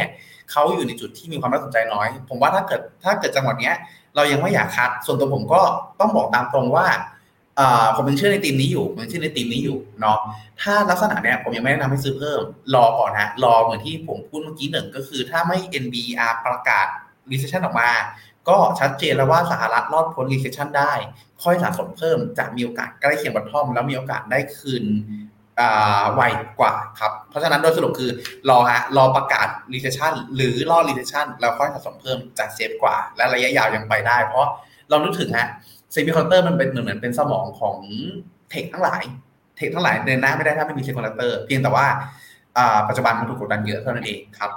[0.52, 3.72] เขาอยู่ในจุดที่มีความน่าสนใจน้อย ผมว่าถ้าเกิดถ้าเกิดจังหวะนี้
[4.16, 5.62] เรายังไม่อยากคัดส่วนตัวผมก็
[6.00, 6.86] ต้องบอกตามตรงว่า
[7.96, 10.18] ผมเป็นเชื่อในทีมนี้อยู่ผมเชื่อในทีมนี้อยู่เนาะ
[10.62, 12.42] ถ้าลักษณะเนี้ยผมยังไม่แนะนำให้ซื้อเพิ่ม
[12.76, 16.88] รอก่อนฮะรอเหมือนที่ผมพูดเมื่อกี้หนึ่งก็คือถ้าไม่ NBER ประกาศ
[17.32, 17.90] recession ออกมา
[18.50, 20.94] ก็ชัดเจนแล้วว่าสหรัฐรอดพ้น recession ได้
[21.44, 24.86] ค่อยสะสมเพิ่มจะมีโอกาสใกล้เคียง bottom แล้วมีโอกาสได้คืน
[26.16, 26.22] ไว
[26.60, 28.12] กว่าครับเพราะฉะนั้นโดยสรุปคือ
[28.50, 34.48] รอฮะรอประกาศ recession หรือรอ recession แล้วค่อยสะสมเพิ่มจะ safe กว่า และระยะยาวยังไปได้ เพราะ
[34.90, 35.50] เรานึกถึงฮะ
[35.92, 37.78] semiconductor มันเป็นเหมือนเป็นสมองของ
[38.50, 39.04] tech ทั้งหลาย
[39.58, 41.86] tech ทั้งหลายเดินหน้าไม่ได้ถ้าไม่มี semiconductor เพียงแต่ว่า
[42.88, 44.52] ปัจจุบันมันถูกกดดันเยอะเท่านั้นเองครับ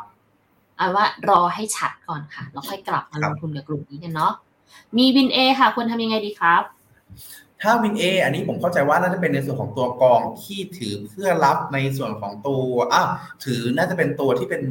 [0.76, 4.32] เอาว่ารอให้ชัดก่อนค่ะ แล้วค่อยกลับมาลงทุนกับกลุ่มนี้กันเนาะ
[4.97, 6.62] มีวินเอค่ะควรทำยังไงดีครับ
[7.62, 13.09] ถ้าวินเออันนี้ผมเข้าใจว่าน่าจะเป็นในส่วนของตัวกองที่ถือเพื่อรับในส่วนของตัวอ้าว
[13.45, 14.62] ถือน่าจะเป็นตัวที่เป็น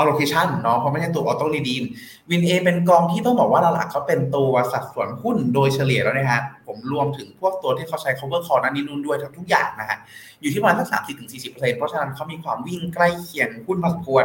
[0.00, 1.82] allocation เนาะเพราะไม่ใช่ตัว auto redeem
[2.30, 9.98] วินเอเป็นกองที่ต้องบอกว่าหลักๆเขาเป็นตัวสัดส่วนหุ้นโดยเฉลี่ยแล้วนะฮะผมรวมถึงพวกตัวที่เขาใช้ cover call นั้นนี่นู่นด้วยทั้งทุกอย่างนะฮะ
[10.40, 14.24] อยู่ที่ประมาณสักสามสิบถึงสี่สิบเปอร์เซ็นต์เพราะฉะนั้นเขามีความวิ่งใกล้เคียงหุ้นพอสมควร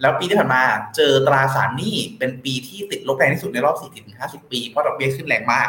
[0.00, 0.62] แล้วปีที่ผ่านมา
[0.96, 5.68] เจอตราสารหนี้เป็นปีที่ติดลบแรงที่สุดในรอบสี่สิบถึงห้าสิบปีเพราะดอกเบี้ยขึ้นแรงมาก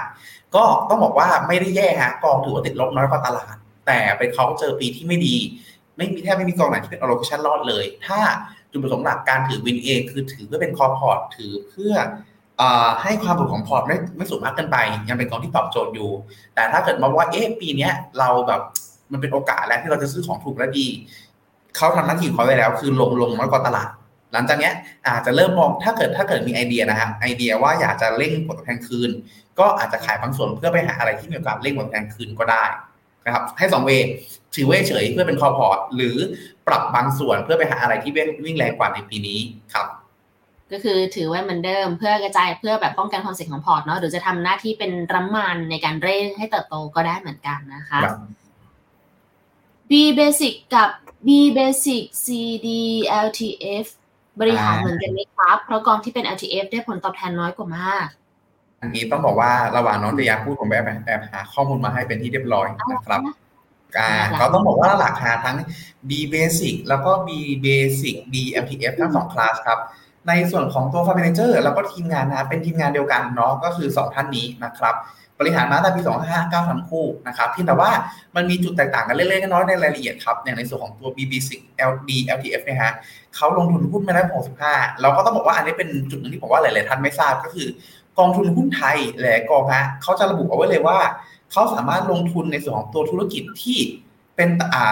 [0.55, 3.55] ก็ต้องบอกว่าไม่ได้แย่ฮะกองถือว่าติดลบน้อยกว่าตลาด
[3.87, 5.37] แต่เป็นเขาเจอปีที่ไม่ดี
[5.97, 8.19] ไม่มีแทบไม่มีกองไหนที่เป็น allocation รอดเลย ถ้า
[8.73, 11.93] จุดประสงค์หลักการถือวินเอคือถือเพื่อเป็นคอพอร์ตถือเพื่อ
[13.03, 14.77] ให้ความผลของพอร์ตไม่ไม่สูงมากเกินไป
[15.09, 16.09] ยังเป็นกองที่ตอบโจทย์อยู่
[16.55, 18.61] แต่ถ้าเกิดมาว่าเอ๊ะปีนี้เราแบบ
[19.11, 20.87] มันเป็นโอกาสแล้วที่เราจะซื้อของถูกและดี
[21.77, 23.89] เขาทำหน้าที่ของเขาไปแล้ว คือลงลงน้อยกว่าตลาด
[24.33, 24.71] หลังจากนี้
[25.07, 29.09] อาจจะเริ่มมองถ้าเกิดถ้าเกิดมีไอเดียนะฮะไอเดียว่าอยากจะเร่งผลตอบแทนคืน
[29.59, 32.63] ก็อาจจะขายบางส่วนเพื่อไปหาอะไรที่มีโอกาสเร่งผลตอบแทนคืนก็ได้
[33.25, 33.91] นะครับให้สอง way
[34.55, 36.17] ถือไว้เฉยเพื่อเป็น core port หรือ
[36.67, 38.11] ปรับบางส่วนเพื่อไปหาอะไรที่
[38.45, 39.39] วิ่งแรงกว่าในปีนี้
[39.73, 39.87] ครับ
[40.71, 47.99] ก็คือถือไว้เหมือนเดิมเพื่อกระจายเพื่อแบบป้องกันความเสี่ยงของพอร์ตเนาะหรือจะทำหน้าที่เป็นรัมมันในการเร่งให้เติบโตก็ได้เหมือนกันนะคะ
[49.89, 50.89] B Basic กับ
[51.27, 52.67] B Basic CD
[53.25, 53.85] LTF
[54.39, 58.07] บริหารเหมือนกันไหมครับ เพราะกองที่เป็น LTF ได้ผลตอบแทนน้อยกว่ามาก
[58.83, 63.21] อันนี้ต้องบอกว่าระหว่างน้องเตียพูดผมแบบแบบหาข้อมูลมาให้เป็นที่เรียบร้อยนะครับ
[64.35, 65.57] เขาต้องบอกว่าหลักหาทั้ง
[66.09, 67.29] B Basic แล้วก็ B
[67.65, 69.79] Basic B MTF ทั้งสองคลาสครับ
[70.27, 74.95] ในส่วนของตัว Fund Manager แล้วก็ทีมงานนะเป็นทีมงานเดียวกันเนาะก็คือ 2 ท่านนี้นะครับ
[75.39, 76.01] บริหารมาตั้งแต่ปี
[76.35, 77.91] 2559ทั้งคู่นะครับเพียงแต่ว่า
[78.35, 81.59] มันมีจุดแตกต่างกันเล็กๆน้อยๆในรายละเอียดครับอย่างในส่วนของตัว BB10
[81.89, 82.93] LD LTF เนี่ยฮะ
[83.35, 84.23] เขาลงทุนหุ้นไม่ได้
[84.61, 87.67] 65 เราก็ต้องบอกว่าอันนี้เป็นจุดหนึ่งที่ผมว่าหลายๆท่านไม่ทราบก็คือ
[88.19, 90.97] กองทุนหุ้นไทยหลายกองฮะเขาจะระบุเอาไว้เลยว่า
[91.51, 93.79] เขาสามารถลงทุนในส่วนของตัวธุรกิจที่
[94.35, 94.91] เป็นอ่า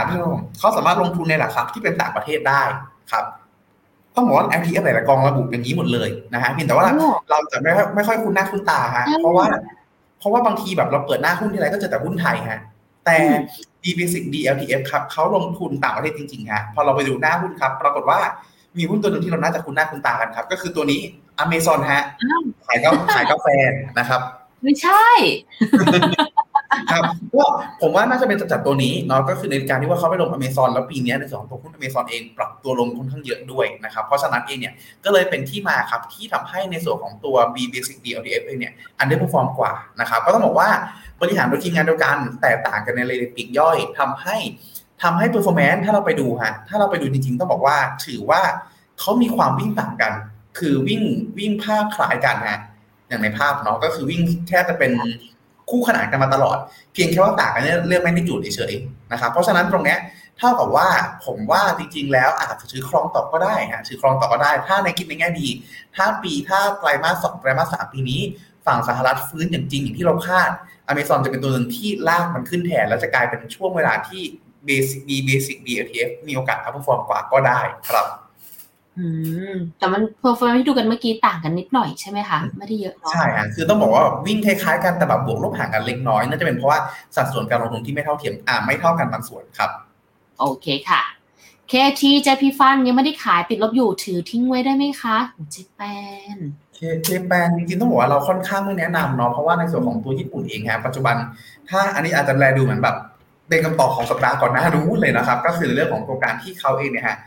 [0.60, 2.62] เขาสามารถลงทุนในหลักทรัพย์ที่เป็นต่างประเทศได้
[3.12, 3.26] ครับ
[4.16, 6.88] ต้องบอกว่า LTF หลายๆกองระบุอย่างนี้หมดเลยนะฮะเพียงแต่ว่า
[7.30, 9.46] เราจะไม่ไม่ค่อยคุ้นหน้าคุ้นตาฮะเพราะว่า
[10.20, 12.60] เพราะว่าบางทีแบบเราเปิดหน้าหุ้นที่ไรก็เจอแต่หุ้นไทยฮะ
[13.06, 13.18] แต่
[13.84, 18.20] d b s i c DLTF ครับเขาลงทุนต่างประเทศจริงๆฮะพอเราไปดูหน้าหุ้นครับ ปรากฏว่า
[18.78, 21.02] มีหุ้นตัวหนึ่งที่เราน่าจะคุ้นหน้าคุ้นตากันครับ ก็คือตัวนี้
[21.44, 22.04] Amazon ฮะ
[22.68, 23.48] ขายกาขายกาแฟ
[24.00, 24.22] นะครับ
[24.64, 25.06] ไม่ใช่
[26.92, 27.04] ครับ
[27.36, 27.46] ก็
[27.82, 40.70] ผมว่าน่าจะเป็นจัดตัวนี้เนาะก็คือในการที่ว่าเขาไปลงอเมซอนแล้วปีนี้ในส่วนของตัวหุ้นอเมซอนเองปรับตัวลงค่อนข้างเยอะด้วยนะครับ เพราะฉะนั้นเองเนี่ยก็เลยเป็นที่มาครับที่ทำให้ในส่วนของตัว B Basic DLTF เองเนี่ย underperform กว่านะครับก็ต้องบอกว่า
[41.22, 44.38] บริหารโดยทีมงานเดียวกัน แต่ต่างกันในรายละเอียดปลีกย่อยทำให้
[45.04, 48.42] ทำให้ performance ถ้าเราไปดูฮะถ้าเราไปดูจริงๆ ต้องบอกว่า ถือว่า
[49.00, 50.14] เขามีความวิ่งต่างกัน
[50.60, 51.02] คือวิ่ง
[51.40, 52.60] วิ่งภาพคล้ายกันฮะ
[53.08, 54.92] อย่างในภาพเนาะก็คือวิ่งแค่จะเป็น
[55.70, 56.58] คู่ขนานกันมาตลอด
[56.94, 60.00] เพียงแค่ว่าต่างกันเรื่องไม่ได้จุดเฉยๆนะครับเพราะฉะนั้นตรงเนี้ย
[60.38, 60.88] เท่ากับว่า
[61.26, 65.48] ผมว่าจริงๆ แล้วอาจจะถือครองต่อก็ได้ฮะถือครองต่อก็ได้ ถ้าในคิดในแง่ดี
[65.96, 68.22] ถ้าปีถ้าไตรมาสสองไตรมาสสามปีนี้
[68.66, 70.50] ฝั่งสหรัฐฟื้นอย่างจริงอย่างที่เราคาด
[70.88, 74.22] อเมซอนจะเป็นตัวหนึ่งที่ลากมันขึ้นแทน แล้วจะกลายเป็นช่วงเวลาที่
[74.66, 77.60] เบสิกดีเบสิกดีเอทีเอฟมีโอกาสอัพฟอร์มกว่าก็ได้
[77.90, 78.08] ครับ
[78.98, 79.08] อื
[79.52, 86.80] ม แต่มันเพอร์ฟอร์มที่ดูกันเมื่อกี้ต่างกันนิดหน่อยใช่ไหมคะ ไม่ได้เยอะเนาะใช่ฮะคือต้องบอกว่าวิ่งคล้ายๆกันแต่แบบบวกลบห่างกันเล็กน้อยน่าจะเป็นเพราะว่า
[87.16, 89.70] สัดส่วนการลงทุนที่ไม่เท่าเทียมอ่าไม่เท่ากันบางส่วนครับ
[90.40, 91.02] โอเคค่ะ
[91.72, 95.18] KT JP Fund ยังไม่ได้ขายปิดลบอยู่ถือทิ้งไว้ได้ไหมคะ
[95.52, 95.82] เจแป
[96.36, 96.38] น
[96.76, 101.16] เคเคแปนจริงๆต้องบอกว่าเราค่อนข้างไม่แนะนำเนาะเพราะว่าในส่วนของตัวญี่ปุ่นเองฮะปัจจุบัน
[101.70, 102.96] ถ้าอันนี้อาจจะแลดูเหมือนแบบ
[103.52, 107.18] เป็นคำตอบของสัปดาห์ก่อนหน้ารู้เลยนะครับ ก็คือเรื่องของโครงการที่เขาเองเนี่ยฮะ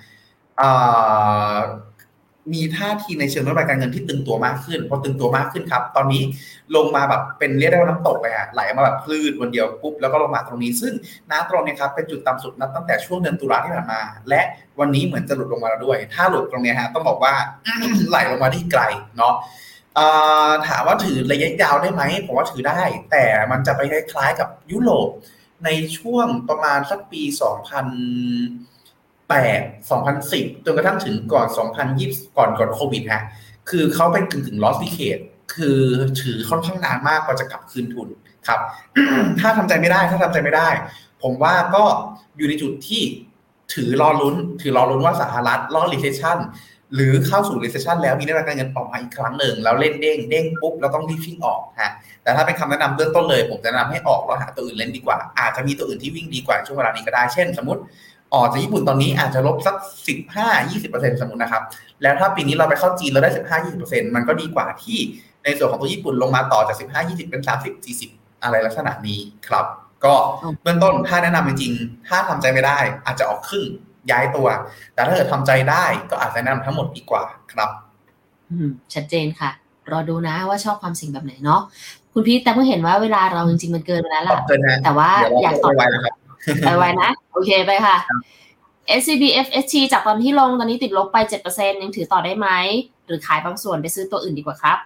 [2.55, 6.23] มีท่าทีในเชิงนโยบายการเงินที่ตึงตัวมากขึ้นพอตึงตัวมากขึ้นครับ ตอนนี้
[6.77, 10.93] ลงมาแบบเป็นเรียกได้ว่าน้ำตกเลยฮะไหลมาแบบคลื่นวันเดียวปุ๊บแล้วก็ลงมาตรงนี้ ซึ่ง
[11.31, 14.43] น้ำตรงนี้ครับเป็นจุดต่ำสุดนับตั้งแต่ช่วงเดือนตุลาที่ผ่านมา และ
[14.81, 17.35] วันนี้เหมือนจะหลุดลงมาแล้วด้วย ถ้าหลุดตรงนี้ฮะต้องบอกว่า
[18.09, 18.83] ไหลลงมาที่ไกล
[19.17, 19.35] เนาะ
[20.69, 25.11] ถามว่าถือระยะยาวได้ไหมผมว่าถือได้ แต่มันจะไปคล้ายๆกับยุโรป
[25.65, 27.35] ในช่วงประมาณสักปี2008
[29.91, 31.47] 2010 จนกระทั่งถึงก่อน
[31.93, 33.25] 2020 ก่อนก่อนโควิดฮะ
[33.71, 35.23] คือเขาเป็นถึงกึ่ง loss decade
[35.55, 35.81] คือ
[36.21, 38.09] ถือค่อนข้างนานมากกว่าจะกลับคืนทุน
[38.47, 38.61] ครับ
[39.41, 40.69] ถ้าทำใจไม่ได้ ถ้าทำใจไม่ได้
[41.23, 41.85] ผมว่าก็
[42.37, 43.03] อยู่ในจุดที่
[43.75, 46.39] ถือรอลุ้น ถือรอลุ้นว่าสหรัฐรอ recession
[46.95, 51.91] หรือเข้าสู่ recession แล้วมีนโยบายการเงินออกมาอีกครั้งหนึ่งแล้วเล่นเด้งเด้งปุ๊บเราต้องรีบวิ่งออกฮะ
[52.23, 57.83] แต่ถ้าเป็นคำแนะนำเบื้องต้นเลย ผมจะแนะนำให้ออกแล้วหาตัวอื่นเล่นดีกว่า อาจจะมีตัวอื่นที่วิ่งดีกว่าช่วงเวลานี้ก็ได้เช่น สมมติ
[58.35, 59.77] ออกจากญี่ปุ่นตอนนี้อาจจะลบสัก
[60.49, 61.63] 15-20%สมมตินะครับ
[62.03, 63.31] แล้วถ้าปีนี้เราไปเข้าจีนเราได้
[63.73, 64.99] 15-20%มันก็ดีกว่าที่
[65.45, 67.43] ในส่วนของตัวญี่ปุ่นลงมาต่อจาก 15-20 เป็น
[67.93, 69.67] 30-40 อะไรลักษณะนี้ครับ
[70.05, 70.15] ก็
[70.63, 73.65] เบื้องต้นถ้าแนะนำจริงๆถ้าทำใจไม่ได้อาจจะออกครึ่ง
[74.11, 74.47] ย้ายตัว
[74.95, 77.71] แต่ถ้าเกิดทำใจได้ก็อาจจะแนะนำทั้งหมดดีกว่าครับ
[78.51, 79.51] อืมชัดเจนค่ะ
[79.93, 81.61] รอดูนะว่าชอบความเสิ่งแบบไหนเนาะ
[82.13, 86.15] คุณพีทแต่เพิ่งเห็นว่าเวลาเราจริงๆมันเกินไปแล้วตอล่ะบเกินนะแต่ว่าเดี๋ยวอยากเราตอบไปไว้นะครับ
[86.67, 87.97] ไปไว้นะ โอเคไปค่ะ
[88.99, 91.17] SCB FST จากตอนที่ลงตอนนี้ติดลบไป
[91.51, 92.49] 7%ยังถือต่อได้ไหม
[93.07, 94.79] หรือขายบางส่วนไปซื้อตัวอื่นดีกว่าครับ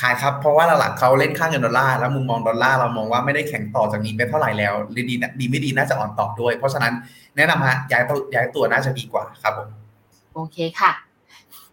[0.00, 6.92] ขายครับเพราะว่าหลักๆเขาเล่นค่าเงินดอลลาร์แล้วมุมมองดอลลาร์เรามองว่าไม่ได้แข็งต่อจากนี้ไปเท่าไหร่แล้วดีดีดีไม่ดีน่าจะอ่อนต่อด้วย เพราะฉะนั้น
[7.36, 9.68] แนะนำฮะย้ายตัวย้ายตัวน่าจะดีกว่าครับผม
[10.34, 10.92] โอเคค่ะ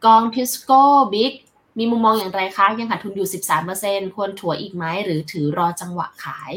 [0.06, 1.34] กอง TISCO BIG
[1.78, 3.30] มีมุมมองอย่างไรคะ ยังขาดทุนอยู่
[3.72, 6.54] 13%ควรถัวอีกไหมหรือถือรอจังหวะขาย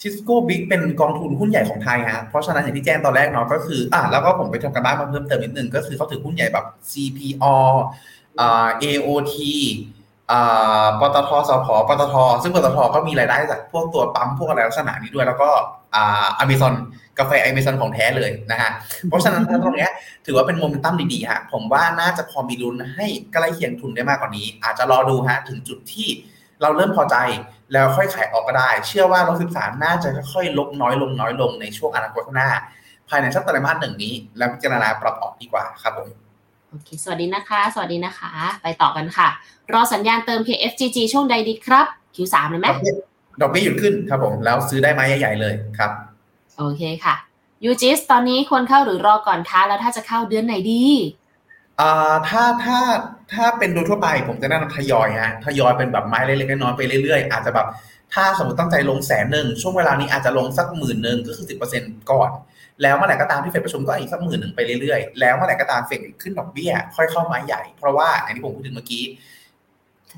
[0.00, 7.44] TISCO BIG เป็นกองทุนหุ้นใหญ่ของไทยฮะเพราะฉะนั้นอย่างที่แจ้งตอนแรกเนาะก็คืออะแล้วก็ผมไปทำการบ้านมาเพิ่มเติมนิดนึงก็คือเขาถือหุ้นใหญ่แบบ CPO
[8.40, 9.99] อ่า AOT อ่า
[11.00, 15.50] ปตทสพปตท ซึ่งปตทก็มีรายได้จากพวกตัวปั๊มพวกอะไรลักษณะนี้ด้วย แล้วก็
[15.94, 16.74] อ่าอเมซอน
[17.18, 18.70] กาแฟอเมซอนของแท้เลยนะฮะ
[19.08, 19.88] เพราะฉะนั้นตรงนี้
[20.26, 26.08] ถือว่าเป็นโมเมนตัมดีๆฮะ ผมว่าน่าจะพอมีลุ้นให้ใกล้เคียงทุนได้มากกว่านี้ อาจจะรอดูฮะถึงจุดที่
[26.62, 27.16] เราเริ่มพอใจ
[27.72, 32.50] แล้วค่อยขายออกก็ได้ เชื่อว่าลบสิบสามน่าจะค่อยๆลบน้อยลงน้อยลงในช่วงอนาคตข้างหน้า
[33.08, 36.29] ภายในสักไตรมาสหนึ่งนี้ แล้วพิจารณาปรับออกดีกว่าครับผม
[36.72, 39.28] โอเค สวัสดีนะคะ สวัสดีนะคะ ไปต่อกันค่ะ
[39.72, 42.94] รอสัญญาณเติม KFGG ช่วงใดดีครับ Q3 เลยไหมดอกเบี้ย
[43.40, 45.90] ดอกเบี้ยหยุดขึ้นครับผม แล้วซื้อได้ไหมใหญ่ๆเลยครับ
[46.58, 47.14] โอเคค่ะ
[47.70, 50.84] UGIS ตอนนี้ควรเข้าหรือรอก่อนคะแล้วถ้าจะเข้าเดือนไหนดี
[51.80, 52.78] อ่าถ้าถ้า
[53.32, 57.66] ถ้าเป็นโดยทั่วไปผมจะแนะนำทยอยฮะทยอยเป็นแบบไม้เล็กๆน้อยๆไปเรื่อยๆ อาจจะแบบ
[58.14, 62.30] ถ้าสมมติตั้งใจลงแสนหนึ่งช่วงเวลานี้อาจจะลงสักหมื่นหนึ่งก็คือสิบเปอร์เซ็นต์ก่อน
[62.82, 69.04] แล้วเมื่อไหร่ก็ตามที่เฟดประชุมก็อีกสักหมื่นหนึ่งไปเรื่อยๆ แล้วเมื่อไหร่ก็ตามเฟดขึ้นดอกเบี้ย ค่อยเข้าม้ใหญ่ เพราะว่าอย่างที่ผมพูดถึงเมื่อกี้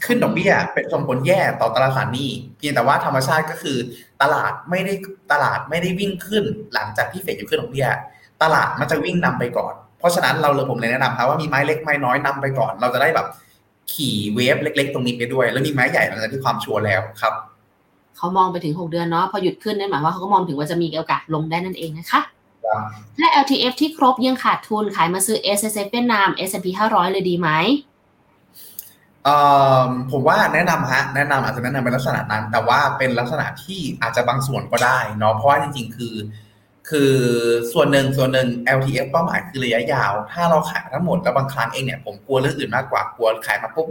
[0.04, 3.76] ขึ้นดอกเบี้ยเป็นส่งผลแย่ต่อตลาดสารหนี้เพียงแต่ว่าธรรมชาติก็คือ
[4.22, 4.94] ตลาดไม่ได้
[5.32, 6.44] ตลาดไม่ได้วิ่งขึ้น
[6.74, 7.88] หลังจากที่เฟดจะขึ้นดอกเบี้ย
[8.42, 13.26] ตลาดมันจะวิ่งนำไปก่อน เพราะฉะนั้นเราเลยผมเลยแนะนำครับว่ามีไม้เล็กไม้น้อยนำไปก่อน เราจะได้แบบ
[13.92, 17.34] ขี่เวฟเล็ก ๆ ตรงนี้ไปด้วย แล้วมีไม้ใหญ่หลังจากที่ความชัวร์แล้วครับ
[18.16, 22.20] เขามองไปถึง 6 เดือนเนาะพอหยุดขึ้นนั่นหมายว่าเขาก็มองถึงว่าจะมีโอกาสลงได้นั่นเองนะคะ
[23.18, 27.48] ถ้า LTF ที่ครบยังขาดทุนขายมาซื้อ S S F เวียดนาม S&P 500 เลยดีไหม
[30.10, 36.14] ผมว่าแนะนำฮะแนะนำอาจจะแนะนำเป็นลักษณะนั้น แต่ว่าเป็นลักษณะที่อาจจะบางส่วนก็ได้เนาะเพราะว่าจริงๆ คือ
[36.90, 37.12] คือ
[37.72, 43.86] ส่วนหนึ่งส่วนหนึ่ง LTF เป้าหมายคือระยะยาว ถ้าเราขายทั้งหมดแล้วบางครั้งเองเนี่ยผมกลัวเรื่องอื่นมากกว่ากลัวขายมาปุ๊บ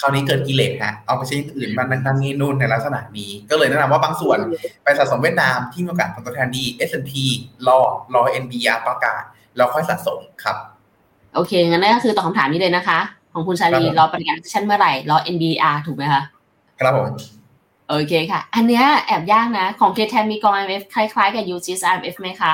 [0.00, 4.38] คราวนี้เกิดกิเลสฮะเอาไปใช้อย่างอื่นมันนั่นนี่นู่นในลักษณะนี้ ก็เลยแนะนำว่าบางส่วน
[4.84, 7.12] ไปสะสมเวียดนามที่มีโอกาสผลตอบแทนดี S&P
[7.66, 7.78] รอ
[8.14, 9.22] รอ NBR ประกาศ
[9.56, 10.56] แล้วค่อยสะสมครับ
[11.34, 12.98] โอเค งั้นนั่นก็คือตอบคำถามนี้เลยนะคะ
[13.32, 16.22] ของคุณชาลีครับผมรอประกาศชั่นเมื่อไหร่รอ NBR ถูกไหมคะ
[16.80, 17.37] ครับผม
[17.88, 22.52] โอเคค่ะ อันเนี้ยแอบยากนะ ของ k t a n มีกอง IMF คล้ายๆกับ UGS IMF ไหมคะ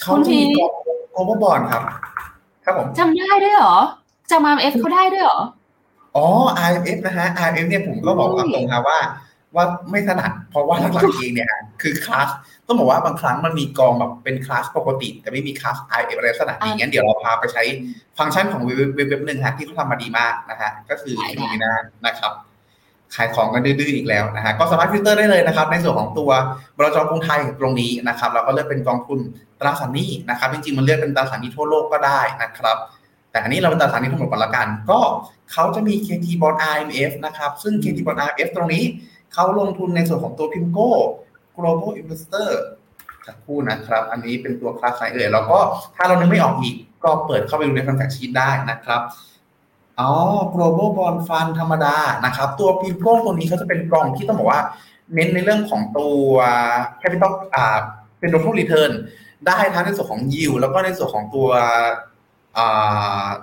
[0.00, 0.72] เขาจะมีกอง
[1.12, 1.82] โกลบอลบอลครับ
[2.64, 3.76] ครับผมจำได้ด้วยเหรอ
[4.30, 5.40] จำ IMF เขาได้ด้วยเหรอ
[6.16, 6.24] อ๋อ
[6.66, 8.98] IMF นะฮะ IMF เนี่ยผมก็บอกตามตรงครับว่า
[9.56, 12.28] ว่าไม่ถนัด เพราะว่าหลักๆเองเนี่ยฮะคือคลาส
[12.66, 17.62] ต้องบอกว่าบางครั้งมันมีกองแบบเป็นคลาสปกติ แต่ไม่มี class RMF อะไรลักษณะนี้อ่างั้งั้นเดี๋ยวเราพาไปใช้
[18.18, 21.72] ฟังก์ชันของเว็บเว็บเว็บหนึ่งฮะที่เขาทำมาดีมากนะฮะก็คือได้ FINNOMENA
[22.06, 22.32] นะครับ
[23.14, 26.30] ขายของกันดื้อๆอีกแล้วนะฮะก็สามารถฟิลเตอร์ได้เลยนะครับ ในส่วนของตัว
[26.76, 29.18] บลจกรุงไทยตรงนี้นะครับเราก็เลือกเป็นกองทุน
[29.60, 32.76] ตราสารหนี้นะครับจริงๆมันเลือกเป็นตราสารหนี้ทั่วโลกก็ได้นะครับ
[33.30, 35.00] แต่อันนี้เราเป็นตราสารหนี้ทั้งหมดก่อนละกัน ก็
[35.52, 38.84] เขาจะมี KT Bond IMF นะครับซึ่ง KT Bond IMF ตรงนี้
[39.34, 40.88] เขาลงทุนในส่วนของตัว Pimco
[41.56, 42.48] Global Investor
[43.26, 45.58] สักครู่นะครับ อันนี้เป็นตัวคลาสไหนเอ่ยแล้วก็
[45.96, 49.00] ถ้าเรานึกไม่ออกอีกก็เปิดเข้าไปดูในฟังแฟกชีตได้นะครับ
[50.00, 50.10] อ๋อ
[50.54, 54.62] global bond fund ธรรมดานะครับ ตัว Pimco ตัวนี้เขาจะเป็นกองที่ต้องบอกว่า
[55.14, 56.20] เน้นในเรื่องของตัว
[57.02, 57.78] capital อ่า
[58.18, 58.92] เป็น total return
[59.46, 61.48] ได้ทั้งในส่วนของ yield แล้วก็ในส่วนของตัว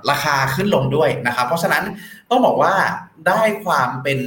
[0.10, 1.84] ราคาขึ้นลงด้วยนะครับ เพราะฉะนั้น
[2.30, 2.74] ต้องบอกว่า
[3.28, 4.20] ได้ความเป็น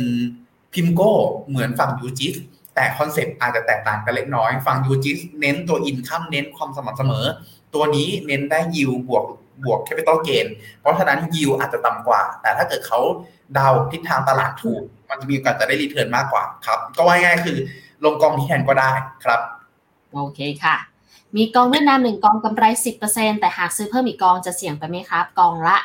[0.72, 1.12] PIMCO
[1.48, 2.34] เหมือนฝั่ง UGIS
[2.74, 7.26] แต่ concept อาจจะแตกต่างกันเล็กน้อย ฝั่ง UGIS เน้นตัว income เน้นความสม่ำเสมอ
[7.74, 9.24] ตัวนี้เน้นได้ยิวบวก
[9.64, 10.46] บวก capital gain
[10.80, 13.00] เพราะฉะนั้นยิวอาจจะต่ำกว่า แต่ถ้าเกิดเขา
[13.54, 17.58] เดาทิศทางตลาดถูก มันจะมีโอกาสจะได้ return มากกว่าครับ ก็ว่าง่ายๆคือ
[18.04, 18.90] ลงกองที่แทนก็ได้
[19.24, 19.40] ครับ
[20.14, 20.76] โอเคค่ะ
[21.36, 22.64] มีกองเวียดนามหนึ่งกองกำไร
[23.02, 25.76] 10%แต่หากซื้อเพิ่มอีกกองจะเสี่ยงไปไหมครับ กองละ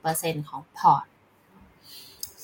[0.00, 1.04] 10%ของพอร์ต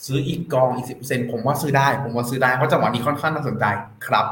[0.04, 3.64] ซื้ออีกกองอีกสิบเปอร์เซ็นผมว่าซื้อได้ ผมว่าซื้อได้เพราะจังหวะนี้ค่อนข้างน่าสนใจ
[4.06, 4.26] ครับ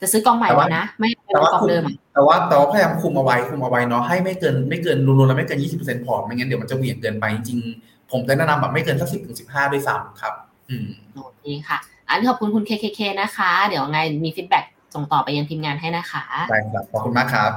[0.00, 10.34] จะซื้อกองใหม่แต่เลว่ายนะ ไม่ไม่แต่เป็นว่ากองคุมเดิมอะแต่ว่าแต่ว่าพยายามคุมเอาไว้คุมเอาไว้เนาะให้ไม่เกินไม่เกินรวมๆแล้วไม่เกินยี่สิบเปอร์เซ็นต์พอร์ตไม่งั้นเดี๋ยวมันจะเหวี่ยงเกินไปจริงๆผมจะแนะนำแบบไม่เกินสักสิบถึงสิบห้าด้วยซ้ำครับ
[10.70, 14.64] อืมโอเคค่ะ อันนี้ขอบคุณคุณ KKK นะคะ เดี๋ยวไงมีฟีดแบ็ก
[14.94, 17.50] ส่งต่อไปยังทีมงานให้นะคะได้ครับขอบคุณมากครับ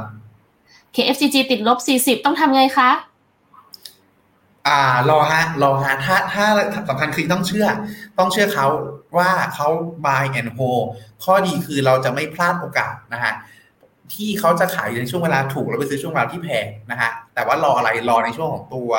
[0.96, 2.90] KFCG ติดลบ40 ต้องทำไงคะ
[4.68, 4.80] อ่า
[5.10, 6.46] รอฮะรอฮะถ้าถ้า
[6.90, 7.68] สำคัญคือต้องเชื่อ
[8.20, 8.68] ต้องเชื่อเขา
[9.18, 9.68] ว่าเขา
[10.06, 10.84] buy and hold
[11.24, 13.34] ข้อดีคือเราจะไม่พลาดโอกาสนะฮะ
[14.14, 18.92] ที่เขาจะขายในช่วงเวลาถูกแล้วไปซื้อช่วงเวลาที่แพงนะฮะแต่ว่ารออะไรรอในช่วงของตัว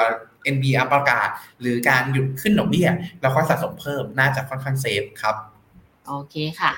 [0.54, 1.28] NBR ประกาศ
[1.60, 2.88] หรือการหยุดขึ้นดอกเบี้ย
[3.20, 5.36] แล้วค่อยสะสมเพิ่มน่าจะค่อนข้าง safe ครับ
[6.08, 6.72] โอเคค่ะ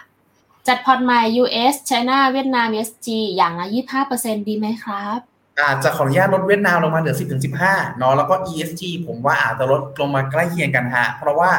[0.69, 3.67] จัดพอร์ตใหม่ US China เวียดนาม ESG อย่างละ
[4.09, 5.30] 25%ดีไหมครับ
[5.61, 11.51] อาจจะขออนุญาตลดเวียดนามลงมาเหลือ 10 ถึง 15เนาะแล้วก็ ESG ผมว่าอาจจะลดลงมาใกล้เคียงกันฮะ เพราะว่า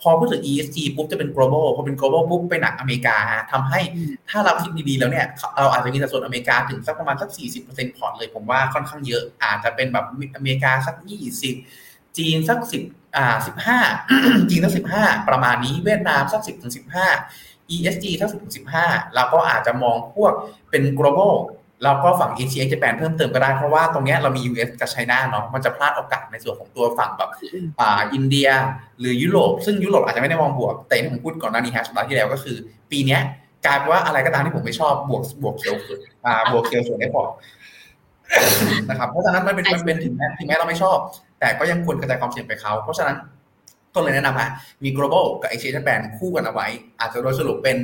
[0.00, 3.80] พอพูดถึง ESG ปุ๊บจะเป็น global พอเป็น global ปุ๊บไปหนักอเมริกาฮะทำให้
[4.30, 5.26] ถ้าเราคิดดีๆแล้วเนี่ย
[5.60, 7.30] เราอาจจะมีสัดส่วนอเมริกาถึงสักประมาณสัก
[7.64, 10.04] 40%พอร์ตเลยผมว่าค่อนข้างเยอะ อาจจะเป็นแบบ
[10.36, 10.96] อเมริกาสัก
[11.56, 12.58] 20 จีนสัก
[12.88, 13.36] 10 อ่า
[13.88, 16.72] 15 จีนสัก 15 ประมาณนี้เวียดนามสัก 10 ถึง
[17.22, 18.54] 15 ESG สัก 10 ถึง
[18.84, 20.32] 15แล้วก็อาจจะมองพวก
[20.70, 21.34] เป็น global
[21.84, 27.30] แล้วก็ฝั่ง ACX Japan เพิ่มเติมก็ได้ เพราะว่าตรงนี้เรามี US กับไชน่าเนาะมันจะพลาดโอกาสในส่วนของตัวฝั่งแบบ
[27.80, 28.48] อ่าอินเดีย
[29.00, 32.56] หรือยุโรป ซึ่งยุโรปอาจจะไม่ได้มองบวก แต่ที่ผมพูดก่อนหน้านี้ฮะสัปดาห์ที่แล้วก็คือ
[32.90, 33.18] ปีนี้
[33.66, 37.22] กลายเป็นว่าอะไรก็ตามที่ผมไม่ชอบบวกบวกเซลล์สุดอ่าบวกเซลล์ส่วนได้พอ
[38.90, 40.98] นะครับเพราะฉะนั้นมันเป็นมันเป็นถึงแม้ถึงแม้เราไม่ชอบ
[41.40, 43.16] แต่ก็ยังควรกระจายความเสี่ยงไปเขา เพราะฉะนั้น
[43.94, 44.50] ก็เลยแนะนำฮะ
[44.82, 46.66] มี global กับ exchange Japan คู่กันเอาไว้
[47.00, 47.78] อาจจะโดยสรุปเป็น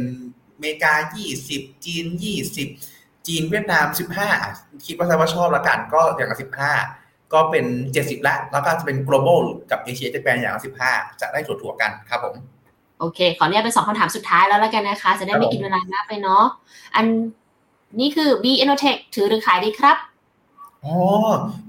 [0.55, 0.94] อเมริกา
[1.39, 2.06] 20 จีน
[2.52, 2.89] 20
[3.26, 3.86] จีนเวียดนาม
[4.36, 6.38] 15 คิดว่าใช่ว่าชอบแล้วกันก็อย่างละ
[6.84, 7.64] 15 ก็เป็น
[7.94, 9.40] 70 ละ แล้วก็จะเป็น global
[9.70, 12.34] กับ Asia Japan อย่างละ15 จะได้ถั่วๆกันครับผม
[13.01, 16.44] โอเค ขออนุญาตเป็นสองคำถามสุดท้ายแล้วแล้วกันนะคะ จะได้ไม่กินเวลามากไปเนาะ
[16.97, 17.05] อัน
[18.01, 19.97] นี้คือ B Innotech ถือหรือขายดีครับ
[20.84, 20.94] อ๋อ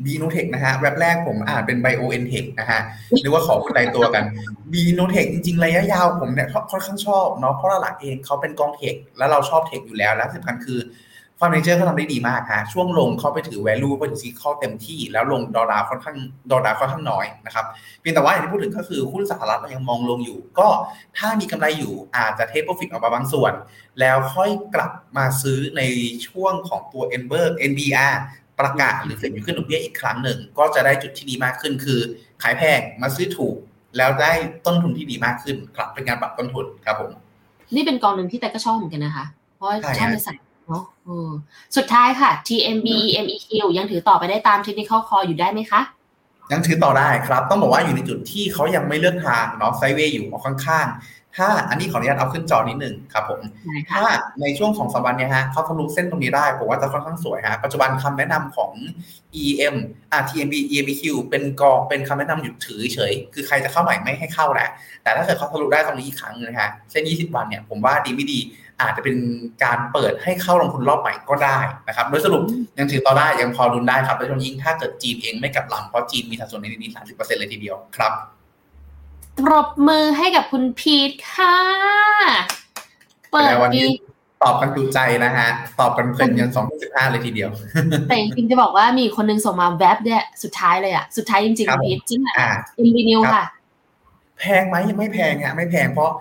[0.03, 2.47] b n o t e c h นะฮะ แว็บแรกผมอ่านเป็น Bio n t e c h
[2.59, 2.79] นะฮะ
[3.21, 4.23] หรือว่าขอคนใดตัวกัน
[4.71, 10.79] b n o t e c h จริงๆ ระยะยาวผมเนี่ยค่อนข้างชอบเนาะเพราะหลักเองเขาเป็นกองเทคแล้วเราชอบเทคอยู่แล้ว และสำคัญคือ
[11.43, 16.17] ฟันเนเจอร์เขาทำได้ดีมากฮะช่วงลงเขาไปถือ value ไปถือซีเข้าเต็มที่ แล้วลงดอลลาร์ค่อนข้าง
[16.51, 17.65] ดอลลาร์ค่อนข้างน้อยนะครับ
[17.99, 20.67] เพียงแต่ว่าอย่างที่พูดถึงก็คือหุ้นสหรัฐเรายังมองลงอยู่ ก็
[21.17, 23.53] ถ้ามีกำไรอยู่อาจจะเทคโปรฟิตออกมาบางส่วน
[23.99, 25.81] แล้วค่อยกลับมาซื้อใน
[26.27, 28.13] ช่วงของตัว e n b e r NBR
[28.59, 31.99] ประกาศหรือเสร็จอยู่ขึ้นดอกเบี้ยอีกครั้งหนึ่ง ก็จะได้จุดที่ดีมากขึ้น คือ
[32.43, 33.55] ขายแพงมาซื้อถูก
[33.97, 34.31] แล้วได้
[34.65, 37.11] ต้นทุนที่ดีมากขึ้นครับเป็นการปรับต้นทุนครับผม
[37.75, 40.37] นี่เป็นกองหนึ่งที่แต่ก็ชอบเหมือนกันนะคะ เพราะใช่ชอบฮะในสาย
[40.71, 41.29] เนาะเออ
[41.77, 45.81] สุดท้ายค่ะ TMB EMEQ ยังถือต่อไปได้ตาม technical call อยู่ได้ไหมคะ
[46.51, 54.05] ยังถือต่อได้ครับ ต้องบอกว่าอยู่ในจุดที่เขายังไม่เลือกทางเนาะไซด์เวย์อยู่ออกข้างๆ ถ้าอันนี้ขออนุญาตเอาขึ้นจอนิดหนึ่งครับผมได้ค่ะถ้า
[54.41, 58.71] ในช่วงของสองวันเนี้ยฮะเขาทะลุเส้นตรงนี้ได้ผมว่าจะค่อนข้างสวยฮะ ปัจจุบันคำแนะนำของ
[59.43, 59.75] EM
[60.11, 64.69] อ่า TMB EMBQ เป็นกองเป็นคำแนะนำหยุดถือเฉย คือใครจะเข้าใหม่ไม่ให้เข้าแหละ
[65.03, 68.39] แต่ถ้าเกิดเขาทะลุได้ตรงนี้อีกครั้งนึงนะฮะ เส้น 20 วันเนี่ยผมว่าดีไม่ดี
[68.81, 69.17] อาจจะเป็น
[69.63, 72.41] การเปิดให้เข้าลงทุนรอบใหม่ก็ได้นะครับ โดยสรุป
[72.77, 78.13] ยังถือต่อได้ยังพอรุนได้ครับโดยเฉพาะยิ่งถ้าเกิดจีนเองไม่กลับหลังเพราะจีนมีสัดส่วนในนี้30%เลยทีเดียวครับ
[79.39, 81.55] ปรบมือให้กับคุณพีทค่ะ
[83.31, 83.95] เปิดแล้ววันปีนี้
[84.43, 85.47] ตอบกันจุใจนะฮะ
[85.79, 86.49] ตอบกันเพลินยัน
[86.81, 87.49] 2015เลยทีเดียว
[88.07, 93.45] แต่จริงๆจะบอกว่ามีคนหนึงส่งมาแวบเนี่ยสุดท้ายเลยอะสุดท้ายจริงครับๆพีทจริงอะอ่าอินวีนิวครับค่ะ
[94.41, 96.11] แพงไหมไม่แพงฮะไม่แพงเพราะ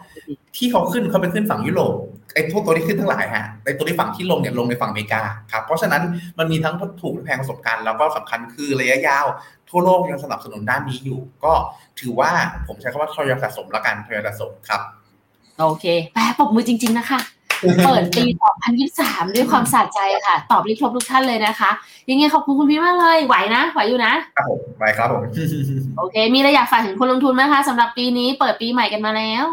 [0.57, 1.95] ที่เขาขึ้นเขาเป็นขึ้นฝั่งยุโรป
[2.35, 5.23] ไอ้พวกตัวที่ขึ้นทั้งหลายฮะไอ้ตัวที่ฝั่งที่ลงเนี่ยลงในฝั่งอเมริกา
[5.53, 6.03] ครับเพราะฉะนั้น
[6.39, 9.27] มันมีทั้งถูกและแพงผสมกันแล้วก็สำคัญคือระยะยาว
[9.71, 11.53] ทั่วโลกยังสนับสนุนด้านนี้อยู่ ก็
[12.01, 12.31] ถือว่า
[12.67, 14.81] ผมใช้คำว่าทยอยสะสมแล้วกันทยอยสะสมครับ
[15.59, 17.21] โอเคแปรปรบมือจริง ๆ นะคะ
[17.85, 18.25] เปิดปี
[18.81, 21.71] 2023 ด้วยความสะใจค่ะ ตอบรีครบทุกท่านเลยนะคะ
[22.11, 25.23] ยังไงขอบคุณคุณพีทมากเลย ไหวนะ ไหวอยู่นะ ครับผมไปครับผม
[25.99, 29.47] โอเค มีอะไรอยากฝากถึงคนลงทุนไหมคะสำหรับปีนี้เปิดปีใหม่กันมาแล้ว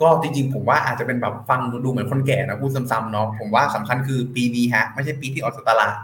[0.00, 5.94] ก็จริงๆ ผมว่าอาจจะเป็นแบบฟังดูเหมือนคนแก่นะพูดซ้ำๆเนาะ ผมว่าสำคัญคือปีนี้ฮะ ไม่ใช่ปีที่ออกจากตลาด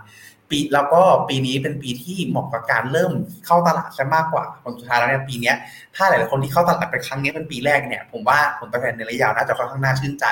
[0.50, 3.12] ปีแล้วก็ปีนี้เป็นปีที่เหมาะกับการเริ่ม
[3.46, 5.56] เข้าตลาดซะมากกว่าผลสุดท้ายแล้วเนี่ยปีเนี้ย
[5.96, 10.26] ถ้าหลายๆคนที่เข้าตลาดไปครั้งนี้เป็นปีแรกเนี่ยผมว่าผลตอบแทนในระยะยาวน่าจะค่อนข้างน่าชื่นใจ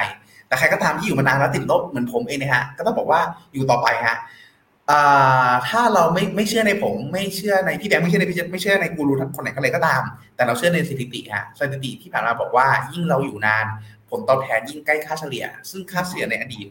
[0.50, 3.20] แต่ใครก็ตามที่อยู่มานานแล้วติดลบเหมือนผมเองนะฮะก็ต้องบอกว่า
[3.52, 4.16] อยู่ต่อไปฮะ
[5.68, 10.02] ถ้าเราไม่ไม่เชื่อในผม ไม่เชื่อในพี่แบงค์ไม่เชื่อในพี่เจไม่เชื่อในกูรูคนไหนก็เลยก็ตาม
[10.36, 13.66] แต่เราเชื่อในสถิติฮะสถิติที่ผ่านมาบอกว่ายิ่งเราอยู่นาน
[14.10, 16.66] ผลตอบแทนยิ่งใกล้ค่าเฉลี่ย ซึ่งค่าเฉลี่ยในอดีต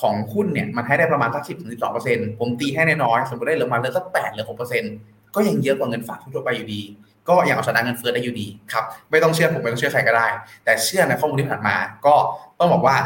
[0.00, 4.94] ของหุ้นเนี่ยมันให้ได้ประมาณสักสิบถึงสิบสองเปอร์เซ็นต์ผมตีให้น้อยสมมติได้เหลือมาเหลือสักแปดหรือหกเปอร์เซ็นต์
[5.34, 6.82] ก็ยังเยอะกว่าเงินฝากทั่วไปอยู่ดี
[7.28, 10.26] ก็ยังเอาชนะเงินเฟ้อได้อยู่ดีครับไม่ต้องเชื่อผมไม่ต้องเชื่อใครก็ได้
[10.64, 12.14] แต่เชื่อในข้อมูลที่ผ่านมา ก็
[12.58, 12.96] ต้องบอกว่า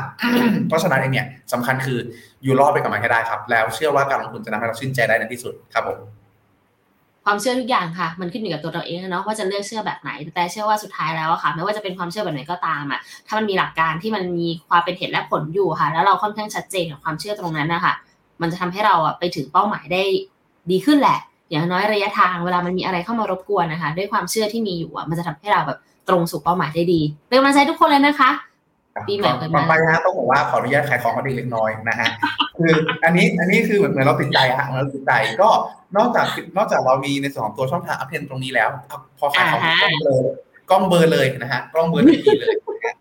[0.69, 1.99] เพราะฉะนั้นเองเนี่ยสำคัญคือ
[2.43, 5.99] อยู่รอดไปกับมันให้ได้ครับ แล้วเชื่อว่าการลงทุนจะทำให้เราชื่นใจได้ในที่สุดครับผม
[7.25, 17.95] ความเชื่อทุกอย่างค่ะ มันขึ้นอยู่กับตัวเราเองนะเนาะว่าจะเลือกเชื่อแบบไหน แต่เชื่อว่าสุดท้ายแล้วอะค่ะ ไม่ว่าจะเป็นความเชื่อแบบไหนก็ตามอะถ้ามันมีหลักการที่มันมีความเป็นเหตุและผลอยู่ค่ะ แล้วเราค่อนข้างชัดเจนกับความเชื่อตรงนั้นนะคะ
[18.41, 20.03] มันจะทำให้เราอะไปถึงเป้าหมายได้
[20.71, 21.19] ดีขึ้นแหละ
[21.51, 28.31] อย่างน้อยระยะทางเวลามันมีอะไรเข้ามารบกวนนะคะ ด้วยความเชื่อที่มีอยู่อะมันจะทำให้เราแบบตรงสู่เป้าหมายได้ดีเป็นกำลังใจทุกคนเลยนะคะ
[29.09, 32.09] ปีใหม่เปิดมาต่อไปนะฮะต้องบอกว่าขออนุญาตขายของกันอีกเล็กน้อยนะฮะ
[32.59, 32.73] คือ
[33.05, 35.13] อันนี้อันนี้คือเหมือนเหมือนเราติดใจฮะเหมือนเราติดใจ
[35.43, 35.51] ก็
[35.97, 36.27] นอกจาก
[36.57, 38.69] นอกจากเรามีในส่วนของตัวช่องทาง UpTrend ตรงนี้แล้ว
[39.19, 40.21] พอขายของกล้องเบลอ
[40.71, 42.95] กล้องเบลอเลยนะฮะกล้องเบลอทันทีเลยนะฮะ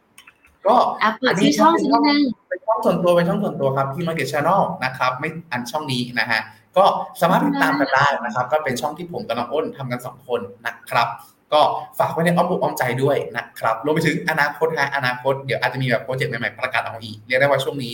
[0.67, 6.39] ก็อะเปิดที่ช่องสักนิดนึงเป็นช่องส่วนตัวเป็นช่องส่วนตัวครับที่ Market Channel นะครับ ไม่อันช่องนี้นะฮะ
[6.77, 6.85] ก็
[7.21, 11.07] สามารถติดตามกันได้นะครับ ก็เป็นช่องที่ผมกับน้องอ้นทำกันสองคนนะครับ
[11.53, 11.61] ก็
[11.99, 17.93] ฝากไว้ในอ้อมอกอ้อมใจด้วยนะครับรวมไปถึงอนาคตฮะอนาคตเดี๋ยวอาจจะมีแบบ project ใหม่ๆประกาศออกมาอีกเรียกได้ว่าช่วงนี้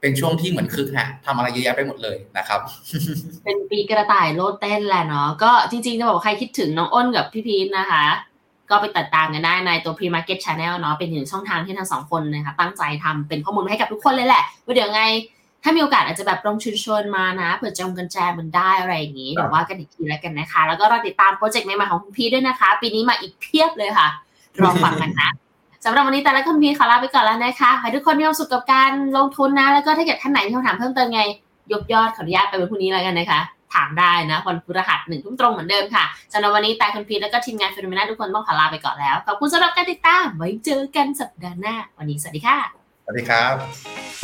[0.00, 2.60] เป็นช่วงที่เหมือนคึกฮะทำอะไรเยอะแยะไปหมดเลยนะครับ
[3.44, 8.04] เป็นปีกระต่ายโลดเต้นแหละเนาะก็จริงๆจะบอกใครคิดถึงน้องอ้นกับพี่พีทนะคะ
[8.70, 15.02] ก็ไปติดตามกันได้ในตัว Pre Market Channel เนาะเป็นหนึ่งช่องทางที่ทั้งสองคนนะคะตั้งใจทำเป็นข้อมูลมาให้กับทุกคนเลยแหละว่าเดี๋ยวไง
[15.64, 24.08] ถ้ามีโอกาสอาจจะแบบลองชวนชวนๆมานะเผื่อจำกันแจมันได้อะไรอย่างนี้เดี๋ยวว่ากันอีกทีแล้วกันนะคะ แล้วก็รอติดตามโปรเจกต์ใหม่ๆของคุณพีทด้วยนะคะ ปีนี้มาอีกเพียบเลยค่ะ
[24.60, 25.30] รอฟังกันนะ
[25.84, 31.22] สำหรับวันนี้แต่คุณพีทขอลาไปก่อนแล้วนะคะขอให้ทุกคนมีความสุขกับการลงทุนนะ แล้วก็ถ้าเกิดท่านไหนมีคำถามเพิ่มเติมไง
[31.72, 33.40] ยกยอดขออนุญาตไปวันพรุ่งนี้แล้วกันนะคะ
[33.74, 42.58] ถามได้นะวันพฤหัสหนึ่งทุ่มตรงเหมือนเดิมค่ะสำหรับวันนี้แต่คุณพีทแล้วก็ทีมงาน FINNOMENA ทุกคนต้องขอลาไปก่อนแล้วขอบคุณสำหรับการติดตามไว้เจอกันสัปดาห์หน้า วันนี้สวัสดีค่ะ
[43.04, 44.23] สวัสดีครับ